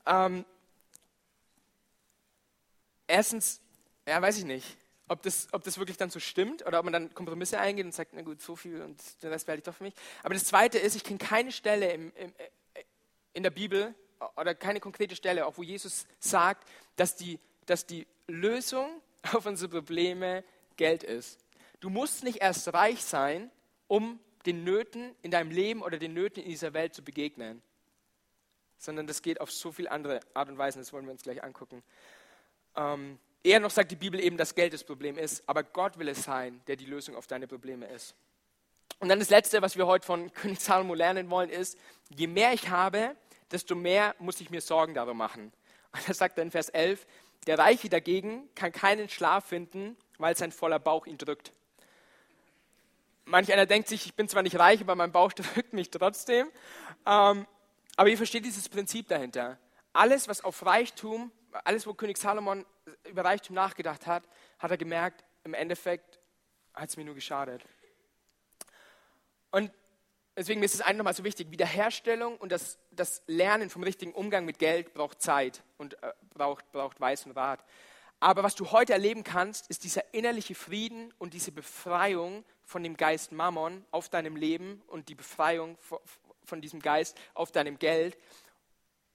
Ähm, 0.06 0.44
erstens, 3.06 3.60
ja, 4.06 4.20
weiß 4.20 4.38
ich 4.38 4.44
nicht, 4.44 4.76
ob 5.08 5.22
das, 5.22 5.48
ob 5.52 5.64
das 5.64 5.78
wirklich 5.78 5.96
dann 5.96 6.10
so 6.10 6.20
stimmt 6.20 6.66
oder 6.66 6.78
ob 6.78 6.84
man 6.84 6.92
dann 6.92 7.14
Kompromisse 7.14 7.58
eingeht 7.58 7.86
und 7.86 7.92
sagt, 7.92 8.12
na 8.14 8.22
gut, 8.22 8.42
so 8.42 8.54
viel 8.54 8.82
und 8.82 9.00
den 9.22 9.30
Rest 9.30 9.46
behalte 9.46 9.60
ich 9.60 9.64
doch 9.64 9.74
für 9.74 9.84
mich. 9.84 9.94
Aber 10.22 10.34
das 10.34 10.44
Zweite 10.44 10.78
ist, 10.78 10.96
ich 10.96 11.04
kenne 11.04 11.18
keine 11.18 11.52
Stelle 11.52 11.92
im, 11.92 12.12
im, 12.16 12.32
in 13.32 13.42
der 13.42 13.50
Bibel 13.50 13.94
oder 14.36 14.54
keine 14.54 14.80
konkrete 14.80 15.16
Stelle, 15.16 15.46
auch 15.46 15.56
wo 15.56 15.62
Jesus 15.62 16.06
sagt, 16.18 16.68
dass 16.96 17.16
die, 17.16 17.38
dass 17.66 17.86
die 17.86 18.06
Lösung 18.26 19.00
auf 19.32 19.46
unsere 19.46 19.70
Probleme 19.70 20.44
Geld 20.76 21.02
ist. 21.02 21.38
Du 21.80 21.90
musst 21.90 22.24
nicht 22.24 22.40
erst 22.40 22.72
reich 22.72 23.04
sein, 23.04 23.50
um 23.88 24.18
den 24.46 24.64
Nöten 24.64 25.14
in 25.22 25.30
deinem 25.30 25.50
Leben 25.50 25.82
oder 25.82 25.98
den 25.98 26.14
Nöten 26.14 26.42
in 26.42 26.50
dieser 26.50 26.74
Welt 26.74 26.94
zu 26.94 27.02
begegnen, 27.02 27.62
sondern 28.78 29.06
das 29.06 29.22
geht 29.22 29.40
auf 29.40 29.50
so 29.50 29.72
viele 29.72 29.90
andere 29.90 30.20
Art 30.34 30.48
und 30.48 30.58
Weisen, 30.58 30.80
das 30.80 30.92
wollen 30.92 31.06
wir 31.06 31.12
uns 31.12 31.22
gleich 31.22 31.42
angucken. 31.42 31.82
Ähm, 32.76 33.18
eher 33.42 33.60
noch 33.60 33.70
sagt 33.70 33.90
die 33.90 33.96
Bibel 33.96 34.20
eben, 34.20 34.36
dass 34.36 34.54
Geld 34.54 34.72
das 34.72 34.84
Problem 34.84 35.16
ist, 35.16 35.42
aber 35.48 35.62
Gott 35.62 35.98
will 35.98 36.08
es 36.08 36.24
sein, 36.24 36.60
der 36.66 36.76
die 36.76 36.86
Lösung 36.86 37.16
auf 37.16 37.26
deine 37.26 37.46
Probleme 37.46 37.86
ist. 37.86 38.14
Und 38.98 39.08
dann 39.08 39.18
das 39.18 39.30
Letzte, 39.30 39.60
was 39.62 39.76
wir 39.76 39.86
heute 39.86 40.06
von 40.06 40.32
König 40.34 40.60
Salomo 40.60 40.94
lernen 40.94 41.30
wollen, 41.30 41.50
ist, 41.50 41.78
je 42.10 42.26
mehr 42.26 42.52
ich 42.52 42.68
habe, 42.68 43.16
desto 43.54 43.74
mehr 43.74 44.14
muss 44.18 44.40
ich 44.40 44.50
mir 44.50 44.60
Sorgen 44.60 44.94
darum 44.94 45.16
machen. 45.16 45.52
Und 45.92 46.08
das 46.08 46.18
sagt 46.18 46.36
er 46.38 46.42
in 46.42 46.50
Vers 46.50 46.68
11, 46.68 47.06
der 47.46 47.58
Reiche 47.58 47.88
dagegen 47.88 48.48
kann 48.54 48.72
keinen 48.72 49.08
Schlaf 49.08 49.46
finden, 49.46 49.96
weil 50.18 50.36
sein 50.36 50.52
voller 50.52 50.78
Bauch 50.78 51.06
ihn 51.06 51.18
drückt. 51.18 51.52
Manch 53.26 53.52
einer 53.52 53.64
denkt 53.64 53.88
sich, 53.88 54.06
ich 54.06 54.14
bin 54.14 54.28
zwar 54.28 54.42
nicht 54.42 54.58
reich, 54.58 54.80
aber 54.80 54.94
mein 54.96 55.12
Bauch 55.12 55.32
drückt 55.54 55.72
mich 55.72 55.90
trotzdem. 55.90 56.48
Ähm, 57.06 57.46
aber 57.96 58.08
ihr 58.08 58.16
versteht 58.16 58.44
dieses 58.44 58.68
Prinzip 58.68 59.08
dahinter. 59.08 59.58
Alles, 59.92 60.26
was 60.26 60.42
auf 60.42 60.66
Reichtum, 60.66 61.30
alles, 61.64 61.86
wo 61.86 61.94
König 61.94 62.18
Salomon 62.18 62.66
über 63.04 63.24
Reichtum 63.24 63.54
nachgedacht 63.54 64.06
hat, 64.06 64.24
hat 64.58 64.70
er 64.70 64.76
gemerkt, 64.76 65.24
im 65.44 65.54
Endeffekt 65.54 66.18
hat 66.74 66.88
es 66.88 66.96
mir 66.96 67.04
nur 67.04 67.14
geschadet. 67.14 67.64
Und 69.52 69.70
deswegen 70.36 70.62
ist 70.62 70.74
es 70.74 70.80
einfach 70.80 70.98
nochmal 70.98 71.14
so 71.14 71.24
wichtig, 71.24 71.50
Wiederherstellung 71.50 72.36
und 72.36 72.52
das, 72.52 72.78
das 72.90 73.22
Lernen 73.26 73.70
vom 73.70 73.82
richtigen 73.82 74.12
Umgang 74.12 74.44
mit 74.44 74.58
Geld 74.58 74.94
braucht 74.94 75.22
Zeit 75.22 75.62
und 75.78 75.94
äh, 76.02 76.12
braucht, 76.32 76.70
braucht 76.72 77.00
und 77.00 77.32
Rat. 77.32 77.64
Aber 78.20 78.42
was 78.42 78.54
du 78.54 78.70
heute 78.70 78.92
erleben 78.92 79.22
kannst, 79.22 79.68
ist 79.68 79.84
dieser 79.84 80.14
innerliche 80.14 80.54
Frieden 80.54 81.12
und 81.18 81.34
diese 81.34 81.52
Befreiung 81.52 82.44
von 82.62 82.82
dem 82.82 82.96
Geist 82.96 83.32
Mammon 83.32 83.84
auf 83.90 84.08
deinem 84.08 84.36
Leben 84.36 84.82
und 84.86 85.08
die 85.08 85.14
Befreiung 85.14 85.76
von 86.44 86.60
diesem 86.60 86.80
Geist 86.80 87.18
auf 87.34 87.52
deinem 87.52 87.78
Geld 87.78 88.16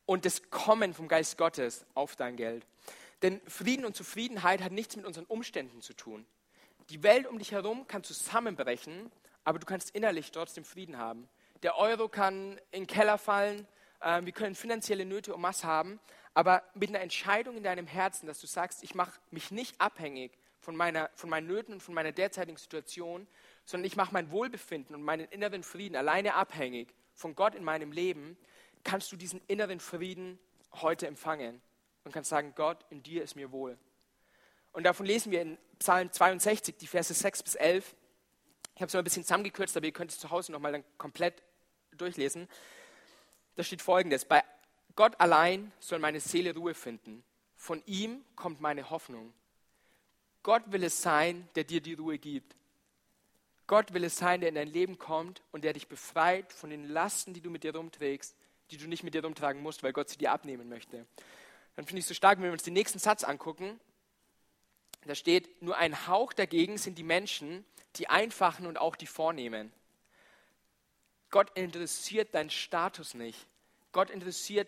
und 0.05 0.25
das 0.25 0.49
Kommen 0.49 0.93
vom 0.93 1.08
Geist 1.08 1.38
Gottes 1.38 1.86
auf 1.93 2.15
dein 2.15 2.36
Geld. 2.36 2.65
Denn 3.21 3.41
Frieden 3.47 3.86
und 3.86 3.95
Zufriedenheit 3.95 4.62
hat 4.62 4.71
nichts 4.71 4.95
mit 4.95 5.05
unseren 5.05 5.25
Umständen 5.25 5.82
zu 5.82 5.93
tun. 5.93 6.25
Die 6.89 7.03
Welt 7.03 7.27
um 7.27 7.38
dich 7.38 7.51
herum 7.51 7.88
kann 7.88 8.03
zusammenbrechen, 8.03 9.12
aber 9.43 9.60
du 9.60 9.65
kannst 9.65 9.91
innerlich 9.91 10.32
trotzdem 10.32 10.65
Frieden 10.65 10.97
haben. 10.97 11.28
Der 11.63 11.78
Euro 11.78 12.08
kann 12.08 12.58
in 12.71 12.84
den 12.84 12.88
Keller 12.88 13.17
fallen, 13.17 13.67
äh, 14.02 14.23
wir 14.23 14.32
können 14.32 14.56
finanzielle 14.56 15.06
Nöte 15.06 15.34
um 15.34 15.41
Mass 15.41 15.63
haben, 15.63 15.99
aber 16.34 16.63
mit 16.73 16.89
einer 16.89 17.02
Entscheidung 17.02 17.58
in 17.58 17.63
deinem 17.63 17.88
Herzen, 17.88 18.28
dass 18.28 18.39
du 18.39 18.47
sagst, 18.47 18.84
ich 18.84 18.95
mache 18.95 19.19
mich 19.32 19.52
nicht 19.52 19.80
abhängig 19.82 20.32
von, 20.60 20.75
meiner, 20.75 21.10
von 21.15 21.30
meinen 21.30 21.47
Nöten 21.47 21.73
und 21.73 21.82
von 21.82 21.93
meiner 21.93 22.12
derzeitigen 22.12 22.58
Situation, 22.58 23.28
sondern 23.65 23.86
ich 23.86 23.95
mache 23.95 24.13
mein 24.13 24.32
Wohlbefinden 24.32 24.95
und 24.95 25.04
meinen 25.04 25.28
inneren 25.30 25.63
Frieden 25.63 25.95
alleine 25.95 26.36
abhängig 26.36 26.93
von 27.13 27.36
Gott 27.36 27.56
in 27.56 27.63
meinem 27.63 27.91
Leben, 27.91 28.38
kannst 28.84 29.12
du 29.12 29.17
diesen 29.17 29.41
inneren 29.47 29.80
Frieden 29.80 30.39
heute 30.73 31.08
empfangen 31.08 31.62
und 32.04 32.13
kannst 32.13 32.30
sagen, 32.30 32.54
Gott, 32.56 32.86
in 32.89 33.04
dir 33.04 33.23
ist 33.23 33.36
mir 33.36 33.52
wohl. 33.52 33.78
Und 34.71 34.84
davon 34.84 35.06
lesen 35.06 35.32
wir 35.32 35.41
in 35.41 35.58
Psalm 35.80 36.12
62, 36.12 36.78
die 36.78 36.88
Verse 36.88 37.13
6 37.13 37.43
bis 37.43 37.56
11. 37.56 37.95
Ich 38.79 38.81
habe 38.81 38.87
es 38.87 38.93
mal 38.93 39.01
ein 39.01 39.03
bisschen 39.03 39.23
zusammengekürzt, 39.23 39.75
aber 39.75 39.87
ihr 39.87 39.91
könnt 39.91 40.09
es 40.09 40.19
zu 40.19 40.29
Hause 40.29 40.53
nochmal 40.53 40.71
dann 40.71 40.85
komplett 40.97 41.43
durchlesen. 41.91 42.47
Da 43.57 43.63
steht 43.63 43.81
folgendes: 43.81 44.23
Bei 44.23 44.41
Gott 44.95 45.19
allein 45.19 45.73
soll 45.81 45.99
meine 45.99 46.21
Seele 46.21 46.55
Ruhe 46.55 46.73
finden. 46.73 47.21
Von 47.57 47.83
ihm 47.87 48.23
kommt 48.37 48.61
meine 48.61 48.89
Hoffnung. 48.89 49.33
Gott 50.43 50.63
will 50.67 50.85
es 50.85 51.01
sein, 51.01 51.49
der 51.55 51.65
dir 51.65 51.81
die 51.81 51.95
Ruhe 51.95 52.17
gibt. 52.17 52.55
Gott 53.67 53.93
will 53.93 54.05
es 54.05 54.15
sein, 54.15 54.39
der 54.39 54.47
in 54.47 54.55
dein 54.55 54.69
Leben 54.69 54.97
kommt 54.97 55.41
und 55.51 55.65
der 55.65 55.73
dich 55.73 55.89
befreit 55.89 56.53
von 56.53 56.69
den 56.69 56.85
Lasten, 56.85 57.33
die 57.33 57.41
du 57.41 57.49
mit 57.49 57.65
dir 57.65 57.75
rumträgst, 57.75 58.33
die 58.71 58.77
du 58.77 58.87
nicht 58.87 59.03
mit 59.03 59.13
dir 59.13 59.25
rumtragen 59.25 59.61
musst, 59.61 59.83
weil 59.83 59.91
Gott 59.91 60.07
sie 60.07 60.17
dir 60.17 60.31
abnehmen 60.31 60.69
möchte. 60.69 61.05
Dann 61.75 61.85
finde 61.85 61.99
ich 61.99 62.05
es 62.05 62.07
so 62.07 62.13
stark, 62.13 62.37
wenn 62.37 62.45
wir 62.45 62.53
uns 62.53 62.63
den 62.63 62.75
nächsten 62.75 62.99
Satz 62.99 63.25
angucken. 63.25 63.77
Da 65.03 65.15
steht, 65.15 65.61
nur 65.61 65.75
ein 65.75 66.07
Hauch 66.07 66.31
dagegen 66.31 66.77
sind 66.77 66.97
die 66.97 67.03
Menschen, 67.03 67.65
die 67.95 68.10
Einfachen 68.10 68.65
und 68.65 68.78
auch 68.78 68.95
die 68.95 69.08
Vornehmen. 69.08 69.71
Gott 71.30 71.52
interessiert 71.56 72.34
deinen 72.34 72.49
Status 72.49 73.13
nicht. 73.13 73.47
Gott 73.91 74.10
interessiert 74.10 74.67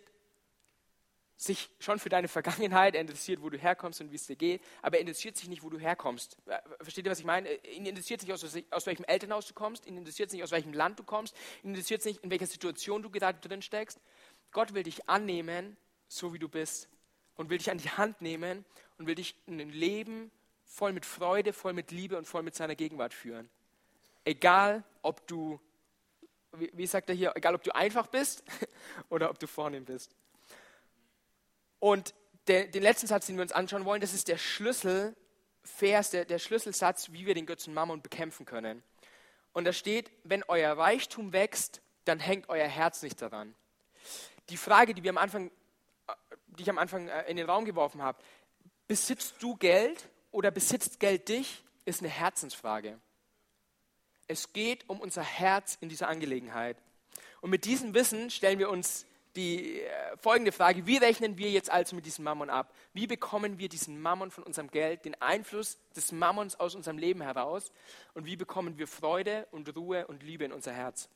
sich 1.42 1.72
schon 1.80 1.98
für 1.98 2.10
deine 2.10 2.28
Vergangenheit, 2.28 2.94
er 2.94 3.02
interessiert, 3.02 3.42
wo 3.42 3.50
du 3.50 3.58
herkommst 3.58 4.00
und 4.00 4.12
wie 4.12 4.16
es 4.16 4.28
dir 4.28 4.36
geht, 4.36 4.62
aber 4.84 4.98
er 4.98 5.02
interessiert 5.02 5.38
sich 5.38 5.50
nicht, 5.50 5.64
wo 5.64 5.72
du 5.72 5.80
herkommst. 5.80 6.38
Äh, 6.46 6.60
versteht 6.82 7.06
ihr, 7.06 7.12
was 7.12 7.18
ich 7.18 7.26
meine? 7.26 7.52
Ihn 7.66 7.88
interessiert 7.88 8.22
nicht, 8.22 8.32
aus, 8.32 8.46
aus 8.70 8.86
welchem 8.86 9.06
Elternhaus 9.06 9.48
du 9.48 9.56
kommst, 9.56 9.88
ihn 9.88 9.98
interessiert 9.98 10.32
nicht, 10.32 10.44
aus 10.44 10.52
welchem 10.52 10.74
Land 10.74 11.00
du 11.00 11.04
kommst, 11.04 11.36
ihn 11.64 11.72
interessiert 11.72 12.06
nicht, 12.06 12.24
in 12.24 12.30
welcher 12.30 12.46
Situation 12.46 13.02
du 13.02 13.10
gerade 13.10 13.40
drin 13.40 13.64
steckst. 13.64 14.00
Gott 14.52 14.76
will 14.76 14.84
dich 14.84 15.10
annehmen, 15.10 15.78
so 16.08 16.32
wie 16.32 16.40
du 16.40 16.48
bist 16.48 16.90
und 17.36 17.50
will 17.50 17.58
dich 17.58 17.72
an 17.72 17.80
die 17.80 17.90
Hand 17.90 18.22
nehmen 18.22 18.64
und 19.00 19.08
will 19.08 19.16
dich 19.16 19.36
in 19.48 19.60
ein 19.60 19.72
Leben 19.72 20.32
voll 20.72 20.94
mit 20.94 21.06
Freude, 21.06 21.52
voll 21.52 21.74
mit 21.74 21.92
Liebe 21.92 22.18
und 22.18 22.26
voll 22.26 22.44
mit 22.44 22.56
seiner 22.56 22.76
Gegenwart 22.76 23.14
führen. 23.14 23.50
Egal, 24.24 24.84
ob 25.02 25.28
du, 25.28 25.60
wie, 26.54 26.88
sagt 26.88 27.10
er 27.10 27.16
hier, 27.16 27.34
egal, 27.36 27.56
ob 27.56 27.64
du 27.64 27.76
einfach 27.76 28.08
bist 28.08 28.44
oder 29.10 29.30
ob 29.30 29.38
du 29.38 29.48
vornehm 29.48 29.84
bist. 29.84 30.16
Und 31.80 32.14
der, 32.48 32.68
den 32.68 32.84
letzten 32.84 33.08
Satz, 33.08 33.26
den 33.26 33.36
wir 33.36 33.42
uns 33.42 33.52
anschauen 33.52 33.84
wollen, 33.84 34.00
das 34.00 34.14
ist 34.14 34.30
der 34.30 34.38
Schlüsselvers, 34.38 36.12
der, 36.12 36.26
der 36.26 36.40
Schlüsselsatz, 36.40 37.12
wie 37.12 37.26
wir 37.26 37.36
den 37.36 37.46
Götzen 37.46 37.74
Mammon 37.74 38.02
bekämpfen 38.02 38.46
können. 38.46 38.82
Und 39.52 39.66
da 39.66 39.74
steht, 39.74 40.10
wenn 40.24 40.44
euer 40.48 40.78
Reichtum 40.78 41.34
wächst, 41.34 41.82
dann 42.06 42.20
hängt 42.20 42.48
euer 42.48 42.68
Herz 42.68 43.04
nicht 43.04 43.22
daran. 43.22 43.54
Die 44.50 44.58
Frage, 44.58 44.94
die, 44.94 45.04
wir 45.04 45.10
am 45.10 45.18
Anfang, 45.18 45.52
äh, 46.08 46.14
die 46.48 46.64
ich 46.64 46.70
am 46.70 46.78
Anfang 46.78 47.10
äh, 47.10 47.30
in 47.30 47.36
den 47.36 47.50
Raum 47.50 47.66
geworfen 47.66 48.02
habe, 48.02 48.24
besitzt 48.88 49.36
du 49.42 49.58
Geld 49.58 50.10
oder 50.32 50.52
besitzt 50.52 51.00
Geld 51.00 51.30
dich, 51.30 51.64
ist 51.86 52.02
eine 52.02 52.10
Herzensfrage. 52.10 53.00
Es 54.28 54.54
geht 54.54 54.88
um 54.90 55.00
unser 55.00 55.24
Herz 55.24 55.78
in 55.82 55.90
dieser 55.90 56.08
Angelegenheit. 56.08 56.78
Und 57.42 57.50
mit 57.50 57.66
diesem 57.66 57.94
Wissen 57.94 58.30
stellen 58.30 58.60
wir 58.60 58.70
uns 58.70 59.06
die 59.36 59.82
äh, 59.82 60.18
folgende 60.18 60.52
Frage, 60.52 60.86
wie 60.86 60.98
rechnen 60.98 61.38
wir 61.38 61.50
jetzt 61.50 61.70
also 61.70 61.96
mit 61.96 62.06
diesem 62.06 62.26
Mammon 62.26 62.50
ab? 62.50 62.74
Wie 62.94 63.08
bekommen 63.08 63.60
wir 63.60 63.70
diesen 63.70 64.02
Mammon 64.02 64.30
von 64.30 64.44
unserem 64.44 64.70
Geld, 64.70 65.06
den 65.06 65.20
Einfluss 65.22 65.78
des 65.96 66.12
Mammons 66.12 66.60
aus 66.60 66.76
unserem 66.76 66.98
Leben 66.98 67.22
heraus? 67.22 67.72
Und 68.14 68.26
wie 68.26 68.36
bekommen 68.36 68.78
wir 68.78 68.88
Freude 68.88 69.48
und 69.52 69.76
Ruhe 69.76 70.06
und 70.08 70.24
Liebe 70.24 70.44
in 70.44 70.52
unser 70.52 70.74
Herz? 70.74 71.10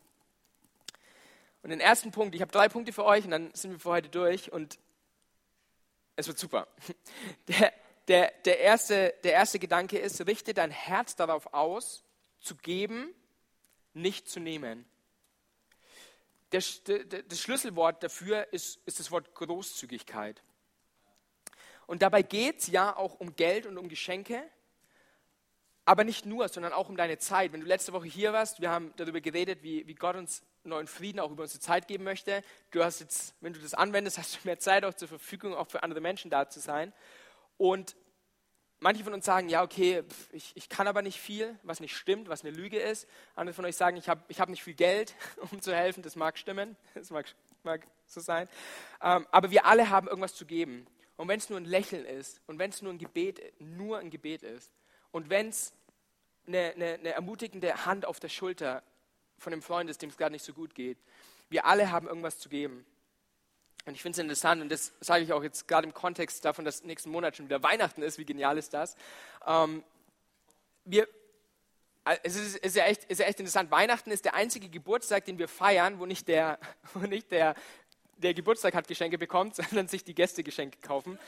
Und 1.61 1.71
den 1.71 1.79
ersten 1.79 2.11
Punkt, 2.11 2.35
ich 2.35 2.41
habe 2.41 2.51
drei 2.51 2.69
Punkte 2.69 2.93
für 2.93 3.05
euch 3.05 3.25
und 3.25 3.31
dann 3.31 3.53
sind 3.53 3.71
wir 3.71 3.79
für 3.79 3.89
heute 3.89 4.09
durch 4.09 4.51
und 4.51 4.79
es 6.15 6.27
wird 6.27 6.37
super. 6.37 6.67
Der, 7.47 7.73
der, 8.07 8.31
der, 8.45 8.59
erste, 8.59 9.13
der 9.23 9.33
erste 9.33 9.59
Gedanke 9.59 9.97
ist, 9.97 10.25
richte 10.27 10.53
dein 10.53 10.71
Herz 10.71 11.15
darauf 11.15 11.53
aus, 11.53 12.03
zu 12.39 12.55
geben, 12.55 13.13
nicht 13.93 14.29
zu 14.29 14.39
nehmen 14.39 14.85
das, 16.55 16.81
das 16.83 17.39
Schlüsselwort 17.39 18.03
dafür 18.03 18.51
ist, 18.53 18.79
ist 18.85 18.99
das 18.99 19.11
Wort 19.11 19.33
Großzügigkeit. 19.35 20.41
Und 21.85 22.01
dabei 22.01 22.21
geht 22.21 22.59
es 22.59 22.67
ja 22.67 22.95
auch 22.95 23.19
um 23.19 23.35
Geld 23.35 23.65
und 23.65 23.77
um 23.77 23.89
Geschenke, 23.89 24.41
aber 25.83 26.03
nicht 26.03 26.25
nur, 26.25 26.47
sondern 26.49 26.73
auch 26.73 26.89
um 26.89 26.97
deine 26.97 27.19
Zeit. 27.19 27.53
Wenn 27.53 27.59
du 27.59 27.67
letzte 27.67 27.93
Woche 27.93 28.07
hier 28.07 28.33
warst, 28.33 28.59
wir 28.59 28.71
haben 28.71 28.91
darüber 28.95 29.21
geredet, 29.21 29.61
wie, 29.61 29.85
wie 29.85 29.93
Gott 29.93 30.15
uns 30.15 30.41
neuen 30.63 30.87
Frieden 30.87 31.19
auch 31.19 31.29
über 31.29 31.43
unsere 31.43 31.59
Zeit 31.59 31.87
geben 31.87 32.03
möchte. 32.03 32.41
Du 32.71 32.83
hast 32.83 33.01
jetzt, 33.01 33.35
wenn 33.41 33.53
du 33.53 33.59
das 33.59 33.75
anwendest, 33.75 34.17
hast 34.17 34.35
du 34.35 34.39
mehr 34.45 34.57
Zeit 34.57 34.83
auch 34.83 34.95
zur 34.95 35.07
Verfügung, 35.07 35.53
auch 35.53 35.67
für 35.67 35.83
andere 35.83 36.01
Menschen 36.01 36.31
da 36.31 36.49
zu 36.49 36.59
sein. 36.59 36.91
Und 37.57 37.95
Manche 38.79 39.03
von 39.03 39.13
uns 39.13 39.25
sagen, 39.25 39.49
ja, 39.49 39.63
okay, 39.63 40.03
ich, 40.31 40.51
ich 40.53 40.69
kann 40.69 40.87
aber 40.87 41.01
nicht 41.01 41.19
viel, 41.19 41.57
was 41.63 41.79
nicht 41.79 41.95
stimmt, 41.95 42.27
was 42.27 42.43
eine 42.43 42.55
Lüge 42.55 42.77
ist. 42.77 43.07
Andere 43.33 43.55
von 43.55 43.65
euch 43.65 43.77
sagen, 43.77 43.97
ich 43.97 44.09
habe 44.09 44.21
ich 44.27 44.39
hab 44.39 44.49
nicht 44.49 44.63
viel 44.63 44.75
Geld, 44.75 45.15
um 45.51 45.61
zu 45.61 45.73
helfen. 45.73 46.03
Das 46.03 46.15
mag 46.15 46.37
stimmen, 46.37 46.75
das 46.93 47.09
mag, 47.09 47.25
mag 47.63 47.87
so 48.05 48.19
sein. 48.19 48.47
Ähm, 49.01 49.25
aber 49.31 49.49
wir 49.49 49.65
alle 49.65 49.89
haben 49.89 50.07
irgendwas 50.07 50.35
zu 50.35 50.45
geben. 50.45 50.85
Und 51.15 51.29
wenn 51.29 51.39
es 51.39 51.49
nur 51.49 51.59
ein 51.59 51.65
Lächeln 51.65 52.05
ist 52.05 52.41
und 52.45 52.59
wenn 52.59 52.69
es 52.69 52.81
nur 52.81 52.91
ein 52.91 52.97
Gebet, 52.97 53.59
nur 53.59 53.99
ein 53.99 54.09
Gebet 54.11 54.43
ist 54.43 54.69
und 55.11 55.29
wenn 55.29 55.47
es 55.47 55.73
eine, 56.45 56.73
eine, 56.75 56.93
eine 56.95 57.09
ermutigende 57.13 57.87
Hand 57.87 58.05
auf 58.05 58.19
der 58.19 58.29
Schulter 58.29 58.83
von 59.39 59.53
einem 59.53 59.61
Freund 59.61 59.89
ist, 59.89 60.01
dem 60.01 60.09
es 60.09 60.17
gerade 60.17 60.33
nicht 60.33 60.45
so 60.45 60.53
gut 60.53 60.75
geht, 60.75 60.97
wir 61.49 61.65
alle 61.65 61.89
haben 61.89 62.07
irgendwas 62.07 62.37
zu 62.37 62.49
geben. 62.49 62.85
Und 63.85 63.93
ich 63.93 64.01
finde 64.01 64.15
es 64.15 64.19
interessant, 64.19 64.61
und 64.61 64.69
das 64.69 64.93
sage 64.99 65.23
ich 65.23 65.31
auch 65.31 65.43
jetzt 65.43 65.67
gerade 65.67 65.87
im 65.87 65.93
Kontext 65.93 66.43
davon, 66.43 66.65
dass 66.65 66.83
nächsten 66.83 67.11
Monat 67.11 67.37
schon 67.37 67.45
wieder 67.45 67.61
Weihnachten 67.61 68.01
ist, 68.01 68.17
wie 68.17 68.25
genial 68.25 68.57
ist 68.57 68.73
das? 68.73 68.95
Ähm, 69.45 69.83
wir, 70.85 71.07
äh, 72.05 72.17
es 72.23 72.35
ist, 72.35 72.57
ist, 72.57 72.75
ja 72.75 72.85
echt, 72.85 73.03
ist 73.05 73.19
ja 73.19 73.27
echt 73.27 73.39
interessant. 73.39 73.69
Weihnachten 73.69 74.09
ist 74.09 74.25
der 74.25 74.33
einzige 74.33 74.69
Geburtstag, 74.69 75.25
den 75.25 75.37
wir 75.37 75.47
feiern, 75.47 75.99
wo 75.99 76.07
nicht 76.07 76.27
der, 76.27 76.57
wo 76.93 76.99
nicht 77.01 77.29
der, 77.31 77.53
der 78.17 78.33
Geburtstag 78.33 78.73
hat 78.73 78.87
Geschenke 78.87 79.19
bekommt, 79.19 79.55
sondern 79.55 79.87
sich 79.87 80.03
die 80.03 80.15
Gäste 80.15 80.43
Geschenke 80.43 80.79
kaufen. 80.81 81.19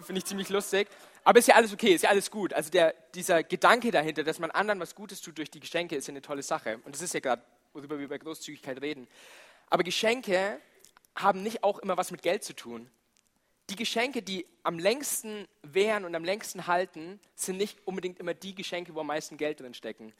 Finde 0.00 0.18
ich 0.18 0.24
ziemlich 0.24 0.48
lustig. 0.48 0.88
Aber 1.22 1.38
ist 1.38 1.46
ja 1.46 1.54
alles 1.54 1.72
okay, 1.72 1.94
ist 1.94 2.02
ja 2.02 2.10
alles 2.10 2.30
gut. 2.30 2.52
Also 2.52 2.70
der, 2.70 2.94
dieser 3.14 3.44
Gedanke 3.44 3.92
dahinter, 3.92 4.24
dass 4.24 4.40
man 4.40 4.50
anderen 4.50 4.80
was 4.80 4.96
Gutes 4.96 5.20
tut 5.20 5.38
durch 5.38 5.50
die 5.50 5.60
Geschenke, 5.60 5.94
ist 5.94 6.08
ja 6.08 6.12
eine 6.12 6.22
tolle 6.22 6.42
Sache. 6.42 6.80
Und 6.84 6.94
das 6.94 7.02
ist 7.02 7.14
ja 7.14 7.20
gerade, 7.20 7.42
worüber 7.72 7.98
wir 7.98 8.08
bei 8.08 8.18
Großzügigkeit 8.18 8.80
reden. 8.82 9.06
Aber 9.70 9.84
Geschenke 9.84 10.60
haben 11.14 11.42
nicht 11.42 11.62
auch 11.62 11.78
immer 11.78 11.96
was 11.96 12.10
mit 12.10 12.22
Geld 12.22 12.44
zu 12.44 12.54
tun. 12.54 12.90
Die 13.70 13.76
Geschenke, 13.76 14.22
die 14.22 14.46
am 14.62 14.78
längsten 14.78 15.48
währen 15.62 16.04
und 16.04 16.14
am 16.14 16.24
längsten 16.24 16.66
halten, 16.66 17.20
sind 17.34 17.56
nicht 17.56 17.78
unbedingt 17.86 18.18
immer 18.18 18.34
die 18.34 18.54
Geschenke, 18.54 18.94
wo 18.94 19.00
am 19.00 19.06
meisten 19.06 19.36
Geld 19.36 19.60
drin 19.60 19.74
stecken. 19.74 20.12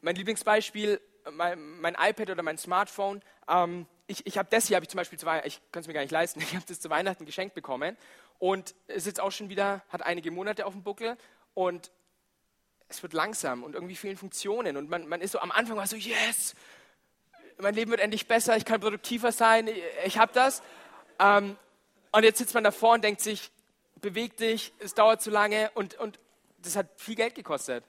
Mein 0.00 0.16
Lieblingsbeispiel, 0.16 1.00
mein, 1.30 1.80
mein 1.80 1.94
iPad 1.98 2.30
oder 2.30 2.42
mein 2.42 2.58
Smartphone. 2.58 3.22
Ähm, 3.48 3.86
ich 4.06 4.26
ich 4.26 4.38
habe 4.38 4.48
das 4.50 4.68
hier, 4.68 4.76
habe 4.76 4.84
ich 4.84 4.90
zum 4.90 4.98
Beispiel, 4.98 5.18
zu 5.18 5.26
ich 5.44 5.60
kann 5.72 5.80
es 5.80 5.86
mir 5.86 5.94
gar 5.94 6.02
nicht 6.02 6.10
leisten, 6.10 6.40
ich 6.42 6.54
habe 6.54 6.64
das 6.66 6.80
zu 6.80 6.90
Weihnachten 6.90 7.26
geschenkt 7.26 7.54
bekommen 7.54 7.96
und 8.38 8.74
es 8.86 9.06
jetzt 9.06 9.20
auch 9.20 9.32
schon 9.32 9.48
wieder, 9.48 9.82
hat 9.88 10.02
einige 10.02 10.30
Monate 10.30 10.66
auf 10.66 10.72
dem 10.72 10.82
Buckel 10.82 11.16
und 11.54 11.90
es 12.88 13.02
wird 13.02 13.12
langsam 13.12 13.62
und 13.62 13.74
irgendwie 13.74 13.96
fehlen 13.96 14.16
Funktionen 14.16 14.76
und 14.76 14.88
man, 14.88 15.08
man 15.08 15.20
ist 15.20 15.32
so 15.32 15.38
am 15.38 15.50
Anfang 15.50 15.76
war 15.76 15.86
so, 15.86 15.96
yes, 15.96 16.54
mein 17.58 17.74
Leben 17.74 17.90
wird 17.90 18.00
endlich 18.00 18.26
besser, 18.26 18.56
ich 18.56 18.64
kann 18.64 18.80
produktiver 18.80 19.32
sein, 19.32 19.68
ich 20.04 20.18
habe 20.18 20.32
das. 20.32 20.62
Ähm, 21.18 21.56
und 22.12 22.22
jetzt 22.24 22.38
sitzt 22.38 22.54
man 22.54 22.64
davor 22.64 22.94
und 22.94 23.04
denkt 23.04 23.20
sich, 23.20 23.50
beweg 24.00 24.36
dich, 24.36 24.72
es 24.78 24.94
dauert 24.94 25.22
zu 25.22 25.30
lange 25.30 25.70
und, 25.74 25.94
und 25.94 26.18
das 26.58 26.76
hat 26.76 26.88
viel 26.96 27.14
Geld 27.14 27.34
gekostet. 27.34 27.84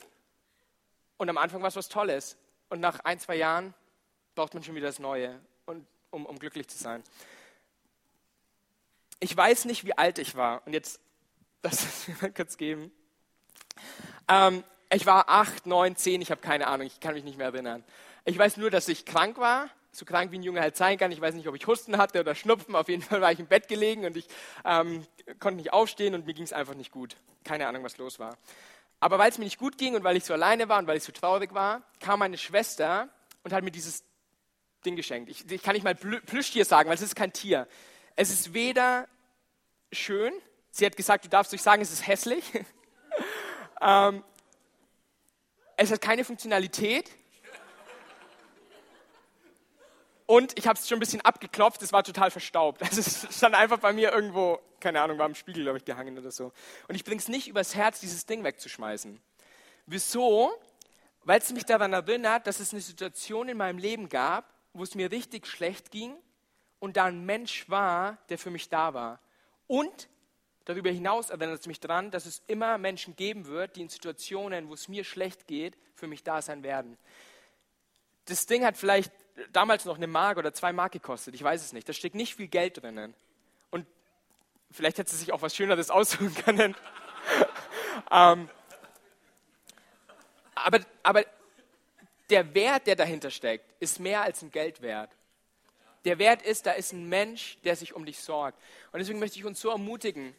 Und 1.17 1.29
am 1.29 1.37
Anfang 1.37 1.61
war 1.61 1.69
es 1.69 1.75
was 1.75 1.89
Tolles. 1.89 2.37
Und 2.69 2.79
nach 2.79 2.99
ein, 3.01 3.19
zwei 3.19 3.35
Jahren 3.35 3.73
braucht 4.33 4.53
man 4.53 4.63
schon 4.63 4.75
wieder 4.75 4.87
das 4.87 4.99
Neue, 4.99 5.39
und, 5.65 5.85
um, 6.11 6.25
um 6.25 6.39
glücklich 6.39 6.67
zu 6.67 6.77
sein. 6.77 7.03
Ich 9.19 9.35
weiß 9.35 9.65
nicht, 9.65 9.85
wie 9.85 9.97
alt 9.97 10.19
ich 10.19 10.35
war. 10.35 10.65
Und 10.65 10.73
jetzt, 10.73 10.99
das 11.61 12.07
mir 12.07 12.15
mal 12.21 12.31
kurz 12.31 12.57
geben. 12.57 12.91
Ähm, 14.27 14.63
ich 14.91 15.05
war 15.05 15.29
acht, 15.29 15.65
neun, 15.65 15.95
zehn, 15.95 16.21
ich 16.21 16.31
habe 16.31 16.41
keine 16.41 16.67
Ahnung, 16.67 16.87
ich 16.87 16.99
kann 16.99 17.13
mich 17.13 17.23
nicht 17.23 17.37
mehr 17.37 17.47
erinnern. 17.47 17.83
Ich 18.25 18.37
weiß 18.37 18.57
nur, 18.57 18.71
dass 18.71 18.87
ich 18.87 19.05
krank 19.05 19.37
war, 19.37 19.69
so 19.91 20.03
krank 20.03 20.31
wie 20.31 20.39
ein 20.39 20.43
Junge 20.43 20.59
halt 20.59 20.75
sein 20.75 20.97
kann. 20.97 21.11
Ich 21.11 21.21
weiß 21.21 21.35
nicht, 21.35 21.47
ob 21.47 21.55
ich 21.55 21.67
Husten 21.67 21.97
hatte 21.97 22.19
oder 22.19 22.33
Schnupfen. 22.33 22.75
Auf 22.75 22.89
jeden 22.89 23.03
Fall 23.03 23.21
war 23.21 23.31
ich 23.31 23.39
im 23.39 23.45
Bett 23.45 23.67
gelegen 23.67 24.03
und 24.03 24.17
ich 24.17 24.27
ähm, 24.65 25.05
konnte 25.39 25.57
nicht 25.57 25.71
aufstehen 25.71 26.15
und 26.15 26.25
mir 26.25 26.33
ging 26.33 26.43
es 26.43 26.51
einfach 26.51 26.73
nicht 26.73 26.91
gut. 26.91 27.15
Keine 27.43 27.67
Ahnung, 27.67 27.83
was 27.83 27.97
los 27.97 28.17
war. 28.17 28.35
Aber 28.99 29.19
weil 29.19 29.29
es 29.29 29.37
mir 29.37 29.45
nicht 29.45 29.59
gut 29.59 29.77
ging 29.77 29.95
und 29.95 30.03
weil 30.03 30.17
ich 30.17 30.25
so 30.25 30.33
alleine 30.33 30.67
war 30.69 30.79
und 30.79 30.87
weil 30.87 30.97
ich 30.97 31.03
so 31.03 31.11
traurig 31.11 31.53
war, 31.53 31.83
kam 31.99 32.19
meine 32.19 32.37
Schwester 32.37 33.09
und 33.43 33.53
hat 33.53 33.63
mir 33.63 33.71
dieses 33.71 34.03
Ding 34.85 34.95
geschenkt. 34.95 35.29
Ich, 35.29 35.49
ich 35.49 35.61
kann 35.61 35.73
nicht 35.73 35.83
mal 35.83 35.95
Plüschtier 35.95 36.65
sagen, 36.65 36.89
weil 36.89 36.95
es 36.95 37.03
ist 37.03 37.15
kein 37.15 37.31
Tier. 37.31 37.67
Es 38.15 38.31
ist 38.31 38.53
weder 38.55 39.07
schön, 39.91 40.33
sie 40.71 40.85
hat 40.85 40.97
gesagt, 40.97 41.25
du 41.25 41.29
darfst 41.29 41.51
nicht 41.51 41.61
sagen, 41.61 41.81
es 41.81 41.91
ist 41.91 42.07
hässlich. 42.07 42.43
ähm, 43.81 44.23
es 45.77 45.91
hat 45.91 46.01
keine 46.01 46.23
Funktionalität 46.23 47.11
und 50.27 50.57
ich 50.57 50.67
habe 50.67 50.79
es 50.79 50.87
schon 50.87 50.97
ein 50.97 50.99
bisschen 50.99 51.21
abgeklopft, 51.21 51.81
es 51.83 51.93
war 51.93 52.03
total 52.03 52.31
verstaubt. 52.31 52.81
Also 52.85 53.01
es 53.01 53.27
stand 53.37 53.55
einfach 53.55 53.79
bei 53.79 53.93
mir 53.93 54.11
irgendwo, 54.11 54.59
keine 54.79 55.01
Ahnung, 55.01 55.17
war 55.17 55.27
im 55.27 55.35
Spiegel, 55.35 55.63
glaube 55.63 55.77
ich, 55.77 55.85
gehangen 55.85 56.17
oder 56.17 56.31
so. 56.31 56.51
Und 56.87 56.95
ich 56.95 57.03
bringe 57.03 57.19
es 57.19 57.27
nicht 57.27 57.47
übers 57.47 57.75
Herz, 57.75 57.99
dieses 57.99 58.25
Ding 58.25 58.43
wegzuschmeißen. 58.43 59.19
Wieso? 59.85 60.51
Weil 61.23 61.39
es 61.39 61.51
mich 61.51 61.65
daran 61.65 61.93
erinnert, 61.93 62.47
dass 62.47 62.59
es 62.59 62.71
eine 62.71 62.81
Situation 62.81 63.49
in 63.49 63.57
meinem 63.57 63.77
Leben 63.77 64.09
gab, 64.09 64.51
wo 64.73 64.83
es 64.83 64.95
mir 64.95 65.11
richtig 65.11 65.47
schlecht 65.47 65.91
ging 65.91 66.15
und 66.79 66.97
da 66.97 67.05
ein 67.05 67.25
Mensch 67.25 67.69
war, 67.69 68.17
der 68.29 68.37
für 68.37 68.49
mich 68.49 68.69
da 68.69 68.93
war. 68.93 69.19
Und 69.67 70.09
darüber 70.65 70.89
hinaus 70.89 71.29
erinnert 71.29 71.61
es 71.61 71.67
mich 71.67 71.79
daran, 71.79 72.11
dass 72.11 72.25
es 72.25 72.41
immer 72.47 72.77
Menschen 72.77 73.15
geben 73.15 73.45
wird, 73.45 73.75
die 73.75 73.81
in 73.81 73.89
Situationen, 73.89 74.69
wo 74.69 74.73
es 74.73 74.87
mir 74.87 75.03
schlecht 75.03 75.47
geht, 75.47 75.77
für 75.93 76.07
mich 76.07 76.23
da 76.23 76.41
sein 76.41 76.63
werden. 76.63 76.97
Das 78.25 78.47
Ding 78.47 78.65
hat 78.65 78.77
vielleicht 78.77 79.11
damals 79.51 79.85
noch 79.85 79.97
eine 79.97 80.07
Mark 80.07 80.37
oder 80.37 80.53
zwei 80.53 80.73
Mark 80.73 80.93
gekostet. 80.93 81.35
Ich 81.35 81.43
weiß 81.43 81.63
es 81.63 81.73
nicht. 81.73 81.87
Da 81.87 81.93
steckt 81.93 82.15
nicht 82.15 82.35
viel 82.35 82.47
Geld 82.47 82.81
drinnen. 82.81 83.13
Und 83.71 83.85
vielleicht 84.71 84.97
hätte 84.97 85.11
sie 85.11 85.17
sich 85.17 85.33
auch 85.33 85.41
was 85.41 85.55
Schöneres 85.55 85.89
aussuchen 85.91 86.33
können. 86.35 86.75
ähm, 88.11 88.49
aber, 90.55 90.79
aber 91.03 91.25
der 92.29 92.53
Wert, 92.55 92.87
der 92.87 92.95
dahinter 92.95 93.29
steckt, 93.29 93.65
ist 93.79 93.99
mehr 93.99 94.21
als 94.21 94.41
ein 94.41 94.51
Geld 94.51 94.81
wert. 94.81 95.11
Der 96.05 96.19
Wert 96.19 96.43
ist, 96.43 96.65
da 96.65 96.71
ist 96.71 96.93
ein 96.93 97.09
Mensch, 97.09 97.57
der 97.63 97.75
sich 97.75 97.93
um 97.93 98.05
dich 98.05 98.19
sorgt. 98.19 98.59
Und 98.91 98.99
deswegen 98.99 99.19
möchte 99.19 99.39
ich 99.39 99.45
uns 99.45 99.59
so 99.59 99.69
ermutigen, 99.69 100.35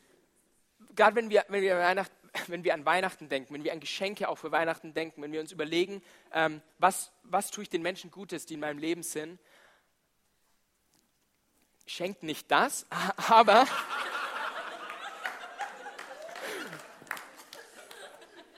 gerade 0.95 1.17
wenn 1.17 1.29
wir, 1.29 1.45
wenn 1.49 1.63
wir 1.63 1.77
Weihnachten, 1.77 2.15
wenn 2.49 2.65
wir 2.65 2.75
an 2.75 2.85
Weihnachten 2.85 3.29
denken, 3.29 3.55
wenn 3.55 3.65
wir 3.65 3.73
an 3.73 3.81
Geschenke 3.81 4.29
auch 4.29 4.37
für 4.37 4.53
Weihnachten 4.53 4.95
denken, 4.95 5.23
wenn 5.23 5.33
wir 5.33 5.41
uns 5.41 5.53
überlegen, 5.53 6.03
ähm, 6.33 6.63
was, 6.79 7.13
was 7.23 7.51
tue 7.51 7.63
ich 7.63 7.71
den 7.71 7.83
Menschen 7.83 8.11
Gutes, 8.11 8.47
die 8.47 8.55
in 8.55 8.61
meinem 8.61 8.79
Leben 8.79 9.03
sind, 9.03 9.39
schenkt 11.87 12.23
nicht 12.23 12.51
das, 12.51 12.87
aber, 13.29 13.67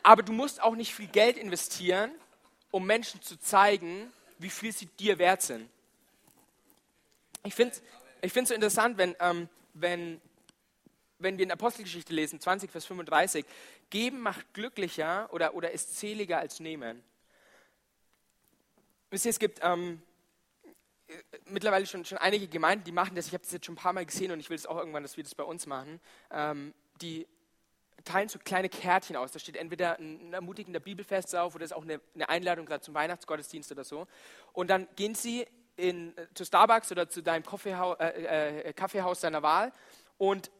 aber 0.03 0.23
du 0.23 0.33
musst 0.33 0.63
auch 0.63 0.75
nicht 0.75 0.95
viel 0.95 1.09
Geld 1.09 1.37
investieren, 1.37 2.11
um 2.71 2.87
Menschen 2.87 3.23
zu 3.23 3.39
zeigen, 3.39 4.13
wie 4.39 4.51
viel 4.51 4.73
sie 4.73 4.87
dir 4.87 5.19
wert 5.19 5.43
sind. 5.43 5.69
Ich 7.45 7.55
finde 7.55 7.75
es 7.75 7.83
ich 8.21 8.49
so 8.49 8.55
interessant, 8.55 8.99
wenn, 8.99 9.15
ähm, 9.21 9.49
wenn 9.75 10.21
wenn 11.19 11.39
wir 11.39 11.45
in 11.45 11.51
Apostelgeschichte 11.51 12.13
lesen, 12.13 12.41
20, 12.41 12.71
Vers 12.71 12.87
35, 12.87 13.45
geben 13.91 14.21
macht 14.21 14.53
glücklicher 14.55 15.29
oder, 15.33 15.55
oder 15.55 15.71
ist 15.71 15.99
zähliger 15.99 16.39
als 16.39 16.61
nehmen. 16.61 17.03
Wisst 19.11 19.25
ihr, 19.25 19.31
es 19.31 19.39
gibt 19.39 19.61
ähm, 19.63 20.03
mittlerweile 21.47 21.87
schon, 21.87 22.05
schon 22.05 22.19
einige 22.19 22.49
Gemeinden, 22.49 22.85
die 22.85 22.93
machen 22.93 23.15
das. 23.15 23.27
Ich 23.27 23.33
habe 23.33 23.43
das 23.43 23.53
jetzt 23.53 23.67
schon 23.67 23.75
ein 23.75 23.79
paar 23.79 23.93
Mal 23.93 24.07
gesehen 24.07 24.31
und 24.33 24.41
ich 24.41 24.51
will 24.51 24.57
es 24.57 24.67
auch 24.67 24.77
irgendwann, 24.77 25.03
dass 25.03 25.17
wir 25.17 25.25
das 25.25 25.35
bei 25.35 25.45
uns 25.45 25.67
machen. 25.67 26.01
Ähm, 26.31 26.75
die 27.01 27.27
teilen 28.05 28.29
so 28.29 28.39
kleine 28.39 28.69
Kärtchen 28.69 29.17
aus. 29.17 29.33
Da 29.33 29.39
steht 29.39 29.57
entweder 29.57 29.99
ein, 29.99 30.33
ermutigender 30.33 30.81
Bibelfest 30.81 31.33
drauf 31.33 31.55
oder 31.55 31.65
ist 31.65 31.73
auch 31.73 31.83
eine, 31.83 32.01
eine 32.15 32.29
Einladung 32.29 32.67
gerade 32.67 32.83
zum 32.83 32.95
Weihnachtsgottesdienst 32.95 33.73
oder 33.73 33.85
so. 33.85 34.07
Und 34.53 34.69
dann 34.69 34.87
gehen 34.97 35.15
sie 35.15 35.47
in, 35.77 36.17
äh, 36.17 36.27
zu 36.35 36.45
Starbucks 36.45 36.93
oder 36.93 37.09
zu 37.09 37.23
deinem 37.23 37.45
Kaffeehaus, 37.45 37.97
äh, 38.01 38.69
äh, 38.69 38.73
Kaffeehaus 38.73 39.21
deiner 39.21 39.43
Wahl 39.43 39.73
und 40.19 40.51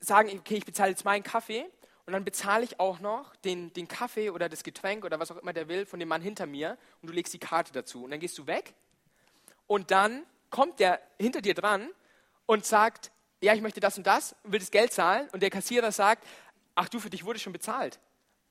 sagen, 0.00 0.30
okay, 0.38 0.56
ich 0.56 0.64
bezahle 0.64 0.90
jetzt 0.90 1.04
meinen 1.04 1.22
Kaffee 1.22 1.66
und 2.06 2.12
dann 2.12 2.24
bezahle 2.24 2.64
ich 2.64 2.80
auch 2.80 3.00
noch 3.00 3.36
den, 3.36 3.72
den 3.72 3.88
Kaffee 3.88 4.30
oder 4.30 4.48
das 4.48 4.62
Getränk 4.62 5.04
oder 5.04 5.20
was 5.20 5.30
auch 5.30 5.36
immer 5.36 5.52
der 5.52 5.68
will 5.68 5.86
von 5.86 6.00
dem 6.00 6.08
Mann 6.08 6.22
hinter 6.22 6.46
mir 6.46 6.78
und 7.02 7.08
du 7.08 7.12
legst 7.12 7.34
die 7.34 7.38
Karte 7.38 7.72
dazu. 7.72 8.04
Und 8.04 8.10
dann 8.10 8.20
gehst 8.20 8.38
du 8.38 8.46
weg 8.46 8.74
und 9.66 9.90
dann 9.90 10.24
kommt 10.50 10.80
der 10.80 11.00
hinter 11.18 11.42
dir 11.42 11.54
dran 11.54 11.90
und 12.46 12.64
sagt, 12.64 13.10
ja, 13.40 13.52
ich 13.54 13.60
möchte 13.60 13.80
das 13.80 13.98
und 13.98 14.06
das, 14.06 14.34
will 14.44 14.58
das 14.58 14.70
Geld 14.70 14.92
zahlen 14.92 15.28
und 15.32 15.42
der 15.42 15.50
Kassierer 15.50 15.92
sagt, 15.92 16.26
ach 16.74 16.88
du, 16.88 16.98
für 16.98 17.10
dich 17.10 17.24
wurde 17.24 17.38
schon 17.38 17.52
bezahlt 17.52 18.00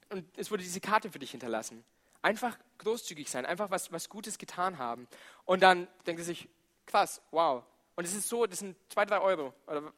und 0.10 0.26
es 0.38 0.52
wurde 0.52 0.64
diese 0.64 0.80
Karte 0.80 1.10
für 1.10 1.20
dich 1.20 1.32
hinterlassen. 1.32 1.84
Einfach 2.22 2.58
großzügig 2.78 3.30
sein, 3.30 3.46
einfach 3.46 3.72
was, 3.72 3.92
was 3.92 4.10
Gutes 4.10 4.38
getan 4.38 4.78
haben. 4.78 5.08
Und 5.46 5.62
dann 5.62 5.88
denkt 6.06 6.22
er 6.22 6.26
sich, 6.26 6.48
krass, 6.86 7.22
wow. 7.32 7.64
Und 7.96 8.06
es 8.06 8.14
ist 8.14 8.28
so, 8.28 8.46
das 8.46 8.60
sind 8.60 8.76
zwei, 8.90 9.06
drei 9.06 9.20
Euro 9.20 9.54
oder 9.66 9.94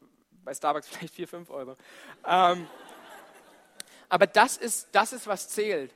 bei 0.50 0.56
Starbucks 0.56 0.88
vielleicht 0.90 1.14
vier, 1.14 1.28
fünf 1.28 1.50
Euro. 1.52 1.76
Ähm, 2.26 2.68
aber 4.10 4.26
das 4.26 4.58
ist, 4.58 4.88
das 4.94 5.14
ist, 5.14 5.28
was 5.28 5.50
zählt. 5.50 5.94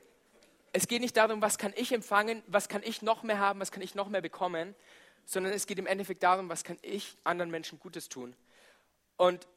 Es 0.72 0.86
geht 0.86 1.00
nicht 1.00 1.16
darum, 1.16 1.42
was 1.42 1.58
kann 1.58 1.72
ich 1.76 1.92
empfangen, 1.92 2.42
was 2.46 2.68
kann 2.68 2.82
ich 2.84 3.02
noch 3.02 3.24
mehr 3.24 3.40
haben, 3.40 3.58
was 3.58 3.72
kann 3.72 3.82
ich 3.82 3.96
noch 3.96 4.08
mehr 4.08 4.20
bekommen, 4.20 4.74
sondern 5.24 5.52
es 5.52 5.66
geht 5.66 5.78
im 5.78 5.86
Endeffekt 5.86 6.22
darum, 6.22 6.48
was 6.48 6.62
kann 6.62 6.78
ich 6.82 7.16
anderen 7.24 7.50
Menschen 7.50 7.80
Gutes 7.80 8.08
tun. 8.08 8.36
Und 9.16 9.48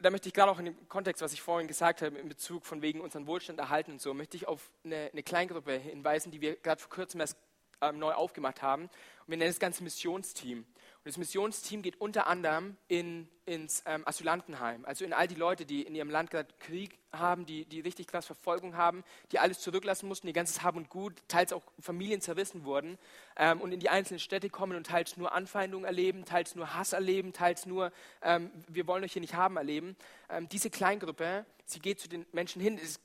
da 0.00 0.10
möchte 0.10 0.28
ich 0.28 0.34
gerade 0.34 0.50
auch 0.50 0.58
in 0.58 0.64
dem 0.66 0.88
Kontext, 0.88 1.22
was 1.22 1.32
ich 1.32 1.40
vorhin 1.40 1.68
gesagt 1.68 2.02
habe, 2.02 2.18
in 2.18 2.28
Bezug 2.28 2.66
von 2.66 2.82
wegen 2.82 3.00
unseren 3.00 3.28
Wohlstand 3.28 3.60
erhalten 3.60 3.92
und 3.92 4.02
so, 4.02 4.14
möchte 4.14 4.36
ich 4.36 4.48
auf 4.48 4.70
eine, 4.84 5.10
eine 5.12 5.22
Kleingruppe 5.22 5.74
hinweisen, 5.74 6.32
die 6.32 6.40
wir 6.40 6.56
gerade 6.56 6.80
vor 6.80 6.90
kurzem 6.90 7.20
erst 7.20 7.36
ähm, 7.80 7.98
neu 8.00 8.12
aufgemacht 8.12 8.62
haben. 8.62 8.84
Und 8.84 8.90
wir 9.28 9.36
nennen 9.36 9.50
das 9.50 9.60
Ganze 9.60 9.84
Missionsteam. 9.84 10.66
Und 11.04 11.10
das 11.10 11.18
Missionsteam 11.18 11.82
geht 11.82 12.00
unter 12.00 12.26
anderem 12.26 12.78
in, 12.88 13.28
ins 13.44 13.82
ähm, 13.84 14.08
Asylantenheim, 14.08 14.86
also 14.86 15.04
in 15.04 15.12
all 15.12 15.28
die 15.28 15.34
Leute, 15.34 15.66
die 15.66 15.82
in 15.82 15.94
ihrem 15.94 16.08
Land 16.08 16.30
gerade 16.30 16.48
Krieg 16.60 16.98
haben, 17.12 17.44
die, 17.44 17.66
die 17.66 17.80
richtig 17.80 18.06
krass 18.06 18.24
Verfolgung 18.24 18.74
haben, 18.74 19.04
die 19.30 19.38
alles 19.38 19.60
zurücklassen 19.60 20.08
mussten, 20.08 20.28
ihr 20.28 20.32
ganzes 20.32 20.62
Hab 20.62 20.76
und 20.76 20.88
Gut, 20.88 21.12
teils 21.28 21.52
auch 21.52 21.62
Familien 21.78 22.22
zerrissen 22.22 22.64
wurden 22.64 22.96
ähm, 23.36 23.60
und 23.60 23.72
in 23.72 23.80
die 23.80 23.90
einzelnen 23.90 24.18
Städte 24.18 24.48
kommen 24.48 24.78
und 24.78 24.86
teils 24.86 25.18
nur 25.18 25.32
Anfeindungen 25.32 25.84
erleben, 25.84 26.24
teils 26.24 26.54
nur 26.54 26.74
Hass 26.74 26.94
erleben, 26.94 27.34
teils 27.34 27.66
nur 27.66 27.92
ähm, 28.22 28.50
wir 28.68 28.86
wollen 28.86 29.04
euch 29.04 29.12
hier 29.12 29.20
nicht 29.20 29.34
haben 29.34 29.58
erleben. 29.58 29.96
Ähm, 30.30 30.48
diese 30.48 30.70
Kleingruppe, 30.70 31.44
sie 31.66 31.80
geht 31.80 32.00
zu 32.00 32.08
den 32.08 32.24
Menschen 32.32 32.62
hin, 32.62 32.80
es 32.82 32.98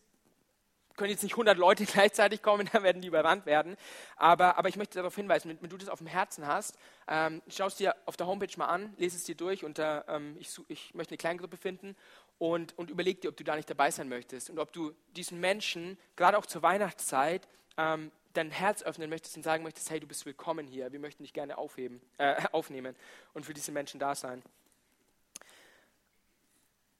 können 1.00 1.12
jetzt 1.12 1.24
nicht 1.24 1.34
100 1.34 1.58
Leute 1.58 1.86
gleichzeitig 1.92 2.44
kommen, 2.44 2.70
dann 2.72 2.84
werden 2.84 3.02
die 3.02 3.08
überrannt 3.08 3.48
werden. 3.48 3.78
Aber, 4.18 4.58
aber 4.58 4.70
ich 4.70 4.76
möchte 4.76 5.00
darauf 5.00 5.16
hinweisen, 5.16 5.50
wenn, 5.50 5.62
wenn 5.62 5.70
du 5.70 5.78
das 5.78 5.90
auf 5.90 6.00
dem 6.00 6.08
Herzen 6.08 6.46
hast, 6.46 6.78
ähm, 7.08 7.42
schau 7.48 7.68
es 7.68 7.76
dir 7.76 7.96
auf 8.06 8.18
der 8.18 8.28
Homepage 8.28 8.52
mal 8.58 8.68
an, 8.68 8.94
lese 8.98 9.18
es 9.18 9.24
dir 9.24 9.36
durch 9.36 9.64
und 9.64 9.80
äh, 9.80 10.02
ähm, 10.08 10.36
ich, 10.40 10.50
ich 10.68 10.94
möchte 10.94 11.14
eine 11.14 11.18
Kleingruppe 11.18 11.58
finden 11.58 11.96
und, 12.38 12.78
und 12.78 12.92
überleg 12.92 13.22
dir, 13.22 13.30
ob 13.30 13.38
du 13.38 13.44
da 13.44 13.56
nicht 13.56 13.70
dabei 13.70 13.90
sein 13.90 14.10
möchtest 14.10 14.50
und 14.50 14.60
ob 14.60 14.72
du 14.74 14.94
diesen 15.16 15.40
Menschen, 15.40 15.98
gerade 16.16 16.38
auch 16.38 16.46
zur 16.46 16.62
Weihnachtszeit, 16.62 17.48
ähm, 17.78 18.12
dein 18.34 18.52
Herz 18.52 18.84
öffnen 18.84 19.10
möchtest 19.10 19.38
und 19.38 19.44
sagen 19.44 19.64
möchtest, 19.64 19.90
hey, 19.90 20.00
du 20.00 20.08
bist 20.08 20.26
willkommen 20.26 20.68
hier, 20.68 20.92
wir 20.92 21.00
möchten 21.00 21.24
dich 21.24 21.34
gerne 21.34 21.58
aufheben, 21.58 22.02
äh, 22.18 22.36
aufnehmen 22.52 22.96
und 23.34 23.46
für 23.46 23.54
diese 23.54 23.72
Menschen 23.72 24.00
da 24.00 24.16
sein. 24.16 24.44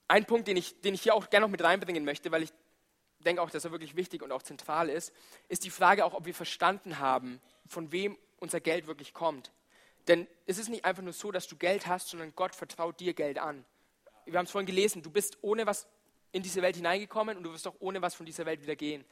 Ein 0.08 0.26
Punkt, 0.26 0.48
den 0.48 0.58
ich, 0.58 0.80
den 0.82 0.96
ich 0.96 1.04
hier 1.04 1.14
auch 1.14 1.30
gerne 1.30 1.46
noch 1.46 1.52
mit 1.52 1.62
reinbringen 1.62 2.04
möchte, 2.04 2.32
weil 2.32 2.42
ich 2.42 2.52
denke 3.26 3.42
auch, 3.42 3.50
dass 3.50 3.66
er 3.66 3.72
wirklich 3.72 3.96
wichtig 3.96 4.22
und 4.22 4.32
auch 4.32 4.42
zentral 4.42 4.90
ist, 4.90 5.14
ist 5.48 5.64
die 5.64 5.70
Frage 5.70 6.06
auch, 6.06 6.14
ob 6.14 6.26
wir 6.26 6.34
verstanden 6.34 7.00
haben, 7.00 7.42
von 7.68 7.92
wem 7.92 8.18
unser 8.38 8.60
Geld 8.60 8.88
wirklich 8.88 9.14
kommt. 9.14 9.52
Denn 10.08 10.28
es 10.46 10.58
ist 10.58 10.70
nicht 10.70 10.86
einfach 10.86 11.04
nur 11.04 11.14
so, 11.14 11.32
dass 11.32 11.48
du 11.48 11.56
Geld 11.56 11.88
hast, 11.88 12.10
sondern 12.10 12.34
Gott 12.36 12.56
vertraut 12.56 13.00
dir 13.00 13.14
Geld 13.14 13.38
an. 13.38 13.66
Wir 14.26 14.38
haben 14.38 14.46
es 14.46 14.52
vorhin 14.52 14.68
gelesen, 14.68 15.04
du 15.04 15.12
bist 15.12 15.38
ohne 15.42 15.66
was 15.66 15.88
in 16.32 16.44
diese 16.44 16.62
Welt 16.62 16.76
hineingekommen 16.76 17.38
und 17.38 17.44
du 17.44 17.52
wirst 17.52 17.68
auch 17.68 17.76
ohne 17.80 18.02
was 18.02 18.16
von 18.16 18.26
dieser 18.26 18.46
Welt 18.46 18.62
wieder 18.62 18.76
gehen. 18.76 19.04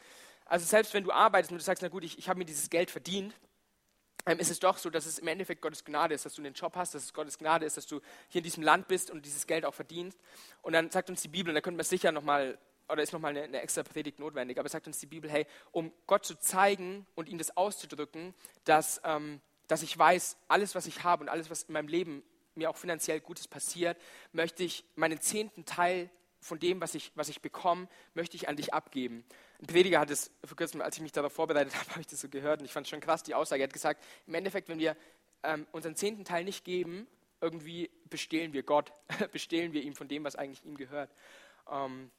Also 0.45 0.65
selbst 0.65 0.93
wenn 0.93 1.03
du 1.03 1.11
arbeitest 1.11 1.51
und 1.51 1.57
du 1.57 1.63
sagst, 1.63 1.83
na 1.83 1.89
gut, 1.89 2.03
ich, 2.03 2.17
ich 2.17 2.29
habe 2.29 2.39
mir 2.39 2.45
dieses 2.45 2.69
Geld 2.69 2.89
verdient, 2.89 3.33
ähm, 4.25 4.39
ist 4.39 4.51
es 4.51 4.59
doch 4.59 4.77
so, 4.77 4.89
dass 4.89 5.05
es 5.05 5.19
im 5.19 5.27
Endeffekt 5.27 5.61
Gottes 5.61 5.83
Gnade 5.83 6.13
ist, 6.13 6.25
dass 6.25 6.35
du 6.35 6.41
einen 6.41 6.53
Job 6.53 6.75
hast, 6.75 6.93
dass 6.93 7.03
es 7.03 7.13
Gottes 7.13 7.37
Gnade 7.37 7.65
ist, 7.65 7.77
dass 7.77 7.87
du 7.87 8.01
hier 8.29 8.39
in 8.39 8.43
diesem 8.43 8.63
Land 8.63 8.87
bist 8.87 9.09
und 9.09 9.25
dieses 9.25 9.47
Geld 9.47 9.65
auch 9.65 9.73
verdienst. 9.73 10.19
Und 10.61 10.73
dann 10.73 10.91
sagt 10.91 11.09
uns 11.09 11.21
die 11.21 11.27
Bibel, 11.27 11.51
und 11.51 11.55
da 11.55 11.61
könnten 11.61 11.79
wir 11.79 11.83
sicher 11.83 12.11
nochmal 12.11 12.57
oder 12.89 13.03
ist 13.03 13.13
nochmal 13.13 13.31
eine, 13.31 13.43
eine 13.43 13.61
extra 13.61 13.83
Predigt 13.83 14.19
notwendig, 14.19 14.59
aber 14.59 14.69
sagt 14.69 14.87
uns 14.87 14.99
die 14.99 15.05
Bibel, 15.05 15.29
hey, 15.29 15.45
um 15.71 15.91
Gott 16.05 16.25
zu 16.25 16.39
zeigen 16.39 17.05
und 17.15 17.29
ihm 17.29 17.37
das 17.37 17.55
auszudrücken, 17.55 18.33
dass, 18.63 19.01
ähm, 19.03 19.41
dass 19.67 19.81
ich 19.81 19.97
weiß, 19.97 20.37
alles, 20.47 20.75
was 20.75 20.87
ich 20.87 21.03
habe 21.03 21.23
und 21.23 21.29
alles, 21.29 21.49
was 21.49 21.63
in 21.63 21.73
meinem 21.73 21.87
Leben 21.87 22.23
mir 22.55 22.69
auch 22.69 22.77
finanziell 22.77 23.19
Gutes 23.19 23.47
passiert, 23.47 23.97
möchte 24.31 24.63
ich 24.63 24.83
meinen 24.95 25.19
zehnten 25.21 25.65
Teil 25.65 26.09
von 26.39 26.59
dem, 26.59 26.81
was 26.81 26.95
ich, 26.95 27.11
was 27.15 27.29
ich 27.29 27.41
bekomme, 27.41 27.87
möchte 28.13 28.35
ich 28.35 28.47
an 28.47 28.55
dich 28.55 28.73
abgeben. 28.73 29.25
Ein 29.59 29.67
Prediger 29.67 29.99
hat 29.99 30.09
es 30.09 30.31
vor 30.43 30.55
kurzem, 30.55 30.81
als 30.81 30.95
ich 30.95 31.01
mich 31.01 31.11
darauf 31.11 31.33
vorbereitet 31.33 31.75
habe, 31.79 31.89
habe 31.91 32.01
ich 32.01 32.07
das 32.07 32.21
so 32.21 32.29
gehört 32.29 32.59
und 32.59 32.65
ich 32.65 32.71
fand 32.71 32.85
es 32.85 32.89
schon 32.89 32.99
krass, 32.99 33.23
die 33.23 33.35
Aussage. 33.35 33.63
Er 33.63 33.67
hat 33.67 33.73
gesagt, 33.73 34.03
im 34.27 34.33
Endeffekt, 34.33 34.69
wenn 34.69 34.79
wir 34.79 34.95
ähm, 35.43 35.67
unseren 35.71 35.95
zehnten 35.95 36.25
Teil 36.25 36.43
nicht 36.43 36.63
geben, 36.63 37.07
irgendwie 37.41 37.89
bestehlen 38.09 38.53
wir 38.53 38.63
Gott, 38.63 38.91
bestehlen 39.31 39.73
wir 39.73 39.83
ihm 39.83 39.95
von 39.95 40.07
dem, 40.07 40.23
was 40.23 40.35
eigentlich 40.35 40.63
ihm 40.65 40.77
gehört. 40.77 41.11
Ähm, 41.69 42.11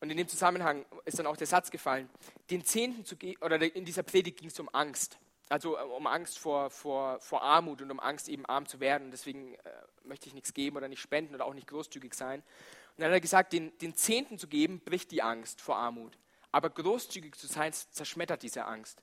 und 0.00 0.10
in 0.10 0.16
dem 0.16 0.28
Zusammenhang 0.28 0.84
ist 1.04 1.18
dann 1.18 1.26
auch 1.26 1.36
der 1.36 1.46
Satz 1.46 1.70
gefallen, 1.70 2.08
den 2.50 2.64
Zehnten 2.64 3.04
zu 3.04 3.16
geben, 3.16 3.42
oder 3.42 3.60
in 3.60 3.84
dieser 3.84 4.02
Predigt 4.02 4.38
ging 4.38 4.48
es 4.48 4.60
um 4.60 4.68
Angst. 4.72 5.18
Also 5.48 5.76
äh, 5.76 5.82
um 5.82 6.06
Angst 6.06 6.38
vor, 6.38 6.70
vor, 6.70 7.20
vor 7.20 7.42
Armut 7.42 7.80
und 7.82 7.90
um 7.90 8.00
Angst 8.00 8.28
eben 8.28 8.44
arm 8.46 8.66
zu 8.66 8.80
werden. 8.80 9.10
Deswegen 9.10 9.54
äh, 9.54 9.58
möchte 10.04 10.28
ich 10.28 10.34
nichts 10.34 10.52
geben 10.52 10.76
oder 10.76 10.88
nicht 10.88 11.00
spenden 11.00 11.34
oder 11.34 11.46
auch 11.46 11.54
nicht 11.54 11.68
großzügig 11.68 12.14
sein. 12.14 12.40
Und 12.40 13.02
dann 13.02 13.06
hat 13.06 13.14
er 13.14 13.20
gesagt, 13.20 13.52
den, 13.52 13.76
den 13.78 13.94
Zehnten 13.94 14.38
zu 14.38 14.48
geben, 14.48 14.80
bricht 14.80 15.10
die 15.10 15.22
Angst 15.22 15.60
vor 15.60 15.76
Armut. 15.76 16.18
Aber 16.52 16.70
großzügig 16.70 17.36
zu 17.36 17.46
sein, 17.46 17.72
zerschmettert 17.72 18.42
diese 18.42 18.64
Angst. 18.64 19.02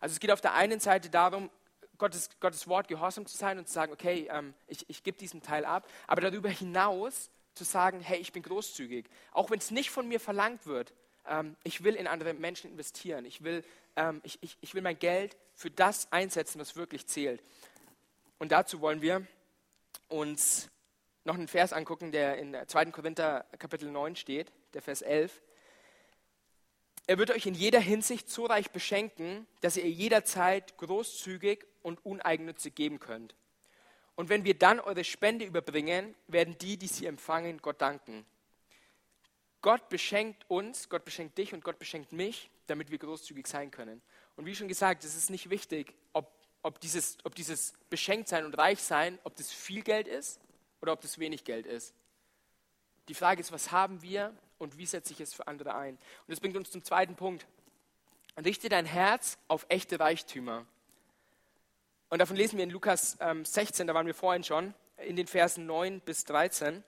Also 0.00 0.14
es 0.14 0.20
geht 0.20 0.30
auf 0.30 0.40
der 0.40 0.54
einen 0.54 0.80
Seite 0.80 1.10
darum, 1.10 1.50
Gottes, 1.98 2.30
Gottes 2.40 2.68
Wort 2.68 2.88
gehorsam 2.88 3.26
zu 3.26 3.36
sein 3.36 3.58
und 3.58 3.68
zu 3.68 3.74
sagen, 3.74 3.92
okay, 3.92 4.28
ähm, 4.30 4.54
ich, 4.66 4.88
ich 4.88 5.02
gebe 5.02 5.16
diesen 5.16 5.42
Teil 5.42 5.64
ab. 5.64 5.88
Aber 6.06 6.20
darüber 6.20 6.48
hinaus 6.48 7.30
zu 7.56 7.64
sagen, 7.64 8.00
hey, 8.00 8.18
ich 8.18 8.32
bin 8.32 8.42
großzügig. 8.42 9.06
Auch 9.32 9.50
wenn 9.50 9.58
es 9.58 9.70
nicht 9.70 9.90
von 9.90 10.06
mir 10.06 10.20
verlangt 10.20 10.66
wird, 10.66 10.92
ähm, 11.26 11.56
ich 11.64 11.82
will 11.82 11.94
in 11.94 12.06
andere 12.06 12.34
Menschen 12.34 12.70
investieren. 12.70 13.24
Ich 13.24 13.42
will, 13.42 13.64
ähm, 13.96 14.20
ich, 14.22 14.38
ich, 14.42 14.56
ich 14.60 14.74
will 14.74 14.82
mein 14.82 14.98
Geld 14.98 15.36
für 15.54 15.70
das 15.70 16.12
einsetzen, 16.12 16.60
was 16.60 16.76
wirklich 16.76 17.06
zählt. 17.06 17.42
Und 18.38 18.52
dazu 18.52 18.80
wollen 18.80 19.00
wir 19.00 19.26
uns 20.08 20.68
noch 21.24 21.34
einen 21.34 21.48
Vers 21.48 21.72
angucken, 21.72 22.12
der 22.12 22.38
in 22.38 22.56
2. 22.66 22.86
Korinther 22.86 23.46
Kapitel 23.58 23.90
9 23.90 24.14
steht, 24.16 24.52
der 24.74 24.82
Vers 24.82 25.02
11. 25.02 25.42
Er 27.08 27.18
wird 27.18 27.30
euch 27.30 27.46
in 27.46 27.54
jeder 27.54 27.80
Hinsicht 27.80 28.28
so 28.28 28.46
reich 28.46 28.70
beschenken, 28.70 29.46
dass 29.60 29.76
ihr 29.76 29.88
jederzeit 29.88 30.76
großzügig 30.76 31.64
und 31.82 32.04
uneigennützig 32.04 32.74
geben 32.74 33.00
könnt. 33.00 33.34
Und 34.16 34.30
wenn 34.30 34.44
wir 34.44 34.54
dann 34.54 34.80
eure 34.80 35.04
Spende 35.04 35.44
überbringen, 35.44 36.14
werden 36.26 36.56
die, 36.58 36.78
die 36.78 36.88
sie 36.88 37.06
empfangen, 37.06 37.60
Gott 37.62 37.80
danken. 37.80 38.24
Gott 39.60 39.88
beschenkt 39.88 40.48
uns, 40.48 40.88
Gott 40.88 41.04
beschenkt 41.04 41.36
dich 41.38 41.52
und 41.52 41.62
Gott 41.62 41.78
beschenkt 41.78 42.12
mich, 42.12 42.50
damit 42.66 42.90
wir 42.90 42.98
großzügig 42.98 43.46
sein 43.46 43.70
können. 43.70 44.00
Und 44.36 44.46
wie 44.46 44.54
schon 44.54 44.68
gesagt, 44.68 45.04
es 45.04 45.14
ist 45.14 45.28
nicht 45.30 45.50
wichtig, 45.50 45.94
ob, 46.12 46.30
ob, 46.62 46.80
dieses, 46.80 47.18
ob 47.24 47.34
dieses 47.34 47.74
Beschenktsein 47.90 48.44
und 48.44 48.56
Reichsein, 48.56 49.18
ob 49.24 49.36
das 49.36 49.52
viel 49.52 49.82
Geld 49.82 50.08
ist 50.08 50.40
oder 50.80 50.92
ob 50.92 51.00
das 51.00 51.18
wenig 51.18 51.44
Geld 51.44 51.66
ist. 51.66 51.94
Die 53.08 53.14
Frage 53.14 53.40
ist, 53.40 53.52
was 53.52 53.70
haben 53.70 54.02
wir 54.02 54.34
und 54.58 54.78
wie 54.78 54.86
setze 54.86 55.12
ich 55.12 55.20
es 55.20 55.34
für 55.34 55.46
andere 55.46 55.74
ein? 55.74 55.94
Und 55.94 56.28
das 56.28 56.40
bringt 56.40 56.56
uns 56.56 56.70
zum 56.70 56.82
zweiten 56.82 57.16
Punkt. 57.16 57.46
Richte 58.42 58.68
dein 58.68 58.86
Herz 58.86 59.38
auf 59.48 59.66
echte 59.68 60.00
Reichtümer. 60.00 60.66
Und 62.08 62.20
davon 62.20 62.36
lesen 62.36 62.56
wir 62.56 62.64
in 62.64 62.70
Lukas 62.70 63.16
ähm, 63.20 63.44
16, 63.44 63.86
da 63.86 63.94
waren 63.94 64.06
wir 64.06 64.14
vorhin 64.14 64.44
schon, 64.44 64.74
in 64.98 65.16
den 65.16 65.26
Versen 65.26 65.66
9 65.66 66.00
bis 66.00 66.24
13. 66.24 66.84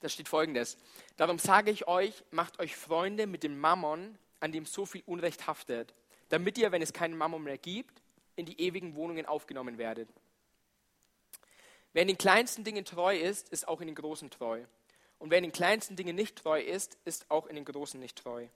Da 0.00 0.08
steht 0.08 0.28
folgendes. 0.28 0.76
Darum 1.16 1.38
sage 1.38 1.70
ich 1.70 1.88
euch, 1.88 2.24
macht 2.30 2.60
euch 2.60 2.76
Freunde 2.76 3.26
mit 3.26 3.42
dem 3.42 3.58
Mammon, 3.58 4.16
an 4.38 4.52
dem 4.52 4.64
so 4.64 4.86
viel 4.86 5.02
Unrecht 5.06 5.46
haftet, 5.46 5.94
damit 6.28 6.56
ihr, 6.58 6.70
wenn 6.70 6.82
es 6.82 6.92
keinen 6.92 7.16
Mammon 7.16 7.42
mehr 7.42 7.58
gibt, 7.58 8.00
in 8.36 8.46
die 8.46 8.60
ewigen 8.60 8.94
Wohnungen 8.94 9.26
aufgenommen 9.26 9.78
werdet. 9.78 10.08
Wer 11.92 12.02
in 12.02 12.08
den 12.08 12.18
kleinsten 12.18 12.64
Dingen 12.64 12.84
treu 12.84 13.16
ist, 13.16 13.48
ist 13.48 13.66
auch 13.66 13.80
in 13.80 13.86
den 13.86 13.94
großen 13.94 14.30
treu. 14.30 14.64
Und 15.18 15.30
wer 15.30 15.38
in 15.38 15.44
den 15.44 15.52
kleinsten 15.52 15.96
Dingen 15.96 16.16
nicht 16.16 16.36
treu 16.36 16.60
ist, 16.60 16.98
ist 17.04 17.30
auch 17.30 17.46
in 17.46 17.54
den 17.54 17.64
großen 17.64 17.98
nicht 17.98 18.18
treu. 18.18 18.46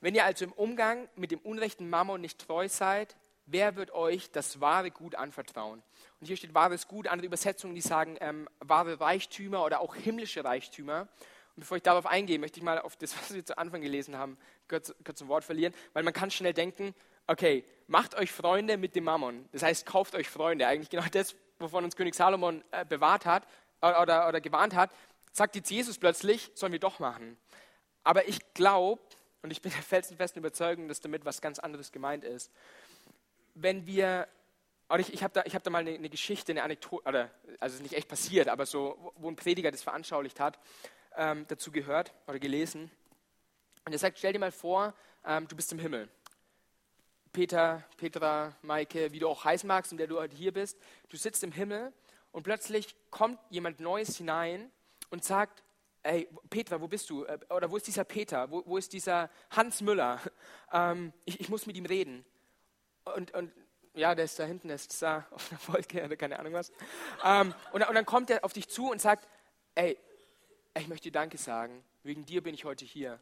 Wenn 0.00 0.14
ihr 0.14 0.24
also 0.24 0.44
im 0.44 0.52
Umgang 0.52 1.08
mit 1.16 1.30
dem 1.30 1.38
unrechten 1.40 1.88
Mammon 1.88 2.20
nicht 2.20 2.38
treu 2.38 2.68
seid, 2.68 3.16
wer 3.46 3.76
wird 3.76 3.92
euch 3.92 4.30
das 4.30 4.60
wahre 4.60 4.90
Gut 4.90 5.14
anvertrauen? 5.14 5.82
Und 6.20 6.26
hier 6.26 6.36
steht 6.36 6.54
wahres 6.54 6.88
Gut, 6.88 7.08
andere 7.08 7.26
Übersetzungen, 7.26 7.74
die 7.74 7.80
sagen 7.80 8.16
ähm, 8.20 8.48
wahre 8.60 9.00
Reichtümer 9.00 9.64
oder 9.64 9.80
auch 9.80 9.94
himmlische 9.94 10.44
Reichtümer. 10.44 11.08
Und 11.56 11.60
bevor 11.60 11.76
ich 11.76 11.82
darauf 11.82 12.06
eingehe, 12.06 12.38
möchte 12.38 12.58
ich 12.58 12.64
mal 12.64 12.80
auf 12.80 12.96
das, 12.96 13.16
was 13.20 13.34
wir 13.34 13.44
zu 13.44 13.58
Anfang 13.58 13.80
gelesen 13.80 14.18
haben, 14.18 14.38
kurz, 14.68 14.94
kurz 15.04 15.20
ein 15.20 15.28
Wort 15.28 15.44
verlieren, 15.44 15.74
weil 15.92 16.02
man 16.02 16.12
kann 16.12 16.30
schnell 16.30 16.54
denken, 16.54 16.94
okay, 17.26 17.64
macht 17.86 18.14
euch 18.14 18.32
Freunde 18.32 18.76
mit 18.76 18.96
dem 18.96 19.04
Mammon. 19.04 19.48
Das 19.52 19.62
heißt, 19.62 19.86
kauft 19.86 20.14
euch 20.14 20.28
Freunde. 20.28 20.66
Eigentlich 20.66 20.90
genau 20.90 21.04
das, 21.10 21.34
wovon 21.58 21.84
uns 21.84 21.96
König 21.96 22.14
Salomon 22.14 22.62
äh, 22.70 22.84
bewahrt 22.84 23.26
hat 23.26 23.46
äh, 23.80 23.92
oder, 24.00 24.28
oder 24.28 24.40
gewarnt 24.40 24.74
hat, 24.74 24.90
sagt 25.32 25.56
jetzt 25.56 25.70
Jesus 25.70 25.98
plötzlich, 25.98 26.50
sollen 26.54 26.72
wir 26.72 26.80
doch 26.80 26.98
machen. 26.98 27.36
Aber 28.02 28.28
ich 28.28 28.40
glaube, 28.54 29.00
und 29.42 29.50
ich 29.50 29.60
bin 29.60 29.72
der 29.72 29.82
felsenfesten 29.82 30.40
Überzeugung, 30.40 30.88
dass 30.88 31.00
damit 31.00 31.24
was 31.26 31.42
ganz 31.42 31.58
anderes 31.58 31.92
gemeint 31.92 32.24
ist. 32.24 32.50
Wenn 33.54 33.86
wir, 33.86 34.28
oder 34.88 35.00
ich, 35.00 35.12
ich 35.12 35.22
habe 35.22 35.32
da, 35.32 35.42
hab 35.42 35.62
da 35.62 35.70
mal 35.70 35.78
eine, 35.78 35.94
eine, 35.94 36.10
Geschichte, 36.10 36.52
eine 36.52 36.62
Anekdote, 36.62 37.30
also 37.60 37.74
es 37.74 37.74
ist 37.74 37.82
nicht 37.82 37.94
echt 37.94 38.08
passiert, 38.08 38.48
aber 38.48 38.66
so, 38.66 39.12
wo 39.16 39.28
ein 39.28 39.36
Prediger 39.36 39.70
das 39.70 39.82
veranschaulicht 39.82 40.40
hat, 40.40 40.58
ähm, 41.16 41.46
dazu 41.48 41.70
gehört 41.70 42.12
oder 42.26 42.38
gelesen. 42.38 42.90
Und 43.84 43.92
er 43.92 43.98
sagt, 43.98 44.18
stell 44.18 44.32
dir 44.32 44.38
mal 44.38 44.52
vor, 44.52 44.94
ähm, 45.24 45.46
du 45.48 45.56
bist 45.56 45.72
im 45.72 45.78
Himmel. 45.78 46.08
Peter, 47.32 47.82
Petra, 47.96 48.56
Maike, 48.62 49.12
wie 49.12 49.18
du 49.18 49.28
auch 49.28 49.44
heißen 49.44 49.66
magst, 49.66 49.90
in 49.92 49.98
der 49.98 50.06
du 50.06 50.18
heute 50.18 50.36
hier 50.36 50.52
bist, 50.52 50.78
du 51.08 51.16
sitzt 51.16 51.42
im 51.42 51.52
Himmel 51.52 51.92
und 52.30 52.44
plötzlich 52.44 52.94
kommt 53.10 53.38
jemand 53.50 53.80
Neues 53.80 54.16
hinein 54.16 54.70
und 55.10 55.24
sagt, 55.24 55.64
ey, 56.04 56.28
Petra, 56.48 56.80
wo 56.80 56.86
bist 56.86 57.10
du? 57.10 57.24
Äh, 57.24 57.38
oder 57.50 57.70
wo 57.70 57.76
ist 57.76 57.86
dieser 57.86 58.04
Peter? 58.04 58.50
Wo, 58.50 58.62
wo 58.66 58.76
ist 58.76 58.92
dieser 58.92 59.30
Hans 59.50 59.80
Müller? 59.80 60.20
Ähm, 60.72 61.12
ich, 61.24 61.38
ich, 61.38 61.48
muss 61.48 61.66
mit 61.66 61.76
ihm 61.76 61.86
reden. 61.86 62.24
Und, 63.04 63.32
und 63.34 63.52
ja, 63.94 64.14
der 64.14 64.24
ist 64.24 64.38
da 64.38 64.44
hinten, 64.44 64.68
der 64.68 64.76
ist 64.76 65.02
da 65.02 65.26
auf 65.30 65.50
einer 65.50 65.60
Wolke 65.68 66.04
oder 66.04 66.16
keine 66.16 66.38
Ahnung 66.38 66.52
was. 66.52 66.72
Ähm, 67.22 67.54
und, 67.72 67.86
und, 67.86 67.94
dann 67.94 68.06
kommt 68.06 68.30
er 68.30 68.44
auf 68.44 68.52
dich 68.52 68.68
zu 68.68 68.90
und 68.90 69.00
sagt, 69.00 69.28
ey, 69.74 69.98
ich 70.76 70.88
möchte 70.88 71.04
dir 71.04 71.12
Danke 71.12 71.38
sagen, 71.38 71.84
wegen 72.02 72.24
dir 72.24 72.42
bin 72.42 72.54
ich 72.54 72.64
heute 72.64 72.84
hier. 72.84 73.20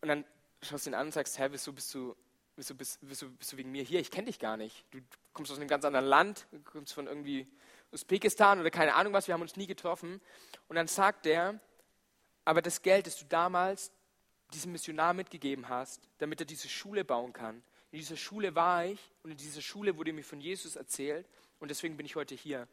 Und 0.00 0.08
dann 0.08 0.24
schaust 0.62 0.86
du 0.86 0.90
ihn 0.90 0.94
an 0.94 1.06
und 1.06 1.12
sagst, 1.12 1.38
hä, 1.38 1.48
wieso 1.50 1.72
bist 1.72 1.94
du, 1.94 2.16
wieso 2.56 2.74
bist, 2.74 2.98
wieso 3.02 3.28
bist 3.28 3.52
du 3.52 3.56
wegen 3.56 3.70
mir 3.70 3.84
hier? 3.84 4.00
Ich 4.00 4.10
kenne 4.10 4.26
dich 4.26 4.38
gar 4.38 4.56
nicht. 4.56 4.84
Du 4.90 4.98
kommst 5.32 5.52
aus 5.52 5.58
einem 5.58 5.68
ganz 5.68 5.84
anderen 5.84 6.06
Land, 6.06 6.46
du 6.50 6.60
kommst 6.60 6.92
von 6.92 7.06
irgendwie 7.06 7.46
Usbekistan 7.92 8.58
oder 8.58 8.70
keine 8.70 8.94
Ahnung 8.94 9.12
was, 9.12 9.28
wir 9.28 9.34
haben 9.34 9.42
uns 9.42 9.56
nie 9.56 9.66
getroffen. 9.66 10.20
Und 10.68 10.76
dann 10.76 10.88
sagt 10.88 11.26
er, 11.26 11.60
aber 12.44 12.62
das 12.62 12.82
Geld, 12.82 13.06
das 13.06 13.18
du 13.18 13.24
damals 13.26 13.92
diesem 14.52 14.72
Missionar 14.72 15.14
mitgegeben 15.14 15.68
hast, 15.68 16.08
damit 16.18 16.40
er 16.40 16.46
diese 16.46 16.68
Schule 16.68 17.04
bauen 17.04 17.32
kann, 17.32 17.62
in 17.92 17.98
dieser 17.98 18.16
Schule 18.16 18.54
war 18.54 18.86
ich 18.86 18.98
und 19.22 19.30
in 19.30 19.36
dieser 19.36 19.60
Schule 19.60 19.96
wurde 19.96 20.12
mir 20.12 20.24
von 20.24 20.40
Jesus 20.40 20.76
erzählt 20.76 21.28
und 21.60 21.70
deswegen 21.70 21.96
bin 21.96 22.06
ich 22.06 22.16
heute 22.16 22.34
hier. 22.34 22.66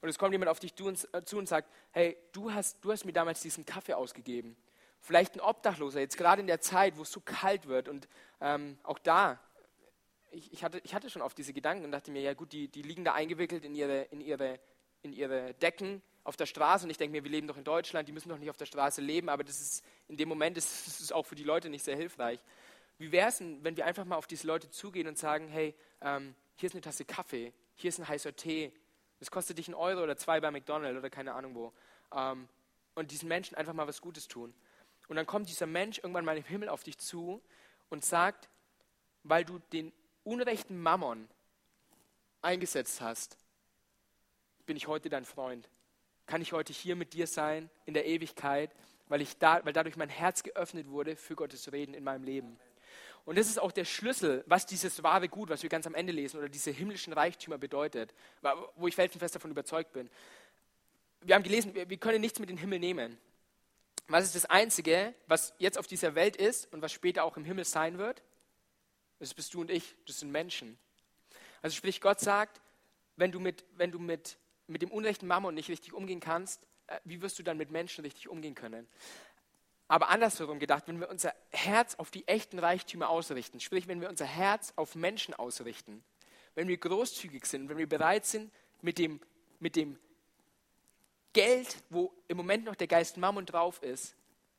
Und 0.00 0.08
es 0.08 0.18
kommt 0.18 0.32
jemand 0.32 0.50
auf 0.50 0.58
dich 0.58 0.72
äh, 0.72 1.24
zu 1.24 1.38
und 1.38 1.48
sagt, 1.48 1.70
hey, 1.92 2.16
du 2.32 2.52
hast, 2.52 2.84
du 2.84 2.90
hast 2.90 3.04
mir 3.04 3.12
damals 3.12 3.40
diesen 3.40 3.64
Kaffee 3.64 3.94
ausgegeben. 3.94 4.56
Vielleicht 5.00 5.36
ein 5.36 5.40
Obdachloser, 5.40 6.00
jetzt 6.00 6.16
gerade 6.16 6.40
in 6.40 6.48
der 6.48 6.60
Zeit, 6.60 6.96
wo 6.98 7.02
es 7.02 7.12
so 7.12 7.20
kalt 7.20 7.68
wird. 7.68 7.88
Und 7.88 8.08
ähm, 8.40 8.78
auch 8.82 8.98
da, 8.98 9.40
ich, 10.32 10.52
ich, 10.52 10.64
hatte, 10.64 10.80
ich 10.82 10.92
hatte 10.92 11.08
schon 11.08 11.22
oft 11.22 11.38
diese 11.38 11.52
Gedanken 11.52 11.84
und 11.84 11.92
dachte 11.92 12.10
mir, 12.10 12.20
ja 12.20 12.34
gut, 12.34 12.52
die, 12.52 12.66
die 12.66 12.82
liegen 12.82 13.04
da 13.04 13.14
eingewickelt 13.14 13.64
in 13.64 13.76
ihre, 13.76 14.02
in, 14.10 14.20
ihre, 14.20 14.58
in 15.02 15.12
ihre 15.12 15.54
Decken 15.54 16.02
auf 16.24 16.36
der 16.36 16.46
Straße. 16.46 16.84
Und 16.84 16.90
ich 16.90 16.98
denke 16.98 17.12
mir, 17.12 17.22
wir 17.22 17.30
leben 17.30 17.46
doch 17.46 17.56
in 17.56 17.64
Deutschland, 17.64 18.08
die 18.08 18.12
müssen 18.12 18.28
doch 18.28 18.38
nicht 18.38 18.50
auf 18.50 18.56
der 18.56 18.66
Straße 18.66 19.00
leben. 19.00 19.28
Aber 19.28 19.44
das 19.44 19.60
ist, 19.60 19.84
in 20.08 20.16
dem 20.16 20.28
Moment 20.28 20.58
ist 20.58 20.86
es 21.00 21.12
auch 21.12 21.26
für 21.26 21.36
die 21.36 21.44
Leute 21.44 21.68
nicht 21.68 21.84
sehr 21.84 21.96
hilfreich. 21.96 22.40
Wie 22.98 23.12
wäre 23.12 23.28
es 23.28 23.38
denn, 23.38 23.62
wenn 23.64 23.76
wir 23.76 23.86
einfach 23.86 24.04
mal 24.04 24.16
auf 24.16 24.26
diese 24.26 24.46
Leute 24.46 24.70
zugehen 24.70 25.06
und 25.06 25.16
sagen, 25.16 25.48
hey, 25.48 25.74
ähm, 26.00 26.34
hier 26.56 26.66
ist 26.66 26.74
eine 26.74 26.82
Tasse 26.82 27.04
Kaffee, 27.04 27.52
hier 27.76 27.88
ist 27.88 27.98
ein 27.98 28.08
heißer 28.08 28.34
Tee, 28.34 28.72
das 29.20 29.30
kostet 29.30 29.58
dich 29.58 29.68
einen 29.68 29.74
Euro 29.74 30.02
oder 30.02 30.16
zwei 30.16 30.40
bei 30.40 30.50
McDonald's 30.50 30.98
oder 30.98 31.10
keine 31.10 31.34
Ahnung 31.34 31.54
wo. 31.54 31.72
Ähm, 32.12 32.48
und 32.94 33.10
diesen 33.10 33.28
Menschen 33.28 33.56
einfach 33.56 33.72
mal 33.72 33.86
was 33.86 34.00
Gutes 34.00 34.26
tun. 34.26 34.52
Und 35.08 35.16
dann 35.16 35.26
kommt 35.26 35.48
dieser 35.48 35.66
Mensch 35.66 35.98
irgendwann 35.98 36.24
mal 36.24 36.36
im 36.36 36.44
Himmel 36.44 36.68
auf 36.68 36.82
dich 36.82 36.98
zu 36.98 37.40
und 37.88 38.04
sagt, 38.04 38.48
weil 39.22 39.44
du 39.44 39.58
den 39.72 39.92
unrechten 40.24 40.80
Mammon 40.80 41.28
eingesetzt 42.42 43.00
hast, 43.00 43.38
bin 44.66 44.76
ich 44.76 44.86
heute 44.86 45.08
dein 45.08 45.24
Freund. 45.24 45.68
Kann 46.26 46.42
ich 46.42 46.52
heute 46.52 46.72
hier 46.72 46.94
mit 46.94 47.14
dir 47.14 47.26
sein 47.26 47.70
in 47.86 47.94
der 47.94 48.06
Ewigkeit, 48.06 48.74
weil, 49.06 49.22
ich 49.22 49.38
da, 49.38 49.64
weil 49.64 49.72
dadurch 49.72 49.96
mein 49.96 50.10
Herz 50.10 50.42
geöffnet 50.42 50.88
wurde 50.88 51.16
für 51.16 51.36
Gottes 51.36 51.72
Reden 51.72 51.94
in 51.94 52.04
meinem 52.04 52.24
Leben. 52.24 52.58
Und 53.28 53.36
das 53.36 53.46
ist 53.46 53.58
auch 53.58 53.72
der 53.72 53.84
Schlüssel, 53.84 54.42
was 54.46 54.64
dieses 54.64 55.02
wahre 55.02 55.28
Gut, 55.28 55.50
was 55.50 55.62
wir 55.62 55.68
ganz 55.68 55.86
am 55.86 55.94
Ende 55.94 56.14
lesen, 56.14 56.38
oder 56.38 56.48
diese 56.48 56.70
himmlischen 56.70 57.12
Reichtümer 57.12 57.58
bedeutet, 57.58 58.14
wo 58.76 58.88
ich 58.88 58.94
felsenfest 58.94 59.34
davon 59.34 59.50
überzeugt 59.50 59.92
bin. 59.92 60.08
Wir 61.20 61.34
haben 61.34 61.42
gelesen, 61.42 61.74
wir 61.74 61.96
können 61.98 62.22
nichts 62.22 62.38
mit 62.38 62.48
den 62.48 62.56
Himmel 62.56 62.78
nehmen. 62.78 63.18
Was 64.06 64.24
ist 64.24 64.34
das 64.34 64.46
Einzige, 64.46 65.12
was 65.26 65.52
jetzt 65.58 65.76
auf 65.76 65.86
dieser 65.86 66.14
Welt 66.14 66.36
ist 66.36 66.72
und 66.72 66.80
was 66.80 66.90
später 66.90 67.22
auch 67.22 67.36
im 67.36 67.44
Himmel 67.44 67.66
sein 67.66 67.98
wird? 67.98 68.22
Das 69.18 69.34
bist 69.34 69.52
du 69.52 69.60
und 69.60 69.70
ich, 69.70 69.94
das 70.06 70.20
sind 70.20 70.32
Menschen. 70.32 70.78
Also 71.60 71.76
sprich, 71.76 72.00
Gott 72.00 72.20
sagt, 72.20 72.62
wenn 73.16 73.30
du 73.30 73.40
mit, 73.40 73.62
wenn 73.76 73.92
du 73.92 73.98
mit, 73.98 74.38
mit 74.68 74.80
dem 74.80 74.90
unrechten 74.90 75.26
Mammon 75.26 75.54
nicht 75.54 75.68
richtig 75.68 75.92
umgehen 75.92 76.20
kannst, 76.20 76.62
äh, 76.86 76.98
wie 77.04 77.20
wirst 77.20 77.38
du 77.38 77.42
dann 77.42 77.58
mit 77.58 77.70
Menschen 77.70 78.04
richtig 78.06 78.30
umgehen 78.30 78.54
können? 78.54 78.88
Aber 79.88 80.10
andersherum 80.10 80.58
gedacht, 80.58 80.86
wenn 80.86 81.00
wir 81.00 81.08
unser 81.08 81.34
Herz 81.50 81.94
auf 81.94 82.10
die 82.10 82.28
echten 82.28 82.58
Reichtümer 82.58 83.08
ausrichten, 83.08 83.58
sprich, 83.58 83.88
wenn 83.88 84.02
wir 84.02 84.10
unser 84.10 84.26
Herz 84.26 84.74
auf 84.76 84.94
Menschen 84.94 85.32
ausrichten, 85.34 86.04
wenn 86.54 86.68
wir 86.68 86.76
großzügig 86.76 87.46
sind, 87.46 87.70
wenn 87.70 87.78
wir 87.78 87.88
bereit 87.88 88.26
sind, 88.26 88.52
mit 88.82 88.98
dem, 88.98 89.20
mit 89.60 89.76
dem 89.76 89.98
Geld, 91.32 91.82
wo 91.88 92.12
im 92.28 92.36
Moment 92.36 92.64
noch 92.64 92.74
der 92.74 92.86
Geist 92.86 93.16
Mammon 93.16 93.46
drauf 93.46 93.82
ist, 93.82 94.14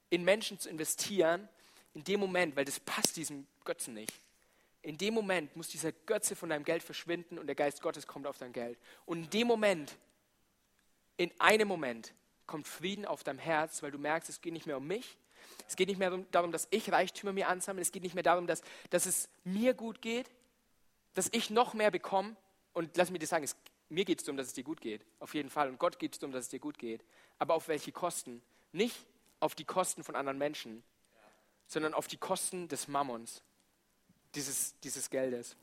in 0.10 0.24
Menschen 0.24 0.60
zu 0.60 0.68
investieren, 0.68 1.48
in 1.94 2.04
dem 2.04 2.20
Moment, 2.20 2.56
weil 2.56 2.66
das 2.66 2.80
passt 2.80 3.16
diesem 3.16 3.46
Götzen 3.64 3.94
nicht, 3.94 4.14
in 4.82 4.98
dem 4.98 5.14
Moment 5.14 5.56
muss 5.56 5.68
dieser 5.68 5.92
Götze 5.92 6.36
von 6.36 6.50
deinem 6.50 6.64
Geld 6.64 6.82
verschwinden 6.82 7.38
und 7.38 7.48
der 7.48 7.56
Geist 7.56 7.82
Gottes 7.82 8.08
kommt 8.08 8.26
auf 8.26 8.38
dein 8.38 8.54
Geld. 8.54 8.80
Und 9.06 9.26
in 9.26 9.30
dem 9.30 9.48
Moment, 9.48 9.98
in 11.18 11.32
einem 11.40 11.68
Moment, 11.68 12.14
kommt 12.50 12.68
Frieden 12.68 13.06
auf 13.06 13.24
deinem 13.24 13.40
Herz, 13.40 13.82
weil 13.84 13.92
du 13.92 13.98
merkst, 13.98 14.30
es 14.30 14.42
geht 14.42 14.54
nicht 14.54 14.66
mehr 14.66 14.78
um 14.78 14.88
mich. 14.88 15.18
Es 15.68 15.76
geht 15.76 15.88
nicht 15.88 16.00
mehr 16.00 16.12
darum, 16.32 16.52
dass 16.52 16.68
ich 16.72 16.92
Reichtümer 16.92 17.32
mir 17.32 17.48
ansammle. 17.48 17.82
Es 17.82 17.92
geht 17.92 18.04
nicht 18.04 18.16
mehr 18.16 18.24
darum, 18.24 18.48
dass, 18.48 18.62
dass 18.90 19.06
es 19.06 19.30
mir 19.44 19.74
gut 19.74 20.02
geht, 20.02 20.30
dass 21.14 21.30
ich 21.32 21.50
noch 21.50 21.74
mehr 21.74 21.92
bekomme. 21.92 22.36
Und 22.74 22.98
lass 22.98 23.12
mich 23.12 23.20
dir 23.20 23.28
sagen, 23.28 23.44
es, 23.44 23.56
mir 23.88 24.04
geht 24.04 24.20
es 24.20 24.26
darum, 24.26 24.38
dass 24.38 24.48
es 24.48 24.54
dir 24.54 24.64
gut 24.64 24.82
geht. 24.82 25.06
Auf 25.20 25.34
jeden 25.34 25.50
Fall. 25.50 25.70
Und 25.70 25.80
Gott 25.80 26.00
geht 26.00 26.14
es 26.14 26.20
darum, 26.20 26.34
dass 26.34 26.46
es 26.46 26.50
dir 26.50 26.60
gut 26.60 26.78
geht. 26.78 27.04
Aber 27.38 27.54
auf 27.54 27.68
welche 27.68 27.92
Kosten? 27.92 28.42
Nicht 28.72 29.06
auf 29.40 29.56
die 29.56 29.66
Kosten 29.66 30.04
von 30.04 30.16
anderen 30.16 30.38
Menschen, 30.38 30.84
sondern 31.68 31.94
auf 31.94 32.08
die 32.08 32.18
Kosten 32.18 32.68
des 32.68 32.88
Mammons, 32.88 33.44
dieses, 34.36 34.78
dieses 34.80 35.10
Geldes. 35.10 35.56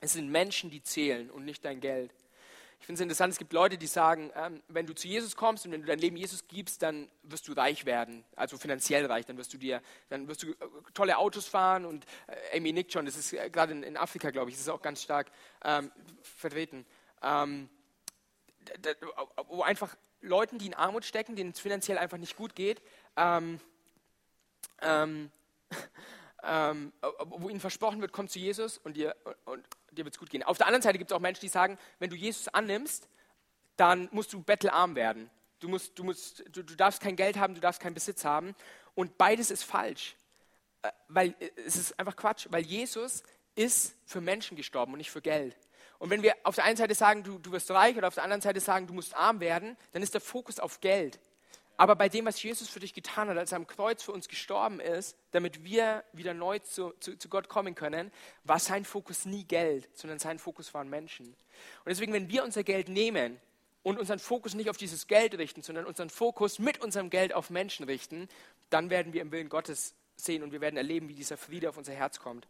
Es 0.00 0.12
sind 0.12 0.30
Menschen, 0.30 0.70
die 0.70 0.82
zählen 0.82 1.30
und 1.30 1.44
nicht 1.44 1.64
dein 1.64 1.80
Geld. 1.80 2.14
Ich 2.80 2.86
finde 2.86 2.98
es 2.98 3.00
interessant, 3.00 3.32
es 3.32 3.38
gibt 3.38 3.52
Leute, 3.52 3.78
die 3.78 3.86
sagen, 3.86 4.30
ähm, 4.36 4.62
wenn 4.68 4.86
du 4.86 4.94
zu 4.94 5.08
Jesus 5.08 5.36
kommst 5.36 5.64
und 5.64 5.72
wenn 5.72 5.80
du 5.80 5.86
dein 5.86 5.98
Leben 5.98 6.16
Jesus 6.16 6.46
gibst, 6.48 6.82
dann 6.82 7.08
wirst 7.22 7.48
du 7.48 7.52
reich 7.52 7.86
werden, 7.86 8.24
also 8.36 8.58
finanziell 8.58 9.06
reich, 9.06 9.24
dann 9.24 9.38
wirst 9.38 9.54
du 9.54 9.58
dir, 9.58 9.80
dann 10.10 10.28
wirst 10.28 10.42
du 10.42 10.50
äh, 10.50 10.54
tolle 10.92 11.16
Autos 11.16 11.46
fahren 11.46 11.86
und 11.86 12.04
äh, 12.26 12.58
Amy 12.58 12.72
nickt 12.72 12.92
schon, 12.92 13.06
das 13.06 13.16
ist 13.16 13.32
äh, 13.32 13.48
gerade 13.48 13.72
in, 13.72 13.82
in, 13.82 13.96
Afrika, 13.96 14.30
glaube 14.30 14.50
ich, 14.50 14.56
das 14.56 14.62
ist 14.62 14.68
auch 14.68 14.82
ganz 14.82 15.02
stark 15.02 15.30
ähm, 15.64 15.90
vertreten, 16.22 16.84
ähm, 17.22 17.68
wo 19.48 19.62
einfach 19.62 19.96
Leuten, 20.20 20.58
die 20.58 20.66
in 20.66 20.74
Armut 20.74 21.04
stecken, 21.04 21.36
denen 21.36 21.50
es 21.50 21.60
finanziell 21.60 21.98
einfach 21.98 22.18
nicht 22.18 22.36
gut 22.36 22.54
geht, 22.54 22.82
ähm, 23.16 23.60
ähm, 24.82 25.30
ähm, 26.42 26.92
wo 27.24 27.48
ihnen 27.48 27.60
versprochen 27.60 28.00
wird, 28.00 28.12
komm 28.12 28.28
zu 28.28 28.38
Jesus 28.38 28.78
und 28.78 28.96
dir, 28.96 29.16
und, 29.44 29.64
dir 29.94 30.04
wird 30.04 30.14
es 30.14 30.18
gut 30.18 30.30
gehen. 30.30 30.42
Auf 30.42 30.58
der 30.58 30.66
anderen 30.66 30.82
Seite 30.82 30.98
gibt 30.98 31.10
es 31.10 31.16
auch 31.16 31.20
Menschen, 31.20 31.40
die 31.40 31.48
sagen, 31.48 31.78
wenn 31.98 32.10
du 32.10 32.16
Jesus 32.16 32.48
annimmst, 32.48 33.08
dann 33.76 34.08
musst 34.12 34.32
du 34.32 34.42
bettelarm 34.42 34.94
werden. 34.94 35.30
Du, 35.60 35.68
musst, 35.68 35.98
du, 35.98 36.04
musst, 36.04 36.44
du, 36.50 36.62
du 36.62 36.74
darfst 36.74 37.00
kein 37.00 37.16
Geld 37.16 37.38
haben, 37.38 37.54
du 37.54 37.60
darfst 37.60 37.80
keinen 37.80 37.94
Besitz 37.94 38.24
haben. 38.24 38.54
Und 38.94 39.18
beides 39.18 39.50
ist 39.50 39.64
falsch. 39.64 40.16
Äh, 40.82 40.90
weil 41.08 41.34
äh, 41.40 41.50
es 41.66 41.76
ist 41.76 41.98
einfach 41.98 42.16
Quatsch, 42.16 42.46
weil 42.50 42.62
Jesus 42.62 43.22
ist 43.54 43.94
für 44.04 44.20
Menschen 44.20 44.56
gestorben 44.56 44.92
und 44.92 44.98
nicht 44.98 45.10
für 45.10 45.22
Geld. 45.22 45.56
Und 45.98 46.10
wenn 46.10 46.22
wir 46.22 46.34
auf 46.42 46.56
der 46.56 46.64
einen 46.64 46.76
Seite 46.76 46.94
sagen, 46.94 47.22
du, 47.22 47.38
du 47.38 47.52
wirst 47.52 47.70
reich 47.70 47.96
oder 47.96 48.08
auf 48.08 48.14
der 48.14 48.24
anderen 48.24 48.42
Seite 48.42 48.60
sagen, 48.60 48.86
du 48.86 48.92
musst 48.92 49.14
arm 49.14 49.40
werden, 49.40 49.76
dann 49.92 50.02
ist 50.02 50.12
der 50.12 50.20
Fokus 50.20 50.58
auf 50.58 50.80
Geld. 50.80 51.18
Aber 51.76 51.96
bei 51.96 52.08
dem, 52.08 52.24
was 52.24 52.40
Jesus 52.40 52.68
für 52.68 52.78
dich 52.78 52.94
getan 52.94 53.28
hat, 53.28 53.36
als 53.36 53.52
er 53.52 53.56
am 53.56 53.66
Kreuz 53.66 54.02
für 54.02 54.12
uns 54.12 54.28
gestorben 54.28 54.78
ist, 54.78 55.16
damit 55.32 55.64
wir 55.64 56.04
wieder 56.12 56.32
neu 56.32 56.60
zu, 56.60 56.92
zu, 57.00 57.16
zu, 57.18 57.28
Gott 57.28 57.48
kommen 57.48 57.74
können, 57.74 58.12
war 58.44 58.60
sein 58.60 58.84
Fokus 58.84 59.24
nie 59.24 59.44
Geld, 59.44 59.88
sondern 59.94 60.20
sein 60.20 60.38
Fokus 60.38 60.72
waren 60.72 60.88
Menschen. 60.88 61.26
Und 61.26 61.86
deswegen, 61.86 62.12
wenn 62.12 62.28
wir 62.28 62.44
unser 62.44 62.62
Geld 62.62 62.88
nehmen 62.88 63.40
und 63.82 63.98
unseren 63.98 64.20
Fokus 64.20 64.54
nicht 64.54 64.70
auf 64.70 64.76
dieses 64.76 65.08
Geld 65.08 65.36
richten, 65.36 65.62
sondern 65.62 65.84
unseren 65.84 66.10
Fokus 66.10 66.60
mit 66.60 66.80
unserem 66.80 67.10
Geld 67.10 67.34
auf 67.34 67.50
Menschen 67.50 67.84
richten, 67.86 68.28
dann 68.70 68.88
werden 68.88 69.12
wir 69.12 69.22
im 69.22 69.32
Willen 69.32 69.48
Gottes 69.48 69.94
sehen 70.16 70.44
und 70.44 70.52
wir 70.52 70.60
werden 70.60 70.76
erleben, 70.76 71.08
wie 71.08 71.14
dieser 71.14 71.36
Friede 71.36 71.68
auf 71.68 71.76
unser 71.76 71.92
Herz 71.92 72.20
kommt. 72.20 72.46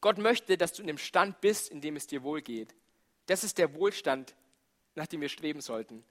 Gott 0.00 0.18
möchte, 0.18 0.56
dass 0.56 0.72
du 0.72 0.82
in 0.82 0.88
dem 0.88 0.98
Stand 0.98 1.40
bist, 1.40 1.70
in 1.70 1.80
dem 1.80 1.96
es 1.96 2.06
dir 2.06 2.22
wohlgeht. 2.22 2.74
Das 3.26 3.44
ist 3.44 3.58
der 3.58 3.74
Wohlstand, 3.74 4.34
nach 4.94 5.06
dem 5.06 5.20
wir 5.20 5.28
streben 5.28 5.60
sollten. 5.60 6.04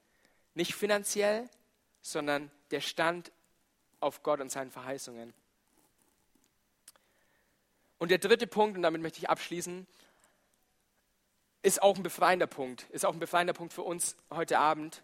Nicht 0.54 0.76
finanziell, 0.76 1.50
sondern 2.02 2.52
der 2.72 2.82
stand 2.82 3.32
auf 4.00 4.24
Gott 4.24 4.40
und 4.40 4.52
seinen 4.52 4.72
Verheißungen. 4.72 5.34
Und 8.00 8.10
der 8.10 8.18
dritte 8.18 8.48
Punkt, 8.48 8.78
und 8.78 8.84
damit 8.84 9.02
möchte 9.02 9.20
ich 9.20 9.30
abschließen, 9.30 9.86
ist 11.62 11.82
auch 11.84 11.96
ein 11.96 12.04
befreiender 12.04 12.48
Punkt, 12.48 12.90
ist 12.90 13.06
auch 13.06 13.14
ein 13.14 13.20
befreiender 13.20 13.54
Punkt 13.54 13.74
für 13.74 13.84
uns 13.84 14.16
heute 14.32 14.58
Abend. 14.58 15.04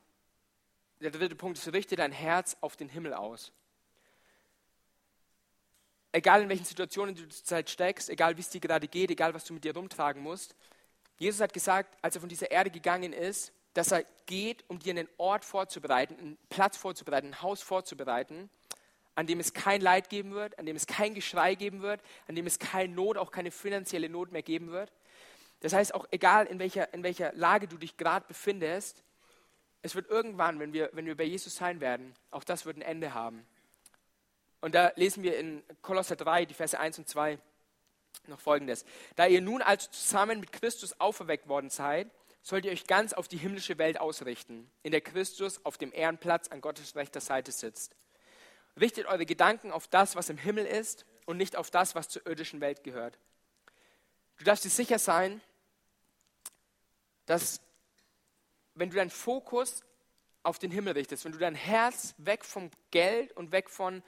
Der 1.00 1.12
dritte 1.12 1.36
Punkt 1.36 1.60
ist, 1.60 1.72
richte 1.72 1.96
dein 1.96 2.12
Herz 2.12 2.58
auf 2.62 2.76
den 2.76 2.90
Himmel 2.90 3.14
aus. 3.14 3.52
Egal 6.12 6.42
in 6.42 6.50
welchen 6.50 6.66
Situationen 6.66 7.14
du 7.14 7.30
zurzeit 7.30 7.70
steckst, 7.70 8.10
egal 8.10 8.38
wie 8.38 8.42
es 8.42 8.50
dir 8.50 8.62
gerade 8.62 8.88
geht, 8.88 9.12
egal 9.12 9.36
was 9.36 9.44
du 9.44 9.54
mit 9.54 9.64
dir 9.64 9.76
rumtragen 9.76 10.24
musst, 10.24 10.56
Jesus 11.20 11.42
hat 11.42 11.54
gesagt, 11.54 11.96
als 12.02 12.16
er 12.16 12.22
von 12.22 12.30
dieser 12.30 12.50
Erde 12.50 12.72
gegangen 12.72 13.14
ist, 13.14 13.52
dass 13.78 13.92
er 13.92 14.06
geht, 14.26 14.64
um 14.70 14.80
dir 14.80 14.90
einen 14.90 15.08
Ort 15.18 15.46
vorzubereiten, 15.46 16.18
einen 16.18 16.38
Platz 16.50 16.78
vorzubereiten, 16.78 17.28
ein 17.28 17.42
Haus 17.44 17.62
vorzubereiten, 17.62 18.50
an 19.14 19.28
dem 19.28 19.40
es 19.40 19.54
kein 19.54 19.82
Leid 19.82 20.10
geben 20.10 20.34
wird, 20.34 20.58
an 20.58 20.66
dem 20.66 20.76
es 20.76 20.88
kein 20.88 21.14
Geschrei 21.14 21.54
geben 21.54 21.84
wird, 21.84 22.02
an 22.28 22.34
dem 22.34 22.48
es 22.48 22.58
keine 22.58 22.92
Not, 22.92 23.18
auch 23.18 23.30
keine 23.30 23.52
finanzielle 23.52 24.10
Not 24.10 24.32
mehr 24.32 24.42
geben 24.42 24.72
wird. 24.72 24.92
Das 25.60 25.74
heißt, 25.74 25.94
auch 25.94 26.08
egal 26.10 26.48
in 26.48 26.58
welcher, 26.58 26.92
in 26.92 27.04
welcher 27.04 27.32
Lage 27.34 27.68
du 27.68 27.78
dich 27.78 27.98
gerade 27.98 28.26
befindest, 28.28 29.04
es 29.84 29.94
wird 29.94 30.10
irgendwann, 30.10 30.60
wenn 30.60 30.74
wir, 30.74 30.90
wenn 30.94 31.06
wir 31.06 31.16
bei 31.16 31.26
Jesus 31.26 31.56
sein 31.56 31.80
werden, 31.80 32.16
auch 32.32 32.44
das 32.44 32.66
wird 32.66 32.78
ein 32.78 32.82
Ende 32.82 33.14
haben. 33.14 33.46
Und 34.60 34.74
da 34.74 34.92
lesen 34.96 35.22
wir 35.22 35.38
in 35.38 35.62
Kolosser 35.84 36.16
3, 36.16 36.46
die 36.46 36.56
Verse 36.56 36.80
1 36.80 36.98
und 36.98 37.08
2 37.08 37.38
noch 38.26 38.40
folgendes. 38.40 38.86
Da 39.16 39.28
ihr 39.28 39.42
nun 39.42 39.62
also 39.62 39.88
zusammen 39.92 40.40
mit 40.40 40.52
Christus 40.52 41.00
auferweckt 41.00 41.48
worden 41.48 41.70
seid, 41.70 42.10
sollt 42.48 42.64
ihr 42.64 42.72
euch 42.72 42.88
ganz 42.88 43.12
auf 43.12 43.28
die 43.28 43.36
himmlische 43.36 43.78
Welt 43.78 44.00
ausrichten, 44.00 44.72
in 44.82 44.94
der 44.94 45.02
Christus 45.02 45.60
auf 45.66 45.78
dem 45.78 45.92
Ehrenplatz 45.92 46.48
an 46.48 46.62
Gottes 46.62 46.96
rechter 46.96 47.20
Seite 47.20 47.52
sitzt. 47.52 47.94
Richtet 48.80 49.06
eure 49.06 49.26
Gedanken 49.26 49.70
auf 49.70 49.90
das, 49.90 50.16
was 50.16 50.30
im 50.30 50.38
Himmel 50.38 50.66
ist 50.66 51.06
und 51.26 51.36
nicht 51.36 51.58
auf 51.58 51.72
das, 51.72 51.94
was 51.94 52.08
zur 52.08 52.26
irdischen 52.26 52.62
Welt 52.62 52.86
gehört. 52.86 53.20
Du 54.38 54.46
darfst 54.46 54.64
dir 54.64 54.70
sicher 54.70 54.98
sein, 54.98 55.42
dass 57.26 57.60
wenn 58.76 58.92
du 58.92 58.96
deinen 58.96 59.10
Fokus 59.10 59.84
auf 60.44 60.58
den 60.58 60.72
Himmel 60.72 60.94
richtest, 60.94 61.26
wenn 61.26 61.34
du 61.34 61.40
dein 61.40 61.56
Herz 61.56 62.16
weg 62.18 62.46
vom 62.46 62.72
Geld 62.92 63.34
und 63.34 63.52
weg 63.52 63.70
von 63.70 64.02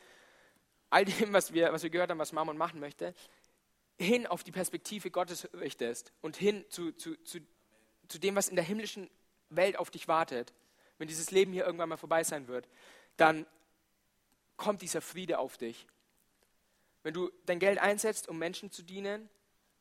all 0.89 1.03
dem, 1.03 1.33
was 1.33 1.51
wir, 1.51 1.73
was 1.73 1.83
wir 1.83 1.89
gehört 1.89 2.09
haben, 2.09 2.19
was 2.19 2.31
Mammon 2.31 2.55
machen 2.55 2.79
möchte, 2.79 3.13
hin 3.97 4.27
auf 4.27 4.45
die 4.45 4.53
Perspektive 4.53 5.11
Gottes 5.11 5.49
richtest 5.55 6.13
und 6.21 6.37
hin 6.37 6.63
zu, 6.69 6.93
zu, 6.93 7.21
zu 7.23 7.41
zu 8.09 8.19
dem, 8.19 8.35
was 8.35 8.49
in 8.49 8.55
der 8.55 8.65
himmlischen 8.65 9.09
Welt 9.49 9.77
auf 9.77 9.89
dich 9.89 10.07
wartet, 10.07 10.53
wenn 10.97 11.07
dieses 11.07 11.31
Leben 11.31 11.53
hier 11.53 11.65
irgendwann 11.65 11.89
mal 11.89 11.97
vorbei 11.97 12.23
sein 12.23 12.47
wird, 12.47 12.67
dann 13.15 13.45
kommt 14.57 14.81
dieser 14.81 15.01
Friede 15.01 15.39
auf 15.39 15.57
dich. 15.57 15.87
Wenn 17.03 17.13
du 17.13 17.31
dein 17.45 17.59
Geld 17.59 17.79
einsetzt, 17.79 18.27
um 18.27 18.37
Menschen 18.37 18.71
zu 18.71 18.83
dienen, 18.83 19.29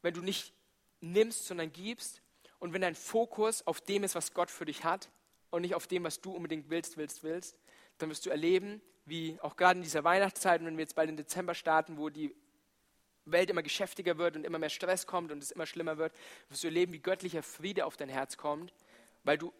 wenn 0.03 0.14
du 0.14 0.22
nicht 0.22 0.53
nimmst, 1.01 1.47
sondern 1.47 1.72
gibst 1.72 2.22
und 2.61 2.72
wenn 2.72 2.83
dein 2.83 2.95
Fokus 2.95 3.66
auf 3.66 3.81
dem 3.81 4.05
ist, 4.05 4.14
was 4.14 4.35
Gott 4.35 4.51
für 4.51 4.64
dich 4.64 4.85
hat 4.85 5.11
und 5.51 5.62
nicht 5.62 5.74
auf 5.74 5.87
dem, 5.87 6.05
was 6.05 6.20
du 6.20 6.33
unbedingt 6.33 6.70
willst, 6.70 6.97
willst, 6.97 7.24
willst, 7.24 7.57
dann 7.99 8.09
wirst 8.09 8.24
du 8.26 8.31
erleben, 8.31 8.81
wie 9.05 9.39
auch 9.41 9.57
gerade 9.57 9.79
in 9.79 9.83
dieser 9.83 10.05
Weihnachtszeit, 10.05 10.64
wenn 10.64 10.76
wir 10.76 10.83
jetzt 10.83 10.95
bald 10.95 11.11
im 11.11 11.16
Dezember 11.16 11.55
starten, 11.55 11.97
wo 11.97 12.09
die 12.09 12.35
Welt 13.33 13.51
immer 13.51 13.62
geschäftiger 13.62 14.18
wird 14.18 14.37
und 14.37 14.45
immer 14.45 14.59
mehr 14.59 14.70
Stress 14.70 15.07
kommt 15.07 15.33
und 15.33 15.43
es 15.43 15.51
immer 15.51 15.66
schlimmer 15.66 15.99
wird, 15.99 16.12
wirst 16.49 16.62
du 16.62 16.68
erleben, 16.68 16.93
wie 16.93 16.99
göttlicher 16.99 17.43
Friede 17.43 17.87
auf 17.87 17.97
dein 17.97 18.09
Herz 18.09 18.37
kommt, 18.37 18.72
weil 19.24 19.39
du 19.39 19.53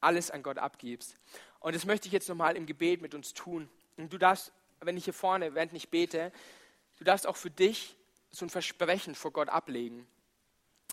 alles 0.00 0.30
an 0.30 0.42
Gott 0.42 0.58
abgibst. 0.58 1.16
Und 1.60 1.74
das 1.74 1.84
möchte 1.84 2.06
ich 2.06 2.12
jetzt 2.12 2.28
nochmal 2.28 2.56
im 2.56 2.66
Gebet 2.66 3.02
mit 3.02 3.14
uns 3.14 3.34
tun. 3.34 3.68
Und 3.96 4.12
du 4.12 4.18
darfst, 4.18 4.52
wenn 4.80 4.96
ich 4.96 5.04
hier 5.04 5.14
vorne, 5.14 5.54
während 5.54 5.72
ich 5.72 5.88
bete, 5.88 6.32
du 6.98 7.04
darfst 7.04 7.26
auch 7.26 7.36
für 7.36 7.50
dich 7.50 7.96
so 8.30 8.44
ein 8.44 8.50
Versprechen 8.50 9.14
vor 9.14 9.32
Gott 9.32 9.48
ablegen. 9.48 10.06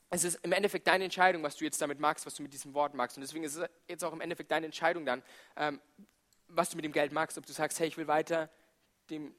Es 0.09 0.23
ist 0.23 0.35
im 0.43 0.51
Endeffekt 0.51 0.87
deine 0.87 1.03
Entscheidung, 1.03 1.43
was 1.43 1.57
du 1.57 1.65
jetzt 1.65 1.81
damit 1.81 1.99
magst, 1.99 2.25
was 2.25 2.35
du 2.35 2.43
mit 2.43 2.53
diesem 2.53 2.73
Wort 2.73 2.93
magst. 2.93 3.17
Und 3.17 3.21
deswegen 3.21 3.43
ist 3.43 3.55
es 3.55 3.67
jetzt 3.87 4.03
auch 4.03 4.13
im 4.13 4.21
Endeffekt 4.21 4.51
deine 4.51 4.67
Entscheidung 4.67 5.05
dann, 5.05 5.23
ähm, 5.55 5.81
was 6.47 6.69
du 6.69 6.75
mit 6.75 6.85
dem 6.85 6.91
Geld 6.91 7.11
magst. 7.11 7.37
Ob 7.37 7.45
du 7.45 7.53
sagst, 7.53 7.79
hey, 7.79 7.87
ich 7.87 7.97
will 7.97 8.07
weiter 8.07 8.49
dem 9.09 9.33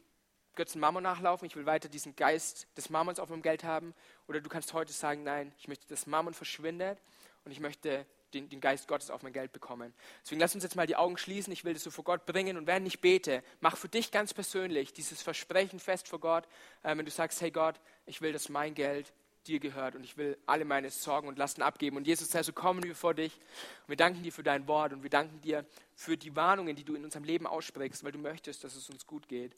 Götzen 0.56 0.80
Mammon 0.80 1.02
nachlaufen, 1.02 1.46
ich 1.46 1.56
will 1.56 1.66
weiter 1.66 1.88
diesen 1.88 2.16
Geist 2.16 2.66
des 2.76 2.90
Mammons 2.90 3.18
auf 3.18 3.28
meinem 3.28 3.42
Geld 3.42 3.64
haben. 3.64 3.94
Oder 4.28 4.40
du 4.40 4.48
kannst 4.48 4.72
heute 4.72 4.92
sagen, 4.92 5.22
nein, 5.24 5.52
ich 5.58 5.68
möchte, 5.68 5.86
dass 5.88 6.06
Mammon 6.06 6.34
verschwindet 6.34 6.98
und 7.44 7.52
ich 7.52 7.60
möchte 7.60 8.06
den, 8.32 8.48
den, 8.48 8.60
Geist 8.60 8.88
Gottes 8.88 9.10
auf 9.10 9.22
mein 9.22 9.32
Geld 9.32 9.52
bekommen. 9.52 9.94
Deswegen 10.22 10.40
lass 10.40 10.54
uns 10.54 10.64
jetzt 10.64 10.76
mal 10.76 10.86
die 10.86 10.96
Augen 10.96 11.16
schließen. 11.16 11.52
Ich 11.52 11.64
will 11.64 11.74
das 11.74 11.84
so 11.84 11.90
vor 11.90 12.04
Gott 12.04 12.26
bringen. 12.26 12.56
Und 12.56 12.66
während 12.66 12.86
ich 12.86 13.00
bete, 13.00 13.42
mach 13.60 13.76
für 13.76 13.88
dich 13.88 14.10
ganz 14.10 14.34
persönlich 14.34 14.92
dieses 14.92 15.22
Versprechen 15.22 15.78
fest 15.78 16.08
vor 16.08 16.20
Gott. 16.20 16.46
Äh, 16.82 16.96
wenn 16.96 17.04
du 17.04 17.10
sagst, 17.10 17.40
hey 17.40 17.50
Gott, 17.50 17.80
ich 18.06 18.20
will, 18.20 18.32
dass 18.32 18.48
mein 18.48 18.74
Geld 18.74 19.12
dir 19.46 19.60
gehört 19.60 19.94
und 19.94 20.04
ich 20.04 20.16
will 20.16 20.38
alle 20.46 20.64
meine 20.64 20.90
Sorgen 20.90 21.28
und 21.28 21.38
Lasten 21.38 21.62
abgeben. 21.62 21.96
Und 21.96 22.06
Jesus, 22.06 22.30
so 22.30 22.52
kommen 22.52 22.82
wir 22.82 22.94
vor 22.94 23.14
dich 23.14 23.34
und 23.82 23.90
wir 23.90 23.96
danken 23.96 24.22
dir 24.22 24.32
für 24.32 24.42
dein 24.42 24.66
Wort 24.66 24.92
und 24.92 25.02
wir 25.02 25.10
danken 25.10 25.40
dir 25.42 25.64
für 25.94 26.16
die 26.16 26.34
Warnungen, 26.34 26.76
die 26.76 26.84
du 26.84 26.94
in 26.94 27.04
unserem 27.04 27.24
Leben 27.24 27.46
aussprichst, 27.46 28.04
weil 28.04 28.12
du 28.12 28.18
möchtest, 28.18 28.64
dass 28.64 28.74
es 28.74 28.88
uns 28.88 29.06
gut 29.06 29.28
geht. 29.28 29.54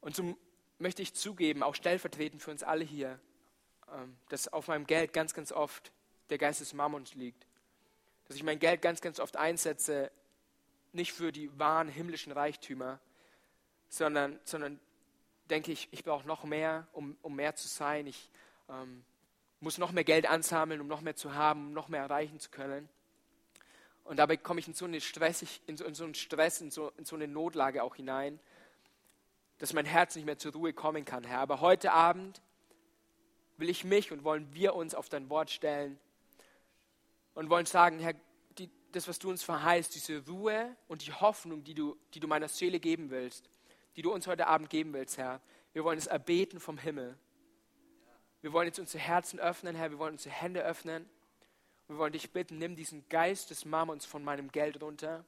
Und 0.00 0.14
so 0.14 0.36
möchte 0.78 1.02
ich 1.02 1.14
zugeben, 1.14 1.62
auch 1.62 1.74
stellvertretend 1.74 2.42
für 2.42 2.50
uns 2.50 2.62
alle 2.62 2.84
hier, 2.84 3.18
ähm, 3.92 4.16
dass 4.28 4.48
auf 4.48 4.68
meinem 4.68 4.86
Geld 4.86 5.12
ganz, 5.12 5.34
ganz 5.34 5.52
oft 5.52 5.92
der 6.30 6.38
Geist 6.38 6.60
des 6.60 6.72
Mammons 6.72 7.14
liegt. 7.14 7.46
Dass 8.26 8.36
ich 8.36 8.42
mein 8.42 8.58
Geld 8.58 8.82
ganz, 8.82 9.00
ganz 9.00 9.20
oft 9.20 9.36
einsetze, 9.36 10.10
nicht 10.92 11.12
für 11.12 11.32
die 11.32 11.56
wahren 11.58 11.88
himmlischen 11.88 12.32
Reichtümer, 12.32 13.00
sondern, 13.88 14.38
sondern 14.44 14.78
denke 15.50 15.72
ich, 15.72 15.88
ich 15.90 16.04
brauche 16.04 16.26
noch 16.26 16.44
mehr, 16.44 16.86
um, 16.92 17.16
um 17.22 17.34
mehr 17.34 17.54
zu 17.54 17.68
sein. 17.68 18.06
Ich 18.06 18.30
ähm, 18.68 19.04
muss 19.60 19.78
noch 19.78 19.92
mehr 19.92 20.04
Geld 20.04 20.28
ansammeln, 20.28 20.80
um 20.80 20.86
noch 20.86 21.00
mehr 21.00 21.16
zu 21.16 21.34
haben, 21.34 21.68
um 21.68 21.72
noch 21.72 21.88
mehr 21.88 22.02
erreichen 22.02 22.38
zu 22.38 22.50
können. 22.50 22.88
Und 24.04 24.16
dabei 24.16 24.36
komme 24.36 24.60
ich 24.60 24.68
in 24.68 24.74
so, 24.74 24.86
eine 24.86 25.00
Stressig, 25.00 25.60
in 25.66 25.76
so, 25.76 25.84
in 25.84 25.94
so 25.94 26.04
einen 26.04 26.14
Stress, 26.14 26.60
in 26.60 26.70
so, 26.70 26.92
in 26.96 27.04
so 27.04 27.16
eine 27.16 27.28
Notlage 27.28 27.82
auch 27.82 27.96
hinein, 27.96 28.40
dass 29.58 29.72
mein 29.72 29.84
Herz 29.84 30.14
nicht 30.16 30.24
mehr 30.24 30.38
zur 30.38 30.52
Ruhe 30.52 30.72
kommen 30.72 31.04
kann, 31.04 31.24
Herr. 31.24 31.40
Aber 31.40 31.60
heute 31.60 31.92
Abend 31.92 32.40
will 33.56 33.68
ich 33.68 33.84
mich 33.84 34.12
und 34.12 34.24
wollen 34.24 34.52
wir 34.54 34.74
uns 34.74 34.94
auf 34.94 35.08
dein 35.08 35.28
Wort 35.30 35.50
stellen 35.50 35.98
und 37.34 37.50
wollen 37.50 37.66
sagen, 37.66 37.98
Herr, 37.98 38.14
die, 38.56 38.70
das, 38.92 39.08
was 39.08 39.18
du 39.18 39.30
uns 39.30 39.42
verheißt, 39.42 39.94
diese 39.94 40.24
Ruhe 40.26 40.76
und 40.86 41.06
die 41.06 41.12
Hoffnung, 41.12 41.64
die 41.64 41.74
du, 41.74 41.96
die 42.14 42.20
du 42.20 42.28
meiner 42.28 42.48
Seele 42.48 42.78
geben 42.78 43.10
willst, 43.10 43.50
die 43.96 44.02
du 44.02 44.12
uns 44.12 44.26
heute 44.28 44.46
Abend 44.46 44.70
geben 44.70 44.92
willst, 44.92 45.18
Herr, 45.18 45.40
wir 45.72 45.84
wollen 45.84 45.98
es 45.98 46.06
erbeten 46.06 46.60
vom 46.60 46.78
Himmel. 46.78 47.18
Wir 48.40 48.52
wollen 48.52 48.68
jetzt 48.68 48.78
unsere 48.78 49.02
Herzen 49.02 49.40
öffnen, 49.40 49.74
Herr, 49.74 49.90
wir 49.90 49.98
wollen 49.98 50.14
unsere 50.14 50.34
Hände 50.34 50.62
öffnen. 50.62 51.08
Wir 51.88 51.98
wollen 51.98 52.12
dich 52.12 52.30
bitten, 52.30 52.58
nimm 52.58 52.76
diesen 52.76 53.08
Geist 53.08 53.50
des 53.50 53.64
Mammons 53.64 54.04
von 54.04 54.22
meinem 54.22 54.52
Geld 54.52 54.80
runter. 54.80 55.24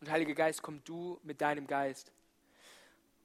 Und 0.00 0.08
Heiliger 0.10 0.34
Geist, 0.34 0.62
komm 0.62 0.82
du 0.84 1.20
mit 1.22 1.40
deinem 1.40 1.66
Geist 1.66 2.12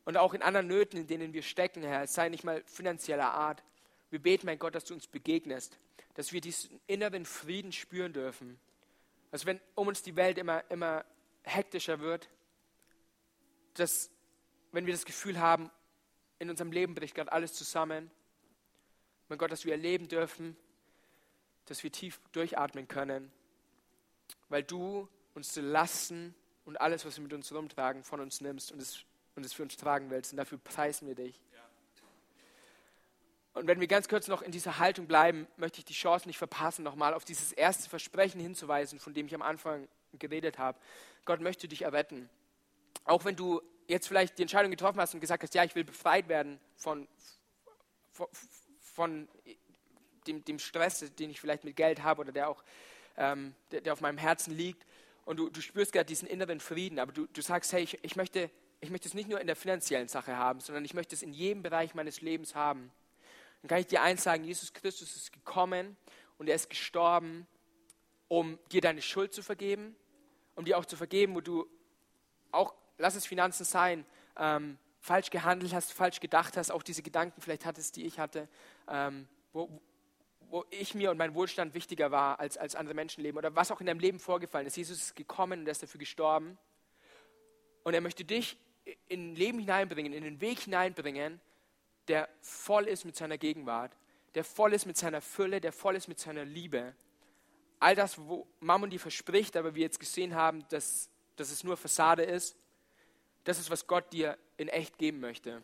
und 0.06 0.18
auch 0.18 0.34
in 0.34 0.44
anderen 0.44 0.68
Nöten, 0.68 0.98
in 0.98 1.08
denen 1.08 1.34
wir 1.34 1.42
stecken, 1.42 1.84
Herr, 1.84 2.04
es 2.04 2.14
sei 2.14 2.30
nicht 2.30 2.44
mal 2.44 2.64
finanzieller 2.66 3.34
Art. 3.34 3.64
Wir 4.12 4.20
beten, 4.20 4.46
mein 4.46 4.60
Gott, 4.60 4.76
dass 4.76 4.86
du 4.86 4.94
uns 4.94 5.08
begegnest, 5.08 5.78
dass 6.14 6.32
wir 6.32 6.42
diesen 6.42 6.80
inneren 6.88 7.26
Frieden 7.26 7.72
spüren 7.72 8.14
dürfen. 8.14 8.60
Dass 9.32 9.46
wenn 9.46 9.60
um 9.74 9.88
uns 9.88 10.04
die 10.04 10.16
Welt 10.16 10.38
immer, 10.38 10.64
immer 10.70 11.04
hektischer 11.44 12.00
wird, 12.00 12.30
dass 13.74 14.12
wenn 14.72 14.86
wir 14.86 14.94
das 14.94 15.06
Gefühl 15.06 15.40
haben, 15.40 15.72
in 16.38 16.50
unserem 16.50 16.72
Leben 16.72 16.96
bricht 16.96 17.16
gerade 17.16 17.32
alles 17.32 17.54
zusammen, 17.54 18.12
mein 19.28 19.40
Gott, 19.40 19.52
dass 19.52 19.66
wir 19.66 19.72
erleben 19.72 20.08
dürfen, 20.08 20.56
dass 21.66 21.84
wir 21.84 21.92
tief 21.92 22.20
durchatmen 22.32 22.88
können, 22.88 23.32
weil 24.50 24.64
du 24.64 25.10
uns 25.34 25.56
Lasten 25.56 26.36
und 26.64 26.80
alles, 26.80 27.06
was 27.06 27.18
wir 27.18 27.24
mit 27.24 27.34
uns 27.34 27.52
rumtragen, 27.52 28.04
von 28.04 28.20
uns 28.20 28.40
nimmst 28.42 28.72
und 28.72 28.82
es 28.82 29.04
und 29.36 29.46
es 29.46 29.54
für 29.54 29.64
uns 29.64 29.78
tragen 29.78 30.10
willst. 30.10 30.34
Und 30.34 30.38
dafür 30.38 30.58
preisen 30.58 31.08
wir 31.08 31.16
dich. 31.16 31.40
Und 33.56 33.68
wenn 33.68 33.80
wir 33.80 33.88
ganz 33.88 34.10
kurz 34.10 34.28
noch 34.28 34.42
in 34.42 34.52
dieser 34.52 34.80
Haltung 34.80 35.08
bleiben, 35.08 35.48
möchte 35.56 35.80
ich 35.80 35.86
die 35.86 35.94
Chance 35.94 36.28
nicht 36.28 36.38
verpassen, 36.38 36.84
nochmal 36.84 37.14
auf 37.14 37.24
dieses 37.24 37.54
erste 37.54 37.90
Versprechen 37.90 38.42
hinzuweisen, 38.42 39.00
von 39.00 39.14
dem 39.14 39.28
ich 39.28 39.36
am 39.36 39.42
Anfang 39.42 39.88
geredet 40.20 40.58
habe. 40.58 40.78
Gott 41.24 41.40
möchte 41.40 41.70
dich 41.70 41.84
erretten. 41.84 42.30
Auch 43.06 43.24
wenn 43.24 43.38
du 43.38 43.62
jetzt 43.88 44.08
vielleicht 44.08 44.38
die 44.38 44.42
Entscheidung 44.42 44.72
getroffen 44.72 45.00
hast 45.00 45.14
und 45.14 45.22
gesagt 45.22 45.44
hast, 45.44 45.56
ja, 45.56 45.64
ich 45.64 45.74
will 45.74 45.86
befreit 45.86 46.28
werden 46.28 46.60
von, 46.76 47.08
von, 48.12 48.28
von 48.82 49.30
dem, 50.28 50.44
dem, 50.44 50.60
Stress, 50.60 51.00
den 51.16 51.30
ich 51.30 51.40
vielleicht 51.40 51.64
mit 51.64 51.78
Geld 51.78 52.04
habe 52.04 52.22
oder 52.22 52.34
der 52.34 52.50
auch 52.50 52.62
ähm, 53.16 53.56
der, 53.72 53.82
der, 53.82 53.94
auf 53.94 54.02
meinem 54.02 54.18
Herzen 54.18 54.56
liegt. 54.56 54.86
Und 55.24 55.38
du, 55.38 55.50
du 55.50 55.62
spürst 55.62 55.94
gerade 55.94 56.06
diesen 56.06 56.28
inneren 56.28 56.60
Frieden, 56.60 57.00
aber 57.00 57.14
du, 57.14 57.26
du 57.28 57.42
sagst, 57.42 57.72
hey, 57.72 57.84
ich, 57.84 58.04
ich 58.04 58.16
möchte 58.18 58.50
ich 58.86 58.92
möchte 58.92 59.08
es 59.08 59.14
nicht 59.16 59.28
nur 59.28 59.42
in 59.42 59.48
der 59.48 59.56
finanziellen 59.56 60.08
Sache 60.08 60.38
haben, 60.38 60.60
sondern 60.60 60.86
ich 60.86 60.94
möchte 60.94 61.16
es 61.16 61.24
in 61.24 61.34
jedem 61.34 61.64
Bereich 61.64 61.96
meines 61.96 62.22
Lebens 62.22 62.54
haben. 62.54 62.92
Dann 63.62 63.70
kann 63.70 63.80
ich 63.80 63.88
dir 63.88 64.04
eins 64.04 64.24
sagen, 64.24 64.44
Jesus 64.44 64.74
Christus 64.74 65.16
ist 65.16 65.34
gekommen 65.34 65.98
und 66.38 66.48
er 66.48 66.56
ist 66.56 66.70
gestorben, 66.70 67.48
um 68.28 68.60
dir 68.72 68.82
deine 68.82 69.02
Schuld 69.02 69.34
zu 69.34 69.42
vergeben, 69.42 69.96
um 70.56 70.66
dir 70.66 70.78
auch 70.78 70.86
zu 70.86 70.96
vergeben, 70.96 71.34
wo 71.34 71.42
du 71.42 71.68
auch 72.52 72.76
lass 73.00 73.16
es 73.16 73.26
Finanzen 73.26 73.66
sein, 73.66 74.06
ähm, 74.38 74.78
falsch 75.00 75.32
gehandelt 75.32 75.74
hast, 75.74 75.92
falsch 75.92 76.20
gedacht 76.20 76.56
hast, 76.56 76.72
auch 76.72 76.84
diese 76.84 77.02
Gedanken 77.02 77.42
vielleicht 77.42 77.66
hattest, 77.66 77.96
die 77.96 78.06
ich 78.06 78.20
hatte, 78.20 78.48
ähm, 78.88 79.28
wo, 79.52 79.82
wo 80.50 80.64
ich 80.70 80.94
mir 80.94 81.10
und 81.10 81.18
mein 81.18 81.34
Wohlstand 81.34 81.74
wichtiger 81.74 82.12
war 82.12 82.40
als, 82.40 82.58
als 82.58 82.76
andere 82.76 82.94
Menschenleben 82.94 83.38
oder 83.38 83.56
was 83.56 83.72
auch 83.72 83.80
in 83.80 83.88
deinem 83.88 84.00
Leben 84.00 84.20
vorgefallen 84.20 84.68
ist. 84.68 84.78
Jesus 84.78 85.02
ist 85.02 85.16
gekommen 85.16 85.62
und 85.62 85.68
er 85.68 85.72
ist 85.72 85.82
dafür 85.82 86.00
gestorben. 86.00 86.58
Und 87.84 87.94
er 87.94 88.02
möchte 88.02 88.26
dich 88.26 88.58
in 89.08 89.36
Leben 89.36 89.60
hineinbringen, 89.60 90.14
in 90.14 90.24
den 90.24 90.42
Weg 90.42 90.60
hineinbringen, 90.60 91.40
der 92.08 92.30
voll 92.42 92.88
ist 92.88 93.06
mit 93.06 93.16
seiner 93.16 93.38
Gegenwart, 93.38 93.92
der 94.36 94.44
voll 94.44 94.74
ist 94.74 94.86
mit 94.86 94.98
seiner 94.98 95.22
Fülle, 95.22 95.62
der 95.62 95.72
voll 95.72 95.96
ist 95.96 96.08
mit 96.08 96.20
seiner 96.20 96.46
Liebe. 96.46 96.94
All 97.80 97.96
das, 97.96 98.18
wo 98.18 98.48
Mammon 98.60 98.90
dir 98.90 99.00
verspricht, 99.00 99.58
aber 99.58 99.76
wir 99.76 99.84
jetzt 99.84 100.00
gesehen 100.00 100.36
haben, 100.36 100.66
dass, 100.70 101.10
dass 101.36 101.52
es 101.52 101.64
nur 101.64 101.78
Fassade 101.78 102.24
ist, 102.24 102.58
das 103.44 103.60
ist, 103.60 103.70
was 103.70 103.88
Gott 103.88 104.12
dir 104.12 104.38
in 104.58 104.68
echt 104.68 104.98
geben 104.98 105.20
möchte. 105.20 105.62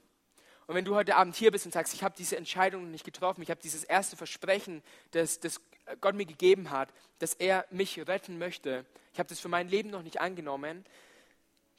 Und 0.67 0.75
wenn 0.75 0.85
du 0.85 0.95
heute 0.95 1.15
Abend 1.15 1.35
hier 1.35 1.51
bist 1.51 1.65
und 1.65 1.73
sagst, 1.73 1.93
ich 1.93 2.03
habe 2.03 2.15
diese 2.17 2.37
Entscheidung 2.37 2.91
nicht 2.91 3.03
getroffen, 3.03 3.41
ich 3.41 3.49
habe 3.49 3.61
dieses 3.61 3.83
erste 3.83 4.15
Versprechen, 4.15 4.81
das, 5.11 5.39
das 5.39 5.59
Gott 5.99 6.15
mir 6.15 6.25
gegeben 6.25 6.69
hat, 6.69 6.93
dass 7.19 7.33
er 7.33 7.65
mich 7.71 8.07
retten 8.07 8.37
möchte, 8.37 8.85
ich 9.13 9.19
habe 9.19 9.27
das 9.27 9.39
für 9.39 9.49
mein 9.49 9.67
Leben 9.67 9.89
noch 9.89 10.03
nicht 10.03 10.21
angenommen, 10.21 10.85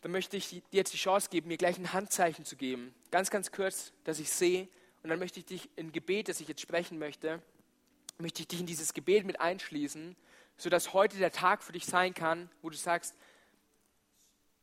dann 0.02 0.10
möchte 0.10 0.36
ich 0.36 0.48
dir 0.48 0.62
jetzt 0.70 0.92
die 0.92 0.98
Chance 0.98 1.30
geben, 1.30 1.48
mir 1.48 1.56
gleich 1.56 1.78
ein 1.78 1.92
Handzeichen 1.92 2.44
zu 2.44 2.56
geben. 2.56 2.94
Ganz, 3.10 3.30
ganz 3.30 3.52
kurz, 3.52 3.92
dass 4.04 4.18
ich 4.18 4.30
sehe. 4.30 4.68
Und 5.02 5.10
dann 5.10 5.18
möchte 5.18 5.38
ich 5.40 5.46
dich 5.46 5.70
in 5.76 5.92
Gebet, 5.92 6.28
das 6.28 6.40
ich 6.40 6.48
jetzt 6.48 6.60
sprechen 6.60 6.98
möchte, 6.98 7.40
möchte 8.18 8.42
ich 8.42 8.48
dich 8.48 8.60
in 8.60 8.66
dieses 8.66 8.94
Gebet 8.94 9.24
mit 9.24 9.40
einschließen, 9.40 10.16
sodass 10.56 10.92
heute 10.92 11.18
der 11.18 11.32
Tag 11.32 11.62
für 11.62 11.72
dich 11.72 11.86
sein 11.86 12.14
kann, 12.14 12.50
wo 12.62 12.70
du 12.70 12.76
sagst, 12.76 13.14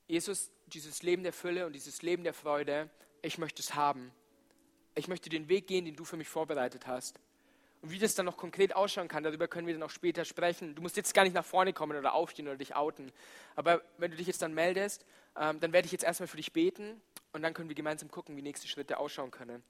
Jesus, 0.08 0.50
dieses 0.68 1.04
Leben 1.04 1.24
der 1.24 1.34
Fülle 1.34 1.66
und 1.66 1.74
dieses 1.74 2.02
Leben 2.02 2.24
der 2.24 2.34
Freude, 2.34 2.90
ich 3.22 3.38
möchte 3.38 3.62
es 3.62 3.76
haben. 3.76 4.12
Ich 4.96 5.08
möchte 5.08 5.30
den 5.30 5.50
Weg 5.50 5.68
gehen, 5.68 5.86
den 5.86 5.96
du 5.96 6.04
für 6.04 6.18
mich 6.18 6.28
vorbereitet 6.28 6.88
hast. 6.88 7.20
Und 7.82 7.92
wie 7.92 8.00
das 8.00 8.16
dann 8.16 8.26
noch 8.26 8.36
konkret 8.36 8.76
ausschauen 8.76 9.08
kann, 9.08 9.24
darüber 9.24 9.48
können 9.48 9.68
wir 9.68 9.74
dann 9.74 9.84
auch 9.84 9.90
später 9.90 10.26
sprechen. 10.26 10.76
Du 10.76 10.82
musst 10.82 10.98
jetzt 10.98 11.14
gar 11.14 11.24
nicht 11.24 11.34
nach 11.34 11.46
vorne 11.46 11.72
kommen 11.72 11.98
oder 11.98 12.14
aufstehen 12.14 12.48
oder 12.48 12.58
dich 12.58 12.76
outen. 12.76 13.12
Aber 13.56 13.82
wenn 13.98 14.12
du 14.12 14.18
dich 14.18 14.28
jetzt 14.28 14.42
dann 14.42 14.54
meldest, 14.54 15.06
ähm, 15.40 15.60
dann 15.60 15.74
werde 15.74 15.86
ich 15.86 15.92
jetzt 15.92 16.04
erstmal 16.04 16.28
für 16.28 16.38
dich 16.38 16.52
beten 16.52 17.02
und 17.32 17.42
dann 17.42 17.54
können 17.54 17.70
wir 17.70 17.76
gemeinsam 17.76 18.12
gucken, 18.12 18.36
wie 18.36 18.42
nächste 18.42 18.68
Schritte 18.68 18.98
ausschauen 18.98 19.32
können. 19.32 19.64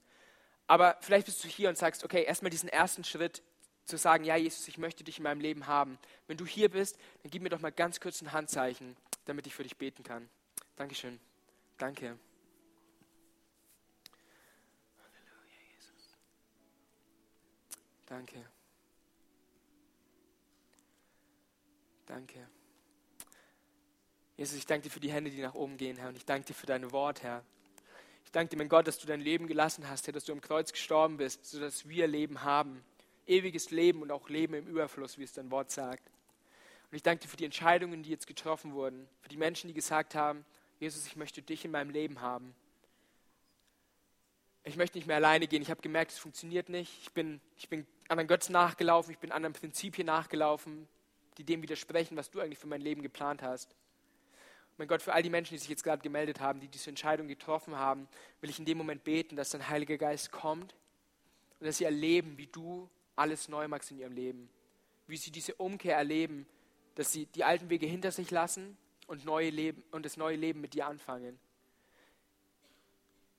Aber 0.66 0.96
vielleicht 1.00 1.26
bist 1.26 1.42
du 1.42 1.48
hier 1.48 1.68
und 1.68 1.78
sagst, 1.78 2.04
okay, 2.04 2.24
erstmal 2.24 2.50
diesen 2.50 2.68
ersten 2.68 3.04
Schritt 3.04 3.42
zu 3.84 3.96
sagen, 3.96 4.24
ja, 4.24 4.36
Jesus, 4.36 4.68
ich 4.68 4.78
möchte 4.78 5.04
dich 5.04 5.18
in 5.18 5.24
meinem 5.24 5.40
Leben 5.40 5.66
haben. 5.66 5.98
Wenn 6.26 6.36
du 6.36 6.46
hier 6.46 6.68
bist, 6.68 6.98
dann 7.22 7.30
gib 7.30 7.42
mir 7.42 7.48
doch 7.48 7.60
mal 7.60 7.72
ganz 7.72 8.00
kurz 8.00 8.20
ein 8.20 8.32
Handzeichen, 8.32 8.96
damit 9.24 9.46
ich 9.46 9.54
für 9.54 9.62
dich 9.62 9.76
beten 9.76 10.02
kann. 10.02 10.28
Dankeschön. 10.76 11.20
Danke. 11.78 12.18
Halleluja, 14.98 15.60
Jesus. 15.72 16.16
Danke. 18.06 18.44
Danke. 22.06 22.59
Jesus, 24.40 24.56
ich 24.56 24.64
danke 24.64 24.84
dir 24.84 24.90
für 24.90 25.00
die 25.00 25.12
Hände, 25.12 25.30
die 25.30 25.42
nach 25.42 25.52
oben 25.52 25.76
gehen, 25.76 25.98
Herr. 25.98 26.08
Und 26.08 26.16
ich 26.16 26.24
danke 26.24 26.46
dir 26.46 26.54
für 26.54 26.64
dein 26.64 26.90
Wort, 26.92 27.22
Herr. 27.22 27.44
Ich 28.24 28.30
danke 28.30 28.48
dir, 28.48 28.56
mein 28.56 28.70
Gott, 28.70 28.86
dass 28.86 28.96
du 28.96 29.06
dein 29.06 29.20
Leben 29.20 29.46
gelassen 29.46 29.86
hast, 29.86 30.06
Herr, 30.06 30.14
dass 30.14 30.24
du 30.24 30.32
am 30.32 30.40
Kreuz 30.40 30.72
gestorben 30.72 31.18
bist, 31.18 31.44
sodass 31.44 31.86
wir 31.86 32.06
Leben 32.06 32.42
haben. 32.42 32.82
Ewiges 33.26 33.70
Leben 33.70 34.00
und 34.00 34.10
auch 34.10 34.30
Leben 34.30 34.54
im 34.54 34.66
Überfluss, 34.66 35.18
wie 35.18 35.24
es 35.24 35.34
dein 35.34 35.50
Wort 35.50 35.70
sagt. 35.70 36.08
Und 36.90 36.96
ich 36.96 37.02
danke 37.02 37.24
dir 37.24 37.28
für 37.28 37.36
die 37.36 37.44
Entscheidungen, 37.44 38.02
die 38.02 38.08
jetzt 38.08 38.26
getroffen 38.26 38.72
wurden, 38.72 39.06
für 39.20 39.28
die 39.28 39.36
Menschen, 39.36 39.68
die 39.68 39.74
gesagt 39.74 40.14
haben, 40.14 40.46
Jesus, 40.78 41.06
ich 41.06 41.16
möchte 41.16 41.42
dich 41.42 41.66
in 41.66 41.70
meinem 41.70 41.90
Leben 41.90 42.22
haben. 42.22 42.54
Ich 44.64 44.76
möchte 44.76 44.96
nicht 44.96 45.06
mehr 45.06 45.16
alleine 45.16 45.48
gehen. 45.48 45.60
Ich 45.60 45.70
habe 45.70 45.82
gemerkt, 45.82 46.12
es 46.12 46.18
funktioniert 46.18 46.70
nicht. 46.70 46.98
Ich 47.02 47.12
bin, 47.12 47.42
ich 47.58 47.68
bin 47.68 47.86
anderen 48.08 48.26
Götzen 48.26 48.54
nachgelaufen, 48.54 49.12
ich 49.12 49.18
bin 49.18 49.32
anderen 49.32 49.52
Prinzipien 49.52 50.06
nachgelaufen, 50.06 50.88
die 51.36 51.44
dem 51.44 51.60
widersprechen, 51.60 52.16
was 52.16 52.30
du 52.30 52.40
eigentlich 52.40 52.58
für 52.58 52.68
mein 52.68 52.80
Leben 52.80 53.02
geplant 53.02 53.42
hast. 53.42 53.76
Mein 54.80 54.88
Gott, 54.88 55.02
für 55.02 55.12
all 55.12 55.22
die 55.22 55.28
Menschen, 55.28 55.52
die 55.52 55.58
sich 55.58 55.68
jetzt 55.68 55.84
gerade 55.84 56.00
gemeldet 56.00 56.40
haben, 56.40 56.58
die 56.58 56.66
diese 56.66 56.88
Entscheidung 56.88 57.28
getroffen 57.28 57.76
haben, 57.76 58.08
will 58.40 58.48
ich 58.48 58.58
in 58.58 58.64
dem 58.64 58.78
Moment 58.78 59.04
beten, 59.04 59.36
dass 59.36 59.50
dein 59.50 59.68
Heiliger 59.68 59.98
Geist 59.98 60.32
kommt 60.32 60.74
und 61.58 61.66
dass 61.66 61.76
sie 61.76 61.84
erleben, 61.84 62.38
wie 62.38 62.46
du 62.46 62.88
alles 63.14 63.50
neu 63.50 63.68
machst 63.68 63.90
in 63.90 63.98
ihrem 63.98 64.14
Leben. 64.14 64.48
Wie 65.06 65.18
sie 65.18 65.30
diese 65.30 65.54
Umkehr 65.56 65.98
erleben, 65.98 66.46
dass 66.94 67.12
sie 67.12 67.26
die 67.26 67.44
alten 67.44 67.68
Wege 67.68 67.84
hinter 67.84 68.10
sich 68.10 68.30
lassen 68.30 68.78
und, 69.06 69.26
neue 69.26 69.50
Leben, 69.50 69.84
und 69.90 70.06
das 70.06 70.16
neue 70.16 70.36
Leben 70.36 70.62
mit 70.62 70.72
dir 70.72 70.86
anfangen. 70.86 71.38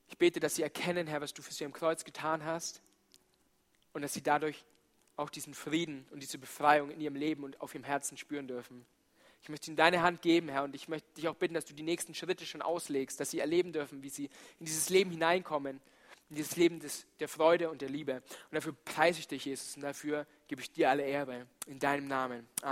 Ich 0.09 0.19
bete, 0.19 0.39
dass 0.39 0.53
sie 0.53 0.61
erkennen, 0.61 1.07
Herr, 1.07 1.21
was 1.21 1.33
du 1.33 1.41
für 1.41 1.55
sie 1.55 1.65
am 1.65 1.73
Kreuz 1.73 2.03
getan 2.03 2.45
hast 2.45 2.83
und 3.93 4.03
dass 4.03 4.13
sie 4.13 4.21
dadurch 4.21 4.63
auch 5.15 5.31
diesen 5.31 5.55
Frieden 5.55 6.05
und 6.11 6.21
diese 6.21 6.37
Befreiung 6.37 6.91
in 6.91 7.01
ihrem 7.01 7.15
Leben 7.15 7.43
und 7.43 7.59
auf 7.61 7.73
ihrem 7.73 7.85
Herzen 7.85 8.15
spüren 8.15 8.47
dürfen. 8.47 8.85
Ich 9.41 9.49
möchte 9.49 9.71
ihnen 9.71 9.77
deine 9.77 10.01
Hand 10.01 10.21
geben, 10.21 10.49
Herr, 10.49 10.63
und 10.63 10.75
ich 10.75 10.87
möchte 10.87 11.07
dich 11.15 11.27
auch 11.27 11.35
bitten, 11.35 11.55
dass 11.55 11.65
du 11.65 11.73
die 11.73 11.83
nächsten 11.83 12.13
Schritte 12.13 12.45
schon 12.45 12.61
auslegst, 12.61 13.19
dass 13.19 13.31
sie 13.31 13.39
erleben 13.39 13.73
dürfen, 13.73 14.03
wie 14.03 14.09
sie 14.09 14.25
in 14.59 14.65
dieses 14.65 14.89
Leben 14.89 15.09
hineinkommen, 15.09 15.81
in 16.29 16.35
dieses 16.35 16.55
Leben 16.55 16.79
des, 16.79 17.07
der 17.19 17.27
Freude 17.27 17.69
und 17.69 17.81
der 17.81 17.89
Liebe. 17.89 18.15
Und 18.15 18.55
dafür 18.55 18.73
preise 18.85 19.19
ich 19.19 19.27
dich, 19.27 19.45
Jesus, 19.45 19.75
und 19.75 19.81
dafür 19.81 20.27
gebe 20.47 20.61
ich 20.61 20.71
dir 20.71 20.89
alle 20.89 21.03
Ehre. 21.03 21.47
In 21.65 21.79
deinem 21.79 22.07
Namen. 22.07 22.47
Amen. 22.61 22.69